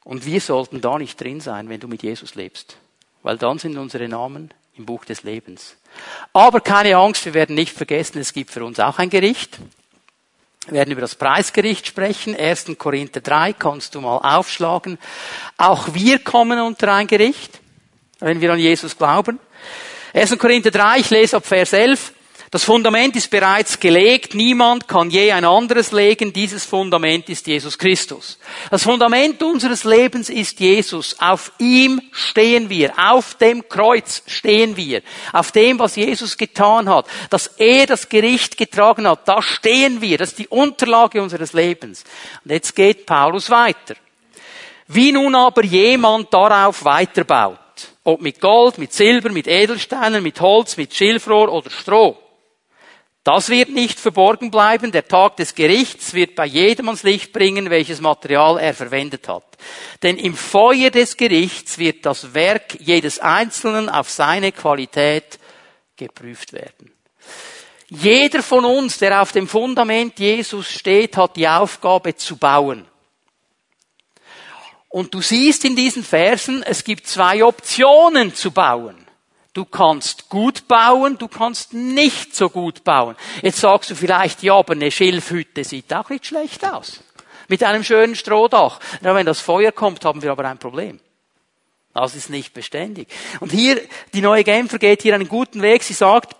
Und 0.04 0.26
wir 0.26 0.42
sollten 0.42 0.82
da 0.82 0.98
nicht 0.98 1.20
drin 1.22 1.42
sein, 1.42 1.70
wenn 1.70 1.80
du 1.80 1.88
mit 1.88 2.02
Jesus 2.02 2.36
lebst. 2.36 2.78
Weil 3.24 3.38
dann 3.38 3.60
sind 3.60 3.78
unsere 3.78 4.08
Namen 4.08 4.54
im 4.76 4.86
Buch 4.86 5.06
des 5.06 5.24
Lebens. 5.24 5.76
Aber 6.34 6.62
keine 6.62 6.96
Angst, 6.96 7.26
wir 7.26 7.34
werden 7.34 7.56
nicht 7.56 7.76
vergessen, 7.76 8.20
es 8.20 8.34
gibt 8.34 8.52
für 8.52 8.64
uns 8.64 8.80
auch 8.80 9.00
ein 9.00 9.10
Gericht. 9.10 9.60
Wir 10.66 10.76
werden 10.76 10.92
über 10.92 11.02
das 11.02 11.16
Preisgericht 11.16 11.88
sprechen. 11.88 12.36
1. 12.36 12.78
Korinther 12.78 13.22
3 13.22 13.54
kannst 13.54 13.96
du 13.96 14.02
mal 14.02 14.18
aufschlagen. 14.18 14.98
Auch 15.58 15.94
wir 15.94 16.20
kommen 16.20 16.60
unter 16.60 16.94
ein 16.94 17.08
Gericht 17.08 17.60
wenn 18.20 18.42
wir 18.42 18.54
an 18.54 18.60
Jesus 18.60 18.98
glauben. 18.98 19.40
1. 20.14 20.38
Korinther 20.38 20.72
3, 20.72 21.00
ich 21.00 21.10
lese 21.10 21.38
ab 21.38 21.46
Vers 21.46 21.74
11. 21.74 22.14
Das 22.50 22.64
Fundament 22.64 23.14
ist 23.18 23.30
bereits 23.30 23.78
gelegt, 23.78 24.34
niemand 24.34 24.88
kann 24.88 25.10
je 25.10 25.34
ein 25.34 25.44
anderes 25.44 25.92
legen, 25.92 26.32
dieses 26.32 26.64
Fundament 26.64 27.28
ist 27.28 27.46
Jesus 27.46 27.78
Christus. 27.78 28.40
Das 28.72 28.84
Fundament 28.84 29.44
unseres 29.44 29.84
Lebens 29.84 30.30
ist 30.30 30.62
Jesus, 30.62 31.18
auf 31.20 31.52
ihm 31.60 32.02
stehen 32.14 32.70
wir, 32.70 32.94
auf 32.98 33.36
dem 33.36 33.68
Kreuz 33.68 34.24
stehen 34.28 34.78
wir, 34.78 35.02
auf 35.34 35.52
dem, 35.52 35.78
was 35.78 35.98
Jesus 35.98 36.38
getan 36.38 36.88
hat, 36.88 37.08
dass 37.30 37.48
er 37.58 37.86
das 37.86 38.08
Gericht 38.08 38.58
getragen 38.58 39.06
hat, 39.10 39.28
da 39.28 39.42
stehen 39.42 40.00
wir, 40.00 40.18
das 40.18 40.30
ist 40.30 40.40
die 40.40 40.48
Unterlage 40.48 41.22
unseres 41.22 41.52
Lebens. 41.52 42.06
Und 42.46 42.52
jetzt 42.52 42.74
geht 42.78 43.06
Paulus 43.06 43.50
weiter. 43.50 43.96
Wie 44.88 45.12
nun 45.12 45.36
aber 45.36 45.66
jemand 45.66 46.34
darauf 46.34 46.86
weiterbaut, 46.86 47.60
ob 48.08 48.22
mit 48.22 48.40
Gold, 48.40 48.78
mit 48.78 48.94
Silber, 48.94 49.30
mit 49.30 49.48
Edelsteinen, 49.48 50.24
mit 50.24 50.40
Holz, 50.40 50.78
mit 50.78 50.94
Schilfrohr 50.94 51.52
oder 51.52 51.70
Stroh. 51.70 52.18
Das 53.26 53.50
wird 53.50 53.68
nicht 53.68 54.00
verborgen 54.00 54.50
bleiben. 54.50 54.94
Der 54.94 55.06
Tag 55.06 55.36
des 55.36 55.54
Gerichts 55.54 56.14
wird 56.14 56.34
bei 56.34 56.46
jedem 56.46 56.88
ans 56.88 57.04
Licht 57.04 57.34
bringen, 57.34 57.70
welches 57.70 58.00
Material 58.00 58.58
er 58.60 58.74
verwendet 58.74 59.28
hat. 59.28 59.44
Denn 60.04 60.16
im 60.16 60.36
Feuer 60.36 60.90
des 60.90 61.18
Gerichts 61.18 61.78
wird 61.80 62.06
das 62.06 62.34
Werk 62.34 62.80
jedes 62.80 63.20
Einzelnen 63.20 63.90
auf 63.90 64.10
seine 64.10 64.54
Qualität 64.54 65.38
geprüft 65.98 66.54
werden. 66.54 66.94
Jeder 67.90 68.42
von 68.42 68.64
uns, 68.64 69.00
der 69.00 69.22
auf 69.22 69.34
dem 69.34 69.50
Fundament 69.50 70.18
Jesus 70.18 70.72
steht, 70.72 71.18
hat 71.18 71.36
die 71.36 71.48
Aufgabe 71.50 72.16
zu 72.16 72.38
bauen. 72.38 72.86
Und 74.90 75.14
du 75.14 75.22
siehst 75.22 75.66
in 75.66 75.76
diesen 75.76 76.04
Versen, 76.04 76.64
es 76.64 76.84
gibt 76.84 77.08
zwei 77.08 77.44
Optionen 77.44 78.34
zu 78.34 78.52
bauen. 78.52 78.96
Du 79.54 79.66
kannst 79.66 80.30
gut 80.30 80.68
bauen, 80.68 81.18
du 81.18 81.28
kannst 81.28 81.74
nicht 81.74 82.36
so 82.36 82.50
gut 82.50 82.84
bauen. 82.84 83.16
Jetzt 83.42 83.60
sagst 83.60 83.90
du 83.90 83.96
vielleicht, 83.96 84.44
ja, 84.44 84.54
aber 84.54 84.74
eine 84.74 84.92
Schilfhütte 84.92 85.64
sieht 85.64 85.92
auch 85.94 86.10
nicht 86.10 86.28
schlecht 86.28 86.64
aus. 86.64 87.02
Mit 87.48 87.64
einem 87.64 87.84
schönen 87.84 88.16
Strohdach. 88.16 88.80
Ja, 89.02 89.16
wenn 89.16 89.26
das 89.26 89.40
Feuer 89.40 89.72
kommt, 89.72 90.06
haben 90.06 90.22
wir 90.22 90.32
aber 90.32 90.46
ein 90.46 90.60
Problem. 90.60 91.00
Das 91.94 92.14
ist 92.14 92.30
nicht 92.30 92.54
beständig. 92.54 93.08
Und 93.40 93.52
hier, 93.52 93.82
die 94.14 94.22
neue 94.22 94.44
Genfer 94.44 94.78
geht 94.78 95.02
hier 95.02 95.16
einen 95.16 95.28
guten 95.28 95.64
Weg. 95.64 95.82
Sie 95.82 95.94
sagt, 95.94 96.36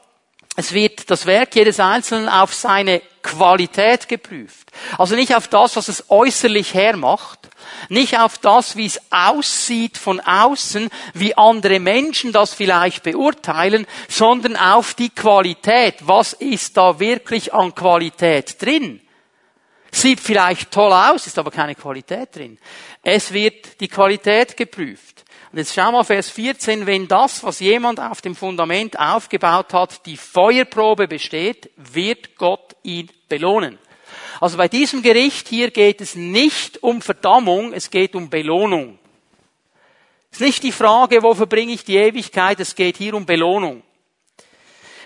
es 0.56 0.74
wird 0.74 1.10
das 1.10 1.26
Werk 1.26 1.56
jedes 1.56 1.80
Einzelnen 1.80 2.30
auf 2.30 2.54
seine 2.54 3.02
Qualität 3.28 4.08
geprüft. 4.08 4.72
Also 4.98 5.16
nicht 5.16 5.36
auf 5.36 5.50
das, 5.50 5.76
was 5.76 5.90
es 5.90 6.10
äußerlich 6.10 6.74
hermacht, 6.74 7.50
nicht 7.90 8.18
auf 8.18 8.38
das, 8.38 8.78
wie 8.78 8.86
es 8.86 9.02
aussieht 9.10 9.98
von 9.98 10.22
außen, 10.22 10.90
wie 11.14 11.36
andere 11.36 11.80
Menschen 11.80 12.32
das 12.32 12.54
vielleicht 12.54 13.04
beurteilen, 13.04 13.86
sondern 14.08 14.56
auf 14.56 14.94
die 14.94 15.10
Qualität. 15.10 15.96
Was 16.02 16.34
ist 16.34 16.78
da 16.78 17.00
wirklich 17.00 17.54
an 17.54 17.76
Qualität 17.76 18.62
drin? 18.62 19.02
Sieht 19.92 20.22
vielleicht 20.22 20.72
toll 20.72 20.94
aus, 20.94 21.28
ist 21.28 21.38
aber 21.38 21.52
keine 21.52 21.76
Qualität 21.76 22.34
drin. 22.34 22.58
Es 23.04 23.34
wird 23.34 23.80
die 23.82 23.88
Qualität 23.90 24.56
geprüft. 24.56 25.17
Und 25.52 25.60
jetzt 25.60 25.74
schau 25.74 25.92
mal 25.92 26.04
Vers 26.04 26.30
14, 26.30 26.86
wenn 26.86 27.08
das, 27.08 27.44
was 27.44 27.60
jemand 27.60 28.00
auf 28.00 28.22
dem 28.22 28.36
Fundament 28.36 29.00
aufgebaut 29.00 29.74
hat, 29.74 30.06
die 30.06 30.18
Feuerprobe 30.18 31.08
besteht, 31.08 31.70
wird 31.78 32.36
Gott 32.36 32.76
ihn 32.84 33.10
belohnen. 33.30 33.80
Also 34.42 34.58
bei 34.58 34.68
diesem 34.68 35.02
Gericht 35.02 35.48
hier 35.48 35.72
geht 35.72 36.02
es 36.02 36.16
nicht 36.16 36.84
um 36.84 37.02
Verdammung, 37.02 37.74
es 37.74 37.90
geht 37.90 38.16
um 38.16 38.30
Belohnung. 38.30 39.00
Es 40.32 40.42
ist 40.42 40.46
nicht 40.46 40.64
die 40.64 40.72
Frage, 40.72 41.24
wo 41.24 41.34
verbringe 41.34 41.74
ich 41.74 41.84
die 41.84 41.96
Ewigkeit, 41.96 42.60
es 42.60 42.76
geht 42.76 42.98
hier 42.98 43.14
um 43.14 43.26
Belohnung. 43.26 43.84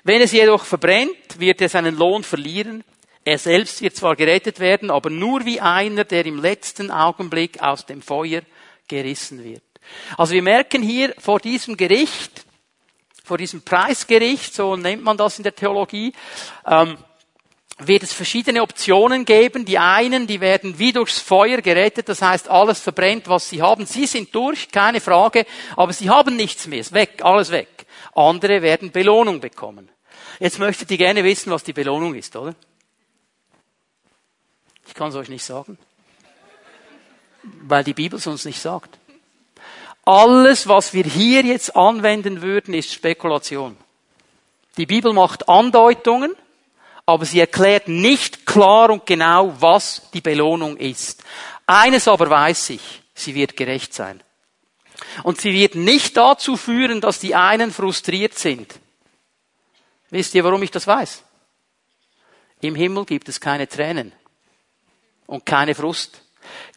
Wenn 0.03 0.21
es 0.21 0.31
jedoch 0.31 0.65
verbrennt, 0.65 1.39
wird 1.39 1.61
er 1.61 1.69
seinen 1.69 1.95
Lohn 1.95 2.23
verlieren. 2.23 2.83
Er 3.23 3.37
selbst 3.37 3.81
wird 3.81 3.95
zwar 3.95 4.15
gerettet 4.15 4.59
werden, 4.59 4.89
aber 4.89 5.11
nur 5.11 5.45
wie 5.45 5.61
einer, 5.61 6.03
der 6.03 6.25
im 6.25 6.41
letzten 6.41 6.89
Augenblick 6.89 7.61
aus 7.61 7.85
dem 7.85 8.01
Feuer 8.01 8.41
gerissen 8.87 9.43
wird. 9.43 9.61
Also 10.17 10.33
wir 10.33 10.41
merken 10.41 10.81
hier 10.81 11.13
vor 11.17 11.39
diesem 11.39 11.77
Gericht, 11.77 12.45
vor 13.23 13.37
diesem 13.37 13.61
Preisgericht, 13.61 14.53
so 14.53 14.75
nennt 14.75 15.03
man 15.03 15.17
das 15.17 15.37
in 15.37 15.43
der 15.43 15.55
Theologie, 15.55 16.13
ähm, 16.65 16.97
wird 17.87 18.03
es 18.03 18.13
verschiedene 18.13 18.61
Optionen 18.61 19.25
geben. 19.25 19.65
Die 19.65 19.79
einen, 19.79 20.27
die 20.27 20.41
werden 20.41 20.77
wie 20.79 20.91
durchs 20.91 21.19
Feuer 21.19 21.61
gerettet, 21.61 22.09
das 22.09 22.21
heißt, 22.21 22.49
alles 22.49 22.79
verbrennt, 22.79 23.27
was 23.27 23.49
sie 23.49 23.61
haben. 23.61 23.85
Sie 23.85 24.05
sind 24.05 24.33
durch, 24.35 24.69
keine 24.69 25.01
Frage, 25.01 25.45
aber 25.75 25.93
sie 25.93 26.09
haben 26.09 26.35
nichts 26.35 26.67
mehr, 26.67 26.79
ist 26.79 26.93
weg, 26.93 27.21
alles 27.23 27.51
weg. 27.51 27.85
Andere 28.13 28.61
werden 28.61 28.91
Belohnung 28.91 29.39
bekommen. 29.39 29.89
Jetzt 30.39 30.59
möchtet 30.59 30.91
ihr 30.91 30.97
gerne 30.97 31.23
wissen, 31.23 31.51
was 31.51 31.63
die 31.63 31.73
Belohnung 31.73 32.15
ist, 32.15 32.35
oder? 32.35 32.55
Ich 34.87 34.93
kann 34.93 35.09
es 35.09 35.15
euch 35.15 35.29
nicht 35.29 35.45
sagen, 35.45 35.77
weil 37.61 37.83
die 37.83 37.93
Bibel 37.93 38.19
es 38.19 38.27
uns 38.27 38.45
nicht 38.45 38.59
sagt. 38.59 38.97
Alles, 40.03 40.67
was 40.67 40.93
wir 40.93 41.03
hier 41.03 41.43
jetzt 41.43 41.75
anwenden 41.75 42.41
würden, 42.41 42.73
ist 42.73 42.91
Spekulation. 42.91 43.77
Die 44.77 44.85
Bibel 44.85 45.13
macht 45.13 45.47
Andeutungen, 45.47 46.35
aber 47.05 47.25
sie 47.25 47.39
erklärt 47.39 47.87
nicht 47.87 48.45
klar 48.45 48.89
und 48.89 49.05
genau, 49.05 49.53
was 49.59 50.09
die 50.13 50.21
Belohnung 50.21 50.77
ist. 50.77 51.23
Eines 51.67 52.07
aber 52.07 52.29
weiß 52.29 52.71
ich, 52.71 53.03
sie 53.13 53.35
wird 53.35 53.55
gerecht 53.55 53.93
sein. 53.93 54.23
Und 55.23 55.41
sie 55.41 55.53
wird 55.53 55.75
nicht 55.75 56.15
dazu 56.17 56.57
führen, 56.57 57.01
dass 57.01 57.19
die 57.19 57.35
einen 57.35 57.71
frustriert 57.71 58.37
sind. 58.37 58.79
Wisst 60.09 60.35
ihr, 60.35 60.43
warum 60.43 60.63
ich 60.63 60.71
das 60.71 60.87
weiß? 60.87 61.23
Im 62.61 62.75
Himmel 62.75 63.05
gibt 63.05 63.27
es 63.29 63.39
keine 63.39 63.67
Tränen 63.67 64.11
und 65.25 65.45
keine 65.45 65.73
Frust. 65.73 66.21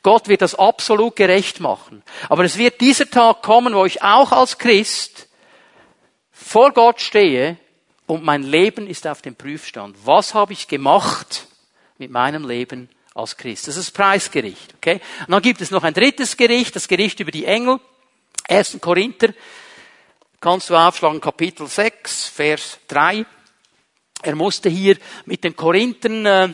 Gott 0.05 0.29
wird 0.29 0.43
das 0.43 0.55
absolut 0.55 1.17
gerecht 1.17 1.61
machen. 1.61 2.03
Aber 2.29 2.45
es 2.45 2.59
wird 2.59 2.81
dieser 2.83 3.09
Tag 3.09 3.43
kommen, 3.43 3.75
wo 3.75 3.87
ich 3.87 4.03
auch 4.03 4.33
als 4.33 4.59
Christ 4.59 5.29
vor 6.31 6.73
Gott 6.73 7.01
stehe 7.01 7.57
und 8.07 8.23
mein 8.23 8.43
Leben 8.43 8.87
ist 8.87 9.07
auf 9.07 9.23
dem 9.23 9.35
Prüfstand. 9.35 9.97
Was 10.05 10.35
habe 10.35 10.53
ich 10.53 10.69
gemacht 10.69 11.47
mit 11.97 12.11
meinem 12.11 12.47
Leben 12.47 12.91
als 13.15 13.39
Christ? 13.39 13.67
Das 13.67 13.79
ist 13.79 13.89
das 13.89 13.95
Preisgericht. 13.95 14.75
Okay? 14.77 15.01
Und 15.21 15.31
dann 15.31 15.43
gibt 15.43 15.63
es 15.63 15.71
noch 15.71 15.85
ein 15.85 15.95
drittes 15.95 16.37
Gericht, 16.37 16.77
das 16.77 16.87
Gericht 16.87 17.19
über 17.21 17.31
die 17.31 17.47
Engel. 17.47 17.81
1. 18.47 18.77
Korinther, 18.83 19.33
kannst 20.39 20.69
du 20.69 20.77
aufschlagen, 20.77 21.23
Kapitel 21.23 21.67
6, 21.67 22.27
Vers 22.27 22.79
3. 22.89 23.25
Er 24.21 24.35
musste 24.37 24.69
hier 24.69 24.99
mit 25.25 25.45
den 25.45 25.57
Korinthern 25.57 26.27
äh, 26.27 26.49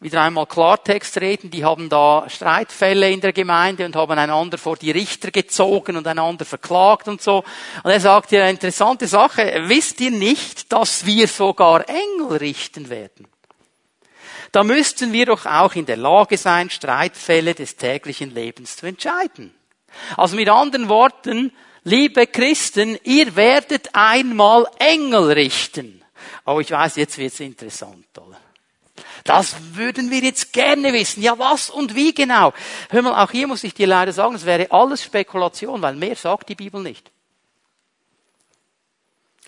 wieder 0.00 0.22
einmal 0.22 0.46
Klartext 0.46 1.20
reden. 1.20 1.50
Die 1.50 1.64
haben 1.64 1.88
da 1.88 2.26
Streitfälle 2.28 3.10
in 3.10 3.20
der 3.20 3.32
Gemeinde 3.32 3.86
und 3.86 3.96
haben 3.96 4.18
einander 4.18 4.58
vor 4.58 4.76
die 4.76 4.90
Richter 4.90 5.30
gezogen 5.30 5.96
und 5.96 6.06
einander 6.06 6.44
verklagt 6.44 7.08
und 7.08 7.22
so. 7.22 7.44
Und 7.82 7.90
er 7.90 8.00
sagt 8.00 8.30
hier 8.30 8.42
eine 8.42 8.50
interessante 8.50 9.06
Sache. 9.06 9.64
Wisst 9.66 10.00
ihr 10.00 10.10
nicht, 10.10 10.72
dass 10.72 11.06
wir 11.06 11.28
sogar 11.28 11.84
Engel 11.88 12.36
richten 12.38 12.88
werden? 12.88 13.26
Da 14.52 14.62
müssten 14.62 15.12
wir 15.12 15.26
doch 15.26 15.46
auch 15.46 15.74
in 15.74 15.86
der 15.86 15.96
Lage 15.96 16.38
sein, 16.38 16.70
Streitfälle 16.70 17.54
des 17.54 17.76
täglichen 17.76 18.32
Lebens 18.32 18.76
zu 18.76 18.86
entscheiden. 18.86 19.52
Also 20.16 20.36
mit 20.36 20.48
anderen 20.48 20.88
Worten, 20.88 21.52
liebe 21.82 22.26
Christen, 22.26 22.98
ihr 23.02 23.34
werdet 23.34 23.90
einmal 23.94 24.66
Engel 24.78 25.32
richten. 25.32 26.04
Aber 26.44 26.60
ich 26.60 26.70
weiß, 26.70 26.96
jetzt 26.96 27.18
wird's 27.18 27.40
interessant, 27.40 28.06
oder? 28.16 28.43
Das 29.24 29.56
würden 29.72 30.10
wir 30.10 30.20
jetzt 30.20 30.52
gerne 30.52 30.92
wissen. 30.92 31.22
Ja, 31.22 31.38
was 31.38 31.70
und 31.70 31.94
wie 31.94 32.14
genau? 32.14 32.52
Hör 32.90 33.02
mal, 33.02 33.24
auch 33.24 33.30
hier 33.30 33.46
muss 33.46 33.64
ich 33.64 33.72
dir 33.72 33.86
leider 33.86 34.12
sagen, 34.12 34.34
es 34.34 34.44
wäre 34.44 34.70
alles 34.70 35.02
Spekulation, 35.02 35.80
weil 35.80 35.96
mehr 35.96 36.14
sagt 36.14 36.50
die 36.50 36.54
Bibel 36.54 36.82
nicht. 36.82 37.10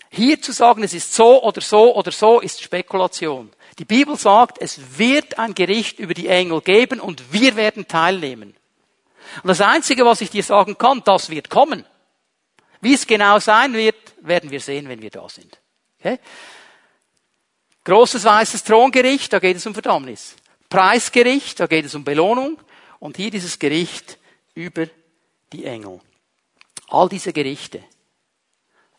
Hier 0.09 0.41
zu 0.41 0.51
sagen, 0.51 0.81
es 0.83 0.95
ist 0.95 1.13
so 1.13 1.43
oder 1.43 1.61
so 1.61 1.95
oder 1.95 2.11
so, 2.11 2.39
ist 2.39 2.61
Spekulation. 2.61 3.51
Die 3.77 3.85
Bibel 3.85 4.15
sagt, 4.15 4.59
es 4.59 4.97
wird 4.97 5.37
ein 5.37 5.53
Gericht 5.53 5.99
über 5.99 6.15
die 6.15 6.27
Engel 6.27 6.61
geben 6.61 6.99
und 6.99 7.31
wir 7.31 7.55
werden 7.55 7.87
teilnehmen. 7.87 8.55
Und 9.43 9.47
das 9.47 9.61
Einzige, 9.61 10.05
was 10.05 10.21
ich 10.21 10.31
dir 10.31 10.43
sagen 10.43 10.77
kann, 10.79 11.03
das 11.05 11.29
wird 11.29 11.51
kommen. 11.51 11.85
Wie 12.81 12.95
es 12.95 13.05
genau 13.05 13.39
sein 13.39 13.73
wird, 13.73 13.95
werden 14.21 14.49
wir 14.49 14.59
sehen, 14.59 14.89
wenn 14.89 15.01
wir 15.01 15.11
da 15.11 15.29
sind. 15.29 15.59
Okay? 15.99 16.19
Großes 17.87 18.25
weißes 18.25 18.65
Throngericht, 18.65 19.31
da 19.31 19.39
geht 19.39 19.55
es 19.55 19.65
um 19.65 19.73
Verdammnis. 19.73 20.35
Preisgericht, 20.67 21.57
da 21.57 21.67
geht 21.67 21.85
es 21.85 21.95
um 21.95 22.03
Belohnung. 22.03 22.57
Und 22.99 23.15
hier 23.15 23.31
dieses 23.31 23.57
Gericht 23.59 24.17
über 24.55 24.87
die 25.53 25.63
Engel. 25.63 26.01
All 26.89 27.07
diese 27.07 27.31
Gerichte. 27.31 27.81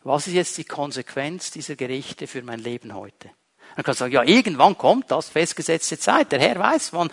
Was 0.01 0.25
ist 0.25 0.33
jetzt 0.33 0.57
die 0.57 0.63
Konsequenz 0.63 1.51
dieser 1.51 1.75
Gerichte 1.75 2.25
für 2.25 2.41
mein 2.41 2.57
Leben 2.57 2.95
heute? 2.95 3.29
Man 3.75 3.83
kann 3.83 3.93
sagen, 3.93 4.11
ja, 4.11 4.23
irgendwann 4.23 4.75
kommt 4.75 5.11
das, 5.11 5.29
festgesetzte 5.29 5.99
Zeit. 5.99 6.31
Der 6.31 6.39
Herr 6.39 6.57
weiß 6.57 6.91
wann. 6.93 7.11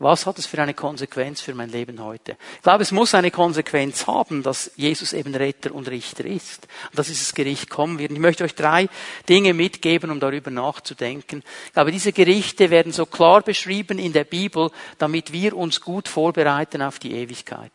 Was 0.00 0.26
hat 0.26 0.40
es 0.40 0.46
für 0.46 0.60
eine 0.60 0.74
Konsequenz 0.74 1.40
für 1.40 1.54
mein 1.54 1.70
Leben 1.70 2.02
heute? 2.02 2.36
Ich 2.56 2.62
glaube, 2.62 2.82
es 2.82 2.90
muss 2.90 3.14
eine 3.14 3.30
Konsequenz 3.30 4.08
haben, 4.08 4.42
dass 4.42 4.72
Jesus 4.74 5.12
eben 5.12 5.32
Retter 5.36 5.72
und 5.72 5.88
Richter 5.88 6.24
ist. 6.24 6.66
Und 6.90 6.98
dass 6.98 7.06
dieses 7.06 7.32
Gericht 7.32 7.70
kommen 7.70 8.00
wird. 8.00 8.10
Ich 8.10 8.18
möchte 8.18 8.42
euch 8.42 8.56
drei 8.56 8.88
Dinge 9.28 9.54
mitgeben, 9.54 10.10
um 10.10 10.18
darüber 10.18 10.50
nachzudenken. 10.50 11.44
Ich 11.66 11.72
glaube, 11.72 11.92
diese 11.92 12.12
Gerichte 12.12 12.70
werden 12.70 12.90
so 12.90 13.06
klar 13.06 13.42
beschrieben 13.42 14.00
in 14.00 14.12
der 14.12 14.24
Bibel, 14.24 14.72
damit 14.98 15.32
wir 15.32 15.56
uns 15.56 15.80
gut 15.80 16.08
vorbereiten 16.08 16.82
auf 16.82 16.98
die 16.98 17.12
Ewigkeit. 17.12 17.70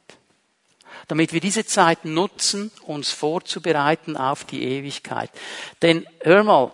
Damit 1.07 1.31
wir 1.31 1.39
diese 1.39 1.65
Zeit 1.65 2.03
nutzen, 2.03 2.69
uns 2.85 3.11
vorzubereiten 3.11 4.17
auf 4.17 4.43
die 4.43 4.63
Ewigkeit. 4.63 5.31
Denn 5.81 6.05
hör 6.19 6.43
mal, 6.43 6.73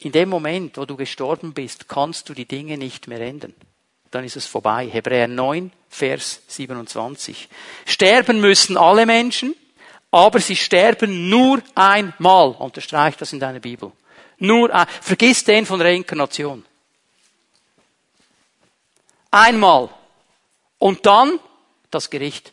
in 0.00 0.10
dem 0.10 0.28
Moment, 0.28 0.76
wo 0.78 0.84
du 0.84 0.96
gestorben 0.96 1.52
bist, 1.52 1.88
kannst 1.88 2.28
du 2.28 2.34
die 2.34 2.46
Dinge 2.46 2.76
nicht 2.76 3.06
mehr 3.06 3.20
ändern 3.20 3.54
dann 4.10 4.24
ist 4.24 4.36
es 4.36 4.46
vorbei. 4.46 4.88
Hebräer 4.90 5.28
9, 5.28 5.72
Vers 5.88 6.42
27. 6.48 7.48
Sterben 7.86 8.40
müssen 8.40 8.76
alle 8.76 9.06
Menschen, 9.06 9.54
aber 10.10 10.40
sie 10.40 10.56
sterben 10.56 11.28
nur 11.28 11.62
einmal. 11.74 12.50
Unterstreich 12.52 13.16
das 13.16 13.32
in 13.32 13.40
deiner 13.40 13.60
Bibel. 13.60 13.92
Nur 14.38 14.74
ein, 14.74 14.86
vergiss 15.02 15.44
den 15.44 15.66
von 15.66 15.80
Reinkarnation. 15.80 16.64
Einmal. 19.30 19.90
Und 20.78 21.04
dann 21.04 21.38
das 21.90 22.08
Gericht. 22.08 22.52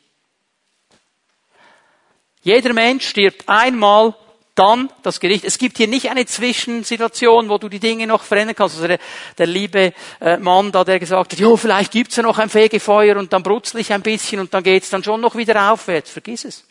Jeder 2.41 2.73
Mensch 2.73 3.07
stirbt 3.07 3.47
einmal 3.47 4.15
dann 4.55 4.89
das 5.03 5.19
Gericht. 5.19 5.43
Es 5.43 5.57
gibt 5.57 5.77
hier 5.77 5.87
nicht 5.87 6.09
eine 6.09 6.25
Zwischensituation, 6.25 7.49
wo 7.49 7.57
du 7.57 7.67
die 7.69 7.79
Dinge 7.79 8.07
noch 8.07 8.23
verändern 8.23 8.55
kannst. 8.55 8.75
Also 8.75 8.87
der, 8.87 8.99
der 9.37 9.47
liebe 9.47 9.93
äh, 10.21 10.37
Mann 10.37 10.71
da, 10.71 10.83
der 10.83 10.99
gesagt 10.99 11.33
hat, 11.33 11.39
jo, 11.39 11.57
vielleicht 11.57 11.91
gibt's 11.91 12.15
ja 12.15 12.23
noch 12.23 12.39
ein 12.39 12.49
Fegefeuer 12.49 13.17
und 13.17 13.33
dann 13.33 13.43
brutzle 13.43 13.81
ich 13.81 13.91
ein 13.91 14.01
bisschen 14.01 14.39
und 14.39 14.53
dann 14.53 14.63
geht's 14.63 14.89
dann 14.89 15.03
schon 15.03 15.21
noch 15.21 15.35
wieder 15.35 15.71
aufwärts. 15.71 16.09
Vergiss 16.09 16.45
es. 16.45 16.63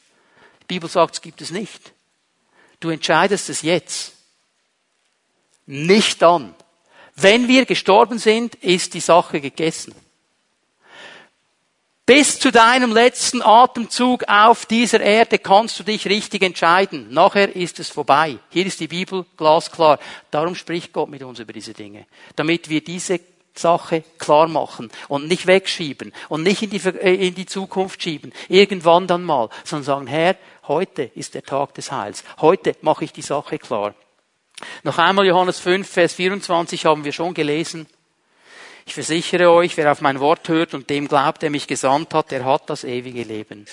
Die 0.63 0.67
Bibel 0.75 0.89
sagt, 0.89 1.15
es 1.15 1.23
gibt 1.23 1.43
es 1.43 1.51
nicht. 1.51 1.93
Du 2.81 2.89
entscheidest 2.89 3.51
es 3.51 3.63
jetzt. 3.63 4.13
Nicht 5.67 6.23
dann. 6.23 6.55
Wenn 7.15 7.49
wir 7.49 7.65
gestorben 7.67 8.19
sind, 8.19 8.55
ist 8.57 8.95
die 8.95 9.01
Sache 9.01 9.41
gegessen. 9.41 9.95
Bis 12.07 12.39
zu 12.39 12.53
deinem 12.53 12.93
letzten 12.93 13.41
Atemzug 13.41 14.25
auf 14.29 14.67
dieser 14.67 15.01
Erde 15.01 15.39
kannst 15.39 15.79
du 15.79 15.85
dich 15.85 16.07
richtig 16.07 16.43
entscheiden. 16.43 17.07
Nachher 17.09 17.57
ist 17.57 17.81
es 17.81 17.89
vorbei. 17.89 18.39
Hier 18.51 18.67
ist 18.67 18.81
die 18.81 18.89
Bibel 18.89 19.25
glasklar. 19.39 19.99
Darum 20.31 20.55
spricht 20.55 20.93
Gott 20.93 21.09
mit 21.09 21.23
uns 21.23 21.39
über 21.39 21.55
diese 21.55 21.73
Dinge. 21.73 22.05
Damit 22.37 22.69
wir 22.69 22.85
diese 22.85 23.21
Sache 23.55 24.05
klar 24.19 24.49
machen 24.49 24.91
und 25.09 25.29
nicht 25.29 25.47
wegschieben 25.47 26.13
und 26.29 26.43
nicht 26.43 26.63
in 26.63 26.69
die, 26.69 26.77
äh, 26.77 27.29
in 27.29 27.35
die 27.35 27.47
Zukunft 27.47 28.03
schieben. 28.03 28.35
Irgendwann 28.51 29.07
dann 29.07 29.23
mal. 29.23 29.49
Sondern 29.65 29.85
sagen, 29.85 30.07
Herr, 30.07 30.37
heute 30.69 31.05
ist 31.15 31.33
der 31.35 31.43
Tag 31.43 31.73
des 31.73 31.91
Heils. 31.91 32.23
Heute 32.39 32.77
mache 32.83 33.05
ich 33.05 33.15
die 33.15 33.23
Sache 33.23 33.59
klar. 33.59 33.95
Noch 34.83 34.99
einmal 34.99 35.27
Johannes 35.27 35.59
5, 35.59 35.89
Vers 35.89 36.13
24 36.13 36.85
haben 36.85 37.05
wir 37.05 37.13
schon 37.13 37.33
gelesen. 37.33 37.87
Ich 38.87 38.95
versichere 38.95 39.51
euch, 39.51 39.77
wer 39.77 39.91
auf 39.91 40.01
mein 40.01 40.21
Wort 40.21 40.49
hört 40.49 40.75
und 40.75 40.91
dem 40.91 41.09
glaubt, 41.09 41.43
der 41.43 41.51
mich 41.51 41.67
gesandt 41.67 42.13
hat, 42.13 42.31
der 42.31 42.45
hat 42.45 42.69
das 42.69 42.85
ewige 42.85 43.23
Leben. 43.23 43.67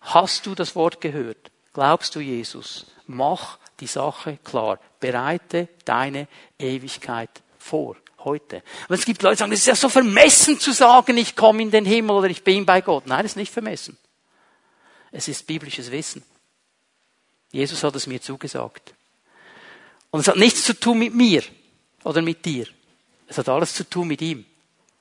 Hast 0.00 0.46
du 0.46 0.54
das 0.54 0.74
Wort 0.74 1.00
gehört? 1.00 1.50
Glaubst 1.72 2.14
du 2.14 2.20
Jesus? 2.20 2.86
Mach 3.06 3.58
die 3.80 3.86
Sache 3.86 4.38
klar. 4.44 4.78
Bereite 5.00 5.68
deine 5.84 6.28
Ewigkeit 6.58 7.30
vor. 7.58 7.96
Heute. 8.18 8.62
Und 8.88 8.94
es 8.94 9.04
gibt 9.04 9.22
Leute, 9.22 9.34
die 9.34 9.38
sagen, 9.40 9.52
es 9.52 9.60
ist 9.60 9.66
ja 9.66 9.76
so 9.76 9.90
vermessen 9.90 10.58
zu 10.58 10.72
sagen, 10.72 11.18
ich 11.18 11.36
komme 11.36 11.60
in 11.60 11.70
den 11.70 11.84
Himmel 11.84 12.16
oder 12.16 12.30
ich 12.30 12.42
bin 12.42 12.64
bei 12.64 12.80
Gott. 12.80 13.06
Nein, 13.06 13.22
das 13.22 13.32
ist 13.32 13.36
nicht 13.36 13.52
vermessen. 13.52 13.98
Es 15.12 15.28
ist 15.28 15.46
biblisches 15.46 15.90
Wissen. 15.90 16.22
Jesus 17.52 17.84
hat 17.84 17.94
es 17.96 18.06
mir 18.06 18.22
zugesagt. 18.22 18.94
Und 20.10 20.20
es 20.20 20.28
hat 20.28 20.36
nichts 20.36 20.64
zu 20.64 20.72
tun 20.72 21.00
mit 21.00 21.14
mir 21.14 21.42
oder 22.02 22.22
mit 22.22 22.44
dir. 22.46 22.66
Es 23.26 23.38
hat 23.38 23.48
alles 23.48 23.74
zu 23.74 23.88
tun 23.88 24.08
mit 24.08 24.22
ihm. 24.22 24.44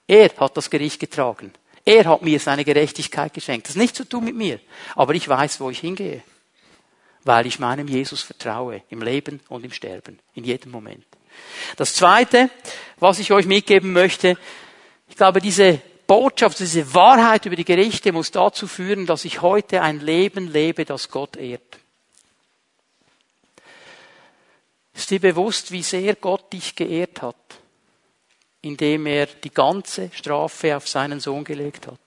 Er 0.08 0.30
hat 0.38 0.58
das 0.58 0.70
Gericht 0.70 1.00
getragen. 1.00 1.54
Er 1.86 2.06
hat 2.06 2.22
mir 2.22 2.40
seine 2.40 2.64
Gerechtigkeit 2.64 3.34
geschenkt. 3.34 3.68
Das 3.68 3.76
hat 3.76 3.82
nichts 3.82 3.98
zu 3.98 4.08
tun 4.08 4.24
mit 4.24 4.36
mir. 4.36 4.60
Aber 4.96 5.14
ich 5.16 5.28
weiß, 5.28 5.60
wo 5.60 5.70
ich 5.70 5.80
hingehe. 5.80 6.24
Weil 7.24 7.46
ich 7.46 7.60
meinem 7.60 7.88
Jesus 7.88 8.22
vertraue. 8.22 8.84
Im 8.90 9.02
Leben 9.02 9.42
und 9.50 9.66
im 9.66 9.72
Sterben. 9.72 10.20
In 10.34 10.44
jedem 10.44 10.72
Moment. 10.72 11.06
Das 11.76 11.94
Zweite, 11.94 12.50
was 13.00 13.20
ich 13.20 13.32
euch 13.32 13.46
mitgeben 13.46 13.92
möchte, 13.92 14.38
ich 15.10 15.16
glaube, 15.16 15.42
diese 15.42 15.82
Botschaft, 16.08 16.60
diese 16.60 16.94
Wahrheit 16.94 17.46
über 17.46 17.56
die 17.56 17.66
Gerichte 17.66 18.12
muss 18.12 18.32
dazu 18.32 18.68
führen, 18.68 19.06
dass 19.06 19.26
ich 19.26 19.42
heute 19.42 19.82
ein 19.82 20.00
Leben 20.00 20.52
lebe, 20.52 20.86
das 20.86 21.10
Gott 21.10 21.38
ehrt. 21.38 21.80
Ist 24.94 25.10
dir 25.10 25.20
bewusst, 25.20 25.72
wie 25.72 25.84
sehr 25.84 26.16
Gott 26.16 26.54
dich 26.54 26.76
geehrt 26.76 27.22
hat, 27.22 27.36
indem 28.64 29.06
er 29.06 29.28
die 29.28 29.52
ganze 29.52 30.10
Strafe 30.14 30.76
auf 30.76 30.88
seinen 30.88 31.20
Sohn 31.20 31.44
gelegt 31.44 31.86
hat, 31.86 32.00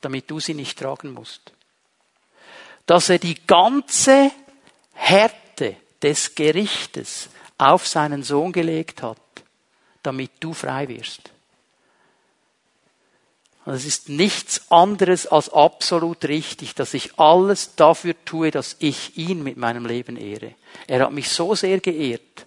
damit 0.00 0.30
du 0.30 0.40
sie 0.40 0.54
nicht 0.54 0.78
tragen 0.78 1.12
musst? 1.12 1.52
Dass 2.84 3.08
er 3.08 3.18
die 3.18 3.46
ganze 3.46 4.30
Härte 4.92 5.76
des 6.02 6.34
Gerichtes 6.34 7.30
auf 7.56 7.86
seinen 7.86 8.22
Sohn 8.22 8.52
gelegt 8.52 9.02
hat, 9.02 9.18
damit 10.02 10.32
du 10.40 10.52
frei 10.52 10.88
wirst. 10.88 11.30
Es 13.66 13.86
ist 13.86 14.10
nichts 14.10 14.70
anderes 14.70 15.26
als 15.26 15.48
absolut 15.48 16.26
richtig, 16.26 16.74
dass 16.74 16.92
ich 16.92 17.18
alles 17.18 17.76
dafür 17.76 18.14
tue, 18.26 18.50
dass 18.50 18.76
ich 18.80 19.16
ihn 19.16 19.42
mit 19.42 19.56
meinem 19.56 19.86
Leben 19.86 20.16
ehre. 20.16 20.54
Er 20.86 21.04
hat 21.04 21.12
mich 21.12 21.30
so 21.30 21.54
sehr 21.54 21.80
geehrt, 21.80 22.43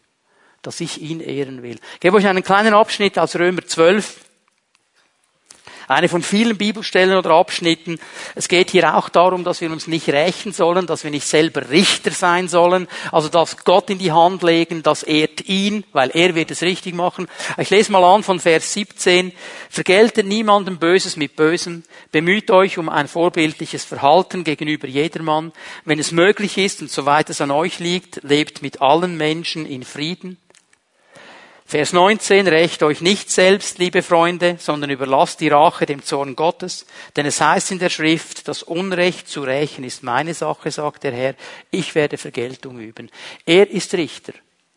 dass 0.68 0.82
ich 0.82 1.01
ihn 1.01 1.22
ehren 1.22 1.63
will. 1.63 1.80
Ich 1.93 2.01
gebe 2.01 2.18
euch 2.18 2.28
einen 2.28 2.43
kleinen 2.43 2.74
Abschnitt 2.74 3.18
aus 3.18 3.38
Römer 3.38 3.65
12, 3.65 4.18
eine 5.88 6.09
von 6.09 6.22
vielen 6.22 6.57
Bibelstellen 6.57 7.18
oder 7.18 7.30
Abschnitten. 7.30 7.99
Es 8.36 8.49
geht 8.49 8.72
hier 8.72 8.97
auch 8.97 9.07
darum, 9.07 9.45
dass 9.45 9.61
wir 9.61 9.72
uns 9.72 9.88
nicht 9.88 10.09
rächen 10.09 10.51
sollen, 10.51 10.86
dass 10.86 11.05
wir 11.05 11.11
nicht 11.11 11.26
selber 11.26 11.70
Richter 11.70 12.11
sein 12.11 12.49
sollen, 12.49 12.89
also 13.13 13.30
dass 13.30 13.63
Gott 13.63 13.89
in 13.89 13.97
die 13.97 14.11
Hand 14.11 14.43
legen, 14.43 14.84
das 14.84 15.03
ehrt 15.03 15.47
ihn, 15.47 15.86
weil 15.93 16.11
er 16.13 16.36
wird 16.36 16.51
es 16.51 16.63
richtig 16.63 16.93
machen. 16.93 17.30
Ich 17.57 17.70
lese 17.70 17.93
mal 17.93 18.03
an 18.03 18.24
von 18.24 18.41
Vers 18.41 18.74
17. 18.74 19.32
Vergeltet 19.70 20.26
niemandem 20.26 20.80
Böses 20.80 21.15
mit 21.15 21.38
Bösem, 21.38 21.84
bemüht 22.11 22.51
euch 22.51 22.78
um 22.78 22.89
ein 22.89 23.07
vorbildliches 23.07 23.86
Verhalten 23.86 24.43
gegenüber 24.43 24.89
jedermann. 24.89 25.53
Wenn 25.86 25.99
es 25.99 26.11
möglich 26.11 26.57
ist 26.57 26.82
und 26.82 26.91
soweit 26.91 27.30
es 27.30 27.39
an 27.39 27.51
euch 27.51 27.80
liegt, 27.80 28.22
lebt 28.24 28.61
mit 28.61 28.82
allen 28.82 29.15
Menschen 29.15 29.65
in 29.65 29.84
Frieden. 29.84 30.38
Vers 31.70 31.91
19, 31.91 32.47
rächt 32.47 32.82
euch 32.82 33.01
nicht 33.01 33.30
selbst, 33.30 33.78
liebe 33.78 34.01
Freunde, 34.01 34.55
sondern 34.57 34.89
überlasst 34.89 35.41
die 35.41 35.49
Rache 35.49 35.86
dem 35.86 36.01
Zorn 36.01 36.38
Gottes, 36.38 36.86
denn 37.18 37.26
es 37.26 37.41
heißt 37.41 37.72
in 37.72 37.80
der 37.80 37.89
Schrift, 37.89 38.47
das 38.47 38.63
Unrecht 38.63 39.28
zu 39.28 39.41
rächen 39.41 39.84
ist 39.84 40.01
meine 40.01 40.34
Sache, 40.34 40.72
sagt 40.72 41.03
der 41.03 41.11
Herr, 41.11 41.36
ich 41.70 41.93
werde 41.93 42.18
Vergeltung 42.18 42.80
üben. 42.80 43.11
Er 43.45 43.70
ist 43.70 43.93
Richter. 43.95 44.32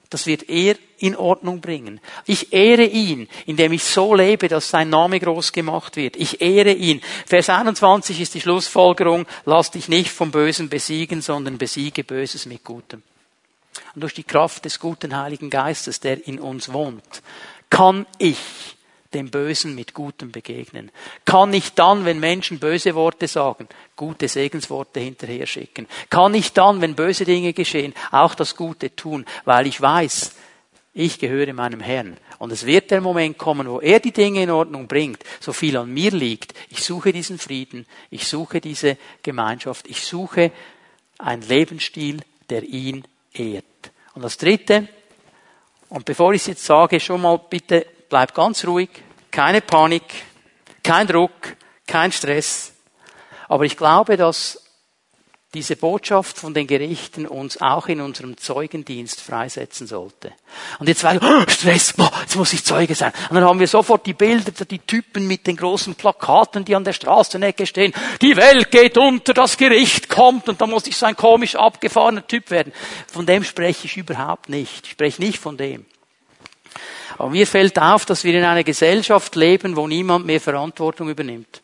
Das 0.09 0.27
wird 0.27 0.49
er 0.49 0.75
in 0.99 1.15
Ordnung 1.15 1.61
bringen. 1.61 2.01
Ich 2.27 2.53
ehre 2.53 2.87
ihn, 2.87 3.29
indem 3.47 3.71
ich 3.71 3.85
so 3.85 4.13
lebe, 4.13 4.49
dass 4.49 4.69
sein 4.69 4.91
Name 4.91 5.21
groß 5.21 5.53
gemacht 5.53 5.95
wird. 5.95 6.17
Ich 6.17 6.41
ehre 6.41 6.73
ihn. 6.73 7.01
Vers 7.25 7.51
21 7.51 8.21
ist 8.21 8.35
die 8.35 8.41
Schlussfolgerung, 8.41 9.27
lass 9.45 9.71
dich 9.71 9.87
nicht 9.87 10.11
vom 10.11 10.33
Bösen 10.33 10.69
besiegen, 10.69 11.23
sondern 11.23 11.57
besiege 11.57 12.03
Böses 12.03 12.47
mit 12.47 12.65
Gutem. 12.65 13.05
Und 13.95 14.03
durch 14.03 14.15
die 14.15 14.25
Kraft 14.25 14.65
des 14.65 14.79
guten 14.81 15.17
Heiligen 15.17 15.51
Geistes, 15.51 16.01
der 16.01 16.27
in 16.27 16.39
uns 16.39 16.73
wohnt, 16.73 17.23
kann 17.69 18.07
ich 18.19 18.39
dem 19.15 19.31
Bösen 19.31 19.75
mit 19.75 19.93
Gutem 19.95 20.31
begegnen. 20.31 20.91
Kann 21.25 21.53
ich 21.53 21.75
dann, 21.75 22.05
wenn 22.05 22.21
Menschen 22.21 22.59
böse 22.59 22.95
Worte 22.95 23.27
sagen, 23.27 23.69
gute 23.97 24.29
Segensworte 24.29 25.01
hinterher 25.01 25.47
schicken. 25.47 25.89
Kann 26.11 26.35
ich 26.35 26.53
dann, 26.53 26.81
wenn 26.81 26.95
böse 26.95 27.25
Dinge 27.25 27.53
geschehen, 27.53 27.95
auch 28.13 28.35
das 28.35 28.55
Gute 28.57 28.95
tun, 28.95 29.25
weil 29.45 29.67
ich 29.67 29.81
weiß, 29.81 30.33
ich 30.93 31.19
gehöre 31.19 31.53
meinem 31.53 31.81
Herrn. 31.81 32.17
Und 32.39 32.53
es 32.53 32.67
wird 32.67 32.91
der 32.91 33.01
Moment 33.01 33.39
kommen, 33.39 33.69
wo 33.69 33.81
er 33.81 34.01
die 34.01 34.13
Dinge 34.13 34.43
in 34.43 34.51
Ordnung 34.51 34.87
bringt, 34.87 35.23
so 35.41 35.53
viel 35.53 35.77
an 35.77 35.93
mir 35.93 36.11
liegt. 36.11 36.55
Ich 36.69 36.85
suche 36.85 37.13
diesen 37.13 37.39
Frieden, 37.39 37.87
ich 38.11 38.27
suche 38.27 38.61
diese 38.61 38.97
Gemeinschaft, 39.23 39.89
ich 39.89 40.05
suche 40.05 40.53
einen 41.19 41.43
Lebensstil, 41.43 42.21
der 42.49 42.63
ihn 42.65 43.05
ehrt. 43.33 43.65
Und 44.15 44.23
das 44.23 44.37
Dritte, 44.37 44.89
und 45.89 46.05
bevor 46.05 46.33
ich 46.33 46.43
es 46.43 46.47
jetzt 46.49 46.65
sage, 46.65 47.01
schon 47.01 47.23
mal 47.23 47.39
bitte 47.39 47.87
bleib 48.09 48.35
ganz 48.35 48.67
ruhig, 48.67 48.91
keine 49.31 49.61
Panik, 49.61 50.05
kein 50.83 51.07
Druck, 51.07 51.57
kein 51.87 52.13
Stress. 52.13 52.73
Aber 53.49 53.65
ich 53.65 53.77
glaube, 53.77 54.17
dass 54.17 54.70
diese 55.53 55.75
Botschaft 55.75 56.39
von 56.39 56.55
den 56.55 56.69
Gerichten 56.69 57.27
uns 57.27 57.61
auch 57.61 57.89
in 57.89 58.01
unserem 58.01 58.37
Zeugendienst 58.37 59.21
freisetzen 59.21 59.89
sollte. 59.89 60.33
Und 60.79 60.89
jetzt 60.89 61.03
war 61.03 61.17
oh, 61.21 61.51
Stress, 61.51 61.93
boah, 61.95 62.13
jetzt 62.21 62.37
muss 62.37 62.53
ich 62.53 62.65
Zeuge 62.65 62.95
sein. 62.95 63.13
Und 63.29 63.35
dann 63.35 63.45
haben 63.45 63.59
wir 63.59 63.67
sofort 63.67 64.07
die 64.07 64.15
Bilder, 64.15 64.53
die 64.65 64.79
Typen 64.79 65.27
mit 65.27 65.49
den 65.49 65.57
großen 65.57 65.97
Plakaten, 65.97 66.65
die 66.65 66.77
an 66.77 66.85
der 66.85 66.93
Straßenecke 66.93 67.67
stehen. 67.67 67.93
Die 68.23 68.37
Welt 68.37 68.71
geht 68.71 68.97
unter, 68.97 69.35
das 69.35 69.57
Gericht 69.57 70.09
kommt 70.09 70.49
und 70.49 70.61
da 70.61 70.69
muss 70.69 70.87
ich 70.87 70.97
so 70.97 71.07
ein 71.07 71.17
komisch 71.17 71.57
abgefahrener 71.57 72.25
Typ 72.25 72.53
werden. 72.53 72.73
Von 73.13 73.27
dem 73.27 73.43
spreche 73.43 73.87
ich 73.87 73.97
überhaupt 73.97 74.49
nicht. 74.49 74.87
Ich 74.87 74.93
spreche 74.93 75.21
nicht 75.21 75.41
von 75.41 75.57
dem. 75.57 75.85
Aber 77.19 77.31
mir 77.31 77.47
fällt 77.49 77.77
auf, 77.77 78.07
dass 78.07 78.23
wir 78.23 78.35
in 78.35 78.45
einer 78.45 78.63
Gesellschaft 78.63 79.35
leben, 79.35 79.75
wo 79.75 79.89
niemand 79.89 80.27
mehr 80.27 80.41
Verantwortung 80.41 81.09
übernimmt. 81.09 81.61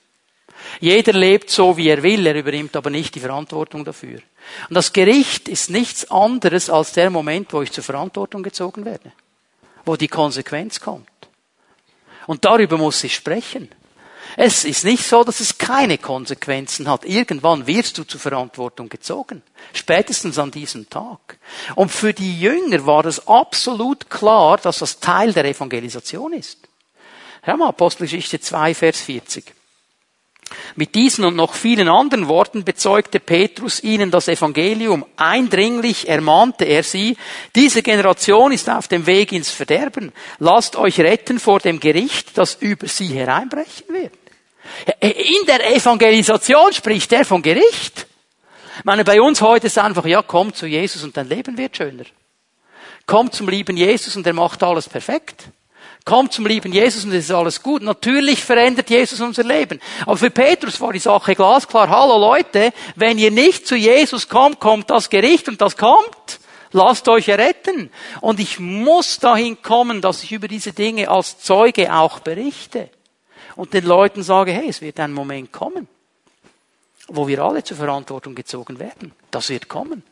Jeder 0.81 1.13
lebt 1.13 1.51
so, 1.51 1.77
wie 1.77 1.89
er 1.89 2.03
will, 2.03 2.27
er 2.27 2.35
übernimmt 2.35 2.77
aber 2.77 2.91
nicht 2.91 3.15
die 3.15 3.21
Verantwortung 3.21 3.85
dafür. 3.85 4.21
Und 4.69 4.75
das 4.75 4.93
Gericht 4.93 5.49
ist 5.49 5.71
nichts 5.71 6.11
anderes 6.11 6.71
als 6.71 6.93
der 6.93 7.11
Moment, 7.11 7.53
wo 7.53 7.63
ich 7.63 7.73
zur 7.73 7.85
Verantwortung 7.85 8.43
gezogen 8.43 8.85
werde, 8.85 9.13
wo 9.85 9.97
die 9.97 10.09
Konsequenz 10.09 10.81
kommt. 10.81 11.09
Und 12.27 12.45
darüber 12.45 12.77
muss 12.77 13.03
ich 13.05 13.15
sprechen. 13.15 13.69
Es 14.37 14.65
ist 14.65 14.85
nicht 14.85 15.05
so, 15.05 15.25
dass 15.25 15.41
es 15.41 15.57
keine 15.57 15.97
Konsequenzen 15.97 16.89
hat. 16.89 17.07
Irgendwann 17.07 17.67
wirst 17.67 17.97
du 17.97 18.05
zur 18.05 18.21
Verantwortung 18.21 18.91
gezogen. 18.91 19.43
Spätestens 19.73 20.39
an 20.39 20.51
diesem 20.51 20.91
Tag. 20.91 21.39
Und 21.75 21.91
für 21.91 22.13
die 22.13 22.39
Jünger 22.39 22.85
war 22.85 23.07
es 23.07 23.27
absolut 23.27 24.11
klar, 24.11 24.59
dass 24.59 24.81
das 24.81 25.01
Teil 25.01 25.33
der 25.33 25.47
Evangelisation 25.47 26.35
ist. 26.35 26.59
Hör 27.43 27.57
mal, 27.57 27.69
Apostelgeschichte 27.69 28.41
2, 28.41 28.75
Vers 28.75 29.01
40. 29.01 29.56
Mit 30.77 30.95
diesen 30.95 31.25
und 31.25 31.37
noch 31.37 31.55
vielen 31.55 31.89
anderen 31.89 32.29
Worten 32.29 32.65
bezeugte 32.65 33.19
Petrus 33.19 33.83
ihnen 33.83 34.11
das 34.11 34.29
Evangelium. 34.29 35.05
Eindringlich 35.17 36.09
ermahnte 36.09 36.65
er 36.65 36.83
sie, 36.83 37.17
diese 37.55 37.83
Generation 37.83 38.53
ist 38.53 38.71
auf 38.71 38.89
dem 38.89 39.07
Weg 39.07 39.33
ins 39.33 39.51
Verderben. 39.51 40.13
Lasst 40.39 40.77
euch 40.77 41.01
retten 41.01 41.41
vor 41.41 41.61
dem 41.61 41.81
Gericht, 41.81 42.37
das 42.39 42.57
über 42.61 42.87
sie 42.87 43.09
hereinbrechen 43.09 43.87
wird. 43.89 44.13
In 45.01 45.47
der 45.47 45.75
Evangelisation 45.75 46.73
spricht 46.73 47.13
er 47.13 47.25
von 47.25 47.43
Gericht. 47.43 48.07
Ich 48.79 48.85
meine, 48.85 49.05
bei 49.05 49.21
uns 49.21 49.41
heute 49.41 49.69
ist 49.69 49.79
einfach, 49.79 50.05
ja, 50.05 50.23
komm 50.23 50.53
zu 50.53 50.67
Jesus 50.67 51.03
und 51.03 51.17
dein 51.17 51.29
Leben 51.29 51.57
wird 51.57 51.77
schöner. 51.77 52.05
Komm 53.07 53.31
zum 53.31 53.49
lieben 53.49 53.77
Jesus 53.77 54.17
und 54.17 54.27
er 54.27 54.33
macht 54.33 54.63
alles 54.63 54.89
perfekt. 54.89 55.45
Kommt 56.07 56.33
zum 56.33 56.47
lieben 56.47 56.73
Jesus 56.73 57.05
und 57.05 57.11
es 57.11 57.25
ist 57.25 57.33
alles 57.33 57.65
gut. 57.65 57.83
Natürlich 57.83 58.45
verändert 58.45 58.89
Jesus 58.91 59.21
unser 59.21 59.43
Leben. 59.43 59.81
Aber 60.03 60.17
für 60.17 60.31
Petrus 60.31 60.81
war 60.81 60.93
die 60.93 61.01
Sache 61.01 61.35
glasklar. 61.35 61.89
Hallo 61.89 62.17
Leute, 62.17 62.73
wenn 62.95 63.19
ihr 63.19 63.33
nicht 63.33 63.67
zu 63.67 63.75
Jesus 63.75 64.29
kommt, 64.29 64.61
kommt 64.61 64.89
das 64.89 65.11
Gericht 65.11 65.49
und 65.49 65.61
das 65.61 65.77
kommt. 65.77 66.39
Lasst 66.71 67.09
euch 67.09 67.27
erretten. 67.27 67.91
Und 68.21 68.39
ich 68.39 68.61
muss 68.61 69.19
dahin 69.19 69.61
kommen, 69.63 70.01
dass 70.01 70.23
ich 70.23 70.31
über 70.31 70.47
diese 70.47 70.73
Dinge 70.73 71.09
als 71.09 71.41
Zeuge 71.41 71.93
auch 71.93 72.21
berichte. 72.21 72.89
Und 73.57 73.75
den 73.75 73.85
Leuten 73.85 74.23
sage, 74.23 74.53
hey, 74.53 74.69
es 74.69 74.81
wird 74.81 75.01
ein 75.01 75.13
Moment 75.13 75.51
kommen, 75.51 75.89
wo 77.09 77.27
wir 77.27 77.43
alle 77.43 77.65
zur 77.65 77.79
Verantwortung 77.79 78.37
gezogen 78.37 78.79
werden. 78.79 79.11
Das 79.33 79.49
wird 79.49 79.69
kommen. 79.69 80.05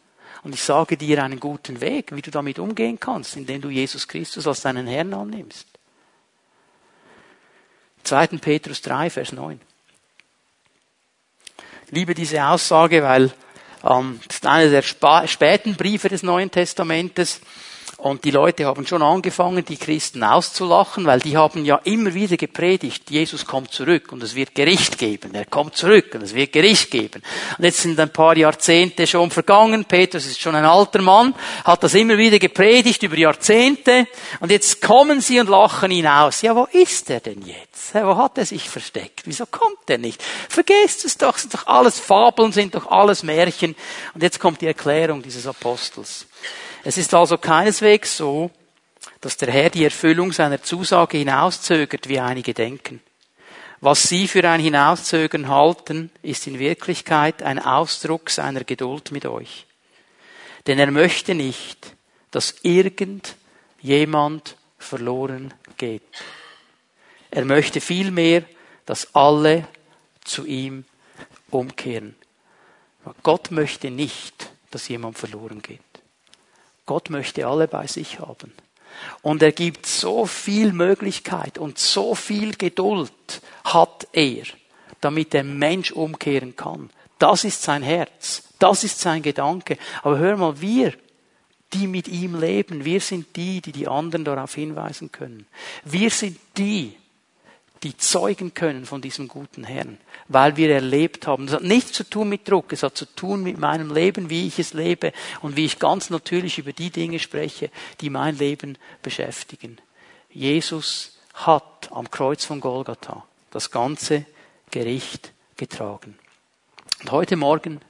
Und 0.43 0.57
ich 0.57 0.63
sage 0.65 0.97
dir 0.97 1.23
einen 1.23 1.39
guten 1.39 1.81
Weg, 1.81 2.17
wie 2.17 2.23
du 2.23 2.33
damit 2.33 2.59
umgehen 2.59 2.99
kannst, 2.99 3.37
indem 3.37 3.61
du 3.61 3.71
Jesus 3.71 4.09
Christus 4.09 4.49
als 4.49 4.63
deinen 4.63 4.89
Herrn 4.89 5.15
annimmst. 5.15 5.74
2. 8.05 8.27
Petrus 8.39 8.83
3, 8.83 9.11
Vers 9.11 9.33
9. 9.33 9.61
Ich 11.87 11.93
liebe 11.93 12.15
diese 12.15 12.45
Aussage, 12.45 13.03
weil 13.03 13.33
ähm, 13.83 14.21
das 14.27 14.37
ist 14.37 14.47
einer 14.47 14.71
der 14.71 14.83
späten 15.27 15.75
Briefe 15.75 16.09
des 16.09 16.23
Neuen 16.23 16.51
Testamentes. 16.51 17.41
Und 18.05 18.25
die 18.25 18.33
Leute 18.33 18.67
haben 18.67 18.87
schon 18.87 19.01
angefangen, 19.01 19.65
die 19.65 19.79
Christen 19.79 20.25
auszulachen, 20.25 21.07
weil 21.07 21.21
die 21.21 21.39
haben 21.39 21.65
ja 21.65 21.81
immer 21.85 22.13
wieder 22.13 22.37
gepredigt, 22.37 23.11
Jesus 23.11 23.47
kommt 23.47 23.73
zurück 23.73 24.13
und 24.13 24.23
es 24.23 24.35
wird 24.35 24.55
Gericht 24.55 24.99
geben. 24.99 25.35
Er 25.35 25.47
kommt 25.47 25.75
zurück 25.75 26.11
und 26.13 26.21
es 26.21 26.35
wird 26.35 26.53
Gericht 26.53 26.91
geben. 26.91 27.23
Und 27.57 27.65
jetzt 27.65 27.81
sind 27.81 27.99
ein 27.99 28.13
paar 28.13 28.37
Jahrzehnte 28.37 29.07
schon 29.07 29.31
vergangen. 29.31 29.87
Petrus 29.87 30.27
ist 30.27 30.39
schon 30.39 30.55
ein 30.55 30.67
alter 30.67 31.01
Mann, 31.01 31.35
hat 31.65 31.83
das 31.83 31.95
immer 31.95 32.19
wieder 32.19 32.39
gepredigt 32.39 33.03
über 33.03 33.17
Jahrzehnte. 33.17 34.07
Und 34.41 34.51
jetzt 34.51 34.83
kommen 34.83 35.23
sie 35.23 35.41
und 35.41 35.49
lachen 35.49 35.91
ihn 35.91 36.07
aus. 36.07 36.43
Ja, 36.43 36.55
wo 36.55 36.69
ist 36.73 37.09
er 37.09 37.21
denn 37.21 37.41
jetzt? 37.41 37.95
Wo 37.95 38.19
hat 38.19 38.37
er 38.37 38.45
sich 38.45 38.69
versteckt? 38.69 39.23
Wieso 39.25 39.47
kommt 39.47 39.89
er 39.89 39.97
nicht? 39.97 40.23
Vergesst 40.51 41.07
es 41.07 41.17
doch, 41.17 41.39
sind 41.39 41.55
doch 41.55 41.67
alles 41.69 42.01
Fabeln, 42.01 42.53
sind 42.53 42.75
doch 42.75 42.91
alles 42.91 43.23
Märchen. 43.23 43.75
Und 44.13 44.23
jetzt 44.23 44.41
kommt 44.41 44.61
die 44.61 44.67
Erklärung 44.67 45.23
dieses 45.23 45.47
Apostels. 45.47 46.27
Es 46.87 46.99
ist 46.99 47.14
also 47.14 47.39
keineswegs 47.39 48.16
so, 48.18 48.51
dass 49.22 49.39
der 49.39 49.51
Herr 49.51 49.70
die 49.70 49.85
Erfüllung 49.85 50.32
seiner 50.32 50.62
Zusage 50.62 51.16
hinauszögert, 51.16 52.09
wie 52.09 52.20
einige 52.20 52.53
denken. 52.53 53.01
Was 53.80 54.03
sie 54.03 54.28
für 54.28 54.49
ein 54.49 54.61
Hinauszögern 54.61 55.49
halten, 55.49 56.11
ist 56.22 56.47
in 56.47 56.59
Wirklichkeit 56.59 57.43
ein 57.43 57.59
Ausdruck 57.59 58.28
seiner 58.30 58.64
Geduld 58.64 59.12
mit 59.12 59.24
euch. 59.26 59.66
Denn 60.66 60.78
er 60.78 60.91
möchte 60.91 61.35
nicht, 61.35 61.95
dass 62.30 62.57
irgendjemand 62.62 64.57
verloren 64.78 65.55
geht. 65.76 66.03
Er 67.30 67.45
möchte 67.47 67.80
vielmehr, 67.80 68.45
dass 68.85 69.14
alle 69.14 69.66
zu 70.24 70.45
ihm 70.47 70.85
umkehren. 71.51 72.14
Gott 73.22 73.51
möchte 73.51 73.91
nicht, 73.91 74.51
dass 74.70 74.89
jemand 74.89 75.18
verloren 75.18 75.62
geht. 75.62 75.80
Gott 76.87 77.11
möchte 77.11 77.47
alle 77.47 77.68
bei 77.68 77.87
sich 77.87 78.20
haben. 78.20 78.53
Und 79.22 79.43
er 79.43 79.53
gibt 79.53 79.87
so 79.87 80.26
viel 80.26 80.72
Möglichkeit 80.72 81.59
und 81.59 81.78
so 81.78 82.14
viel 82.14 82.55
Geduld 82.55 83.12
hat 83.64 84.07
er, 84.12 84.45
damit 85.01 85.32
der 85.32 85.45
Mensch 85.45 85.91
umkehren 85.91 86.57
kann. 86.57 86.91
Das 87.18 87.45
ist 87.45 87.62
sein 87.62 87.82
Herz. 87.82 88.43
Das 88.59 88.85
ist 88.85 89.01
sein 89.01 89.22
Gedanke. 89.22 89.78
Aber 90.03 90.18
hör 90.18 90.37
mal, 90.37 90.61
wir, 90.61 90.95
die 91.72 91.87
mit 91.87 92.09
ihm 92.09 92.39
leben, 92.39 92.85
wir 92.85 93.01
sind 93.01 93.35
die, 93.37 93.61
die 93.61 93.72
die 93.72 93.89
anderen 93.89 94.24
darauf 94.24 94.55
hinweisen 94.55 95.11
können. 95.11 95.47
Wir 95.85 96.11
sind 96.11 96.39
die, 96.57 96.95
die 97.85 97.97
zeugen 97.97 98.55
können 98.55 98.87
von 98.87 99.03
diesem 99.03 99.28
guten 99.28 99.62
Herrn, 99.62 99.99
weil 100.28 100.57
wir 100.57 100.70
erlebt 100.70 101.26
haben. 101.26 101.47
Das 101.47 101.57
hat 101.57 101.62
nichts 101.62 101.93
zu 101.93 102.09
tun 102.09 102.30
mit 102.30 102.49
Druck, 102.49 102.72
es 102.72 102.82
hat 102.82 102.97
zu 102.97 103.05
tun 103.05 103.43
mit 103.43 103.59
meinem 103.59 103.93
Leben, 103.93 104.30
wie 104.30 104.47
ich 104.47 104.59
es 104.59 104.72
lebe 104.72 105.12
und 105.43 105.57
wie 105.57 105.66
ich 105.66 105.78
ganz 105.78 106.09
natürlich 106.09 106.59
über 106.59 106.72
die 106.72 106.91
Dinge 106.91 107.18
spreche, 107.18 107.70
die 108.01 108.11
mein 108.11 108.37
Leben 108.39 108.78
beschäftigen. 109.03 109.78
Jesus 110.30 111.18
hat 111.35 111.91
am 111.93 112.11
Kreuz 112.11 112.45
von 112.45 112.61
Golgatha 112.61 113.24
das 113.51 113.70
ganze 113.70 114.24
Gericht 114.70 115.32
getragen. 115.57 116.18
Und 117.03 117.12
heute 117.12 117.37
Morgen 117.37 117.80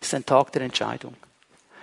ist 0.00 0.14
ein 0.14 0.24
Tag 0.24 0.52
der 0.52 0.62
Entscheidung. 0.62 1.14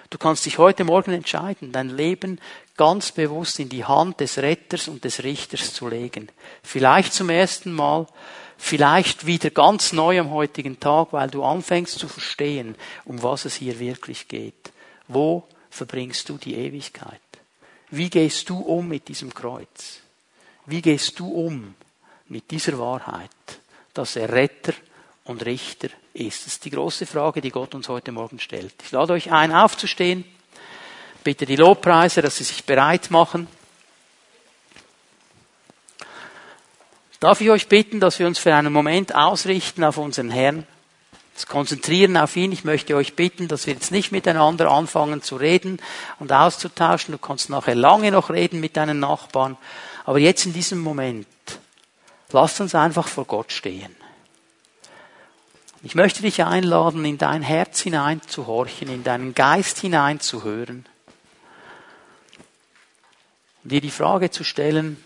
Du 0.09 0.17
kannst 0.17 0.45
dich 0.45 0.57
heute 0.57 0.83
Morgen 0.85 1.11
entscheiden, 1.11 1.71
dein 1.71 1.89
Leben 1.89 2.41
ganz 2.77 3.11
bewusst 3.11 3.59
in 3.59 3.69
die 3.69 3.85
Hand 3.85 4.19
des 4.19 4.39
Retters 4.39 4.87
und 4.87 5.03
des 5.03 5.23
Richters 5.23 5.73
zu 5.73 5.87
legen. 5.87 6.29
Vielleicht 6.63 7.13
zum 7.13 7.29
ersten 7.29 7.71
Mal, 7.71 8.07
vielleicht 8.57 9.27
wieder 9.27 9.51
ganz 9.51 9.93
neu 9.93 10.19
am 10.19 10.31
heutigen 10.31 10.79
Tag, 10.79 11.13
weil 11.13 11.29
du 11.29 11.43
anfängst 11.43 11.99
zu 11.99 12.07
verstehen, 12.07 12.75
um 13.05 13.21
was 13.21 13.45
es 13.45 13.55
hier 13.55 13.79
wirklich 13.79 14.27
geht. 14.27 14.71
Wo 15.07 15.47
verbringst 15.69 16.27
du 16.29 16.37
die 16.37 16.55
Ewigkeit? 16.55 17.21
Wie 17.91 18.09
gehst 18.09 18.49
du 18.49 18.57
um 18.59 18.87
mit 18.87 19.07
diesem 19.09 19.33
Kreuz? 19.33 19.99
Wie 20.65 20.81
gehst 20.81 21.19
du 21.19 21.27
um 21.27 21.75
mit 22.27 22.49
dieser 22.49 22.79
Wahrheit, 22.79 23.29
dass 23.93 24.15
er 24.15 24.31
Retter 24.31 24.73
und 25.23 25.45
Richter 25.45 25.89
ist? 26.13 26.45
Das 26.45 26.53
ist 26.53 26.65
die 26.65 26.71
große 26.71 27.05
Frage, 27.05 27.41
die 27.41 27.51
Gott 27.51 27.75
uns 27.75 27.89
heute 27.89 28.11
Morgen 28.11 28.39
stellt. 28.39 28.73
Ich 28.83 28.91
lade 28.91 29.13
euch 29.13 29.31
ein, 29.31 29.53
aufzustehen. 29.53 30.25
Bitte 31.23 31.45
die 31.45 31.55
Lobpreise, 31.55 32.21
dass 32.21 32.37
sie 32.37 32.43
sich 32.43 32.63
bereit 32.63 33.11
machen. 33.11 33.47
Darf 37.19 37.41
ich 37.41 37.49
euch 37.49 37.67
bitten, 37.67 37.99
dass 37.99 38.17
wir 38.19 38.27
uns 38.27 38.39
für 38.39 38.55
einen 38.55 38.71
Moment 38.71 39.13
ausrichten 39.13 39.83
auf 39.83 39.97
unseren 39.97 40.29
Herrn, 40.29 40.65
uns 41.33 41.47
konzentrieren 41.47 42.15
auf 42.15 42.37
ihn. 42.37 42.53
Ich 42.53 42.63
möchte 42.63 42.95
euch 42.95 43.15
bitten, 43.15 43.49
dass 43.49 43.67
wir 43.67 43.73
jetzt 43.73 43.91
nicht 43.91 44.13
miteinander 44.13 44.71
anfangen 44.71 45.21
zu 45.21 45.35
reden 45.35 45.79
und 46.19 46.31
auszutauschen. 46.31 47.11
Du 47.11 47.17
kannst 47.17 47.49
nachher 47.49 47.75
lange 47.75 48.11
noch 48.11 48.29
reden 48.29 48.61
mit 48.61 48.77
deinen 48.77 48.99
Nachbarn. 48.99 49.57
Aber 50.05 50.19
jetzt 50.19 50.45
in 50.45 50.53
diesem 50.53 50.79
Moment, 50.79 51.27
lasst 52.31 52.61
uns 52.61 52.73
einfach 52.73 53.09
vor 53.09 53.25
Gott 53.25 53.51
stehen. 53.51 53.93
Ich 55.81 55.95
möchte 55.95 56.21
dich 56.21 56.43
einladen, 56.43 57.05
in 57.05 57.17
dein 57.17 57.41
Herz 57.41 57.79
hineinzuhorchen, 57.79 58.89
in 58.89 59.03
deinen 59.05 59.33
Geist 59.33 59.79
hineinzuhören 59.79 60.85
und 63.63 63.71
dir 63.71 63.79
die 63.79 63.89
Frage 63.89 64.29
zu 64.29 64.43
stellen, 64.43 65.01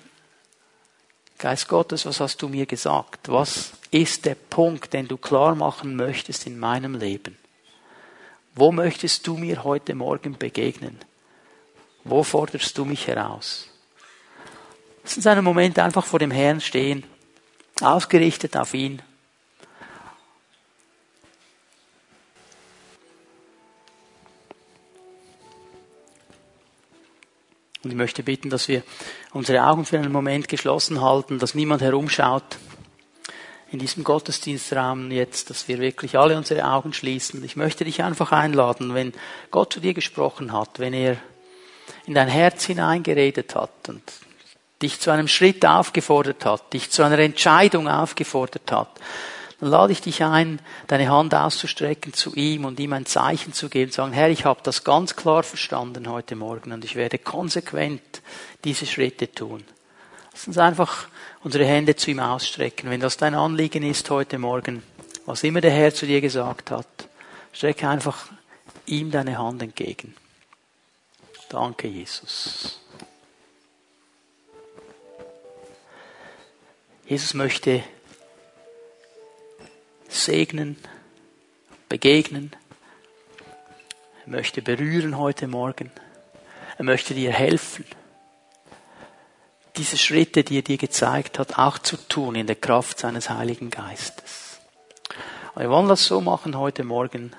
Geist 1.37 1.67
Gottes, 1.67 2.05
was 2.05 2.19
hast 2.21 2.41
du 2.41 2.47
mir 2.47 2.65
gesagt? 2.65 3.29
Was 3.29 3.73
ist 3.91 4.25
der 4.25 4.35
Punkt, 4.35 4.93
den 4.93 5.07
du 5.07 5.17
klar 5.17 5.55
machen 5.55 5.95
möchtest 5.95 6.47
in 6.47 6.57
meinem 6.57 6.95
Leben? 6.95 7.37
Wo 8.55 8.71
möchtest 8.71 9.27
du 9.27 9.37
mir 9.37 9.63
heute 9.63 9.93
Morgen 9.93 10.37
begegnen? 10.37 10.97
Wo 12.03 12.23
forderst 12.23 12.77
du 12.77 12.85
mich 12.85 13.07
heraus? 13.07 13.67
Lass 15.03 15.17
uns 15.17 15.27
einen 15.27 15.43
Moment 15.43 15.77
einfach 15.79 16.05
vor 16.05 16.19
dem 16.19 16.31
Herrn 16.31 16.61
stehen, 16.61 17.03
ausgerichtet 17.81 18.55
auf 18.55 18.73
ihn. 18.73 19.01
Und 27.83 27.91
ich 27.91 27.97
möchte 27.97 28.23
bitten, 28.23 28.49
dass 28.49 28.67
wir 28.67 28.83
unsere 29.31 29.65
Augen 29.65 29.85
für 29.85 29.97
einen 29.97 30.11
Moment 30.11 30.47
geschlossen 30.47 31.01
halten, 31.01 31.39
dass 31.39 31.53
niemand 31.53 31.81
herumschaut 31.81 32.57
in 33.71 33.79
diesem 33.79 34.03
Gottesdienstraum 34.03 35.11
jetzt, 35.11 35.49
dass 35.49 35.67
wir 35.67 35.79
wirklich 35.79 36.17
alle 36.17 36.37
unsere 36.37 36.65
Augen 36.65 36.93
schließen. 36.93 37.43
Ich 37.43 37.55
möchte 37.55 37.83
dich 37.83 38.03
einfach 38.03 38.31
einladen, 38.31 38.93
wenn 38.93 39.13
Gott 39.49 39.73
zu 39.73 39.79
dir 39.79 39.93
gesprochen 39.93 40.53
hat, 40.53 40.79
wenn 40.79 40.93
er 40.93 41.17
in 42.05 42.13
dein 42.13 42.27
Herz 42.27 42.65
hineingeredet 42.65 43.55
hat 43.55 43.89
und 43.89 44.03
dich 44.81 44.99
zu 44.99 45.11
einem 45.11 45.27
Schritt 45.27 45.65
aufgefordert 45.65 46.45
hat, 46.45 46.73
dich 46.73 46.91
zu 46.91 47.03
einer 47.03 47.19
Entscheidung 47.19 47.87
aufgefordert 47.87 48.71
hat, 48.71 48.89
dann 49.63 49.71
lade 49.71 49.93
ich 49.93 50.01
dich 50.01 50.21
ein, 50.25 50.59
deine 50.87 51.09
Hand 51.09 51.33
auszustrecken 51.33 52.11
zu 52.11 52.35
ihm 52.35 52.65
und 52.65 52.81
ihm 52.81 52.91
ein 52.91 53.05
Zeichen 53.05 53.53
zu 53.53 53.69
geben, 53.69 53.91
zu 53.91 53.97
sagen, 53.97 54.11
Herr, 54.11 54.29
ich 54.29 54.43
habe 54.43 54.59
das 54.61 54.83
ganz 54.83 55.15
klar 55.15 55.41
verstanden 55.41 56.09
heute 56.09 56.35
Morgen 56.35 56.73
und 56.73 56.83
ich 56.83 56.97
werde 56.97 57.17
konsequent 57.17 58.01
diese 58.65 58.85
Schritte 58.85 59.31
tun. 59.31 59.63
Lass 60.33 60.47
uns 60.47 60.57
einfach 60.57 61.07
unsere 61.45 61.65
Hände 61.65 61.95
zu 61.95 62.11
ihm 62.11 62.19
ausstrecken. 62.19 62.89
Wenn 62.89 62.99
das 62.99 63.15
dein 63.15 63.35
Anliegen 63.35 63.83
ist 63.83 64.09
heute 64.09 64.37
Morgen, 64.37 64.83
was 65.25 65.45
immer 65.45 65.61
der 65.61 65.71
Herr 65.71 65.93
zu 65.93 66.05
dir 66.05 66.19
gesagt 66.19 66.69
hat, 66.69 67.07
strecke 67.53 67.87
einfach 67.87 68.27
ihm 68.85 69.11
deine 69.11 69.37
Hand 69.37 69.61
entgegen. 69.61 70.13
Danke, 71.47 71.87
Jesus. 71.87 72.81
Jesus 77.05 77.33
möchte 77.33 77.81
segnen, 80.13 80.77
begegnen. 81.89 82.51
Er 84.25 84.31
möchte 84.31 84.61
berühren 84.61 85.17
heute 85.17 85.47
Morgen. 85.47 85.91
Er 86.77 86.85
möchte 86.85 87.13
dir 87.13 87.31
helfen, 87.31 87.85
diese 89.75 89.97
Schritte, 89.97 90.43
die 90.43 90.59
er 90.59 90.61
dir 90.61 90.77
gezeigt 90.77 91.39
hat, 91.39 91.57
auch 91.57 91.79
zu 91.79 91.97
tun 91.97 92.35
in 92.35 92.47
der 92.47 92.55
Kraft 92.55 92.99
seines 92.99 93.29
Heiligen 93.29 93.69
Geistes. 93.69 94.59
wir 95.55 95.69
wollen 95.69 95.87
das 95.87 96.05
so 96.05 96.21
machen 96.21 96.57
heute 96.57 96.83
Morgen, 96.83 97.31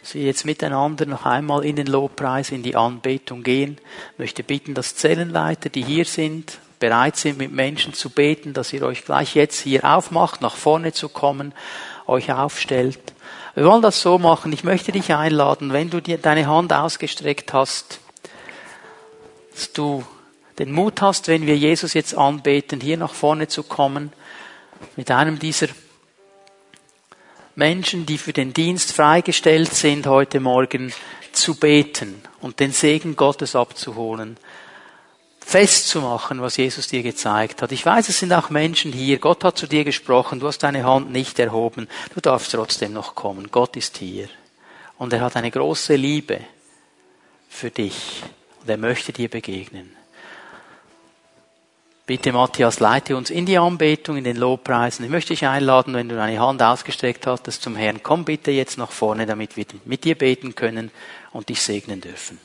dass 0.00 0.14
wir 0.14 0.22
jetzt 0.22 0.44
miteinander 0.44 1.06
noch 1.06 1.24
einmal 1.24 1.64
in 1.64 1.76
den 1.76 1.86
Lobpreis, 1.86 2.50
in 2.50 2.62
die 2.62 2.76
Anbetung 2.76 3.42
gehen. 3.42 3.78
Ich 4.12 4.18
möchte 4.18 4.42
bitten, 4.42 4.74
dass 4.74 4.96
Zellenleiter, 4.96 5.70
die 5.70 5.84
hier 5.84 6.04
sind, 6.04 6.58
bereit 6.78 7.16
sind, 7.16 7.38
mit 7.38 7.52
Menschen 7.52 7.94
zu 7.94 8.10
beten, 8.10 8.52
dass 8.52 8.72
ihr 8.72 8.82
euch 8.82 9.04
gleich 9.04 9.34
jetzt 9.34 9.60
hier 9.60 9.84
aufmacht, 9.84 10.40
nach 10.40 10.56
vorne 10.56 10.92
zu 10.92 11.08
kommen 11.08 11.54
euch 12.06 12.32
aufstellt. 12.32 13.00
Wir 13.54 13.64
wollen 13.64 13.82
das 13.82 14.00
so 14.00 14.18
machen. 14.18 14.52
Ich 14.52 14.64
möchte 14.64 14.92
dich 14.92 15.12
einladen, 15.12 15.72
wenn 15.72 15.90
du 15.90 16.00
dir 16.00 16.18
deine 16.18 16.46
Hand 16.46 16.72
ausgestreckt 16.72 17.52
hast, 17.52 18.00
dass 19.52 19.72
du 19.72 20.04
den 20.58 20.72
Mut 20.72 21.02
hast, 21.02 21.28
wenn 21.28 21.46
wir 21.46 21.56
Jesus 21.56 21.94
jetzt 21.94 22.16
anbeten, 22.16 22.80
hier 22.80 22.96
nach 22.96 23.12
vorne 23.14 23.48
zu 23.48 23.62
kommen, 23.62 24.12
mit 24.96 25.10
einem 25.10 25.38
dieser 25.38 25.68
Menschen, 27.54 28.06
die 28.06 28.18
für 28.18 28.32
den 28.32 28.54
Dienst 28.54 28.92
freigestellt 28.92 29.74
sind, 29.74 30.06
heute 30.06 30.40
Morgen 30.40 30.92
zu 31.32 31.54
beten 31.54 32.22
und 32.40 32.60
den 32.60 32.72
Segen 32.72 33.16
Gottes 33.16 33.54
abzuholen 33.54 34.36
festzumachen, 35.44 36.40
was 36.40 36.56
Jesus 36.56 36.88
dir 36.88 37.02
gezeigt 37.02 37.62
hat. 37.62 37.72
Ich 37.72 37.84
weiß, 37.84 38.08
es 38.08 38.18
sind 38.18 38.32
auch 38.32 38.50
Menschen 38.50 38.92
hier. 38.92 39.18
Gott 39.18 39.44
hat 39.44 39.58
zu 39.58 39.66
dir 39.66 39.84
gesprochen. 39.84 40.40
Du 40.40 40.46
hast 40.46 40.58
deine 40.58 40.84
Hand 40.84 41.10
nicht 41.10 41.38
erhoben. 41.38 41.88
Du 42.14 42.20
darfst 42.20 42.52
trotzdem 42.52 42.92
noch 42.92 43.14
kommen. 43.14 43.50
Gott 43.50 43.76
ist 43.76 43.98
hier. 43.98 44.28
Und 44.98 45.12
er 45.12 45.20
hat 45.20 45.36
eine 45.36 45.50
große 45.50 45.96
Liebe 45.96 46.40
für 47.48 47.70
dich. 47.70 48.22
Und 48.60 48.70
er 48.70 48.76
möchte 48.78 49.12
dir 49.12 49.28
begegnen. 49.28 49.96
Bitte, 52.04 52.32
Matthias, 52.32 52.80
leite 52.80 53.16
uns 53.16 53.30
in 53.30 53.46
die 53.46 53.58
Anbetung, 53.58 54.16
in 54.16 54.24
den 54.24 54.36
Lobpreisen. 54.36 55.04
Ich 55.04 55.10
möchte 55.10 55.32
dich 55.32 55.46
einladen, 55.46 55.94
wenn 55.94 56.08
du 56.08 56.16
deine 56.16 56.40
Hand 56.40 56.62
ausgestreckt 56.62 57.26
hattest 57.26 57.62
zum 57.62 57.76
Herrn, 57.76 58.02
komm 58.02 58.24
bitte 58.24 58.50
jetzt 58.50 58.76
nach 58.76 58.90
vorne, 58.90 59.24
damit 59.24 59.56
wir 59.56 59.66
mit 59.84 60.04
dir 60.04 60.16
beten 60.16 60.54
können 60.54 60.90
und 61.32 61.48
dich 61.48 61.62
segnen 61.62 62.00
dürfen. 62.00 62.38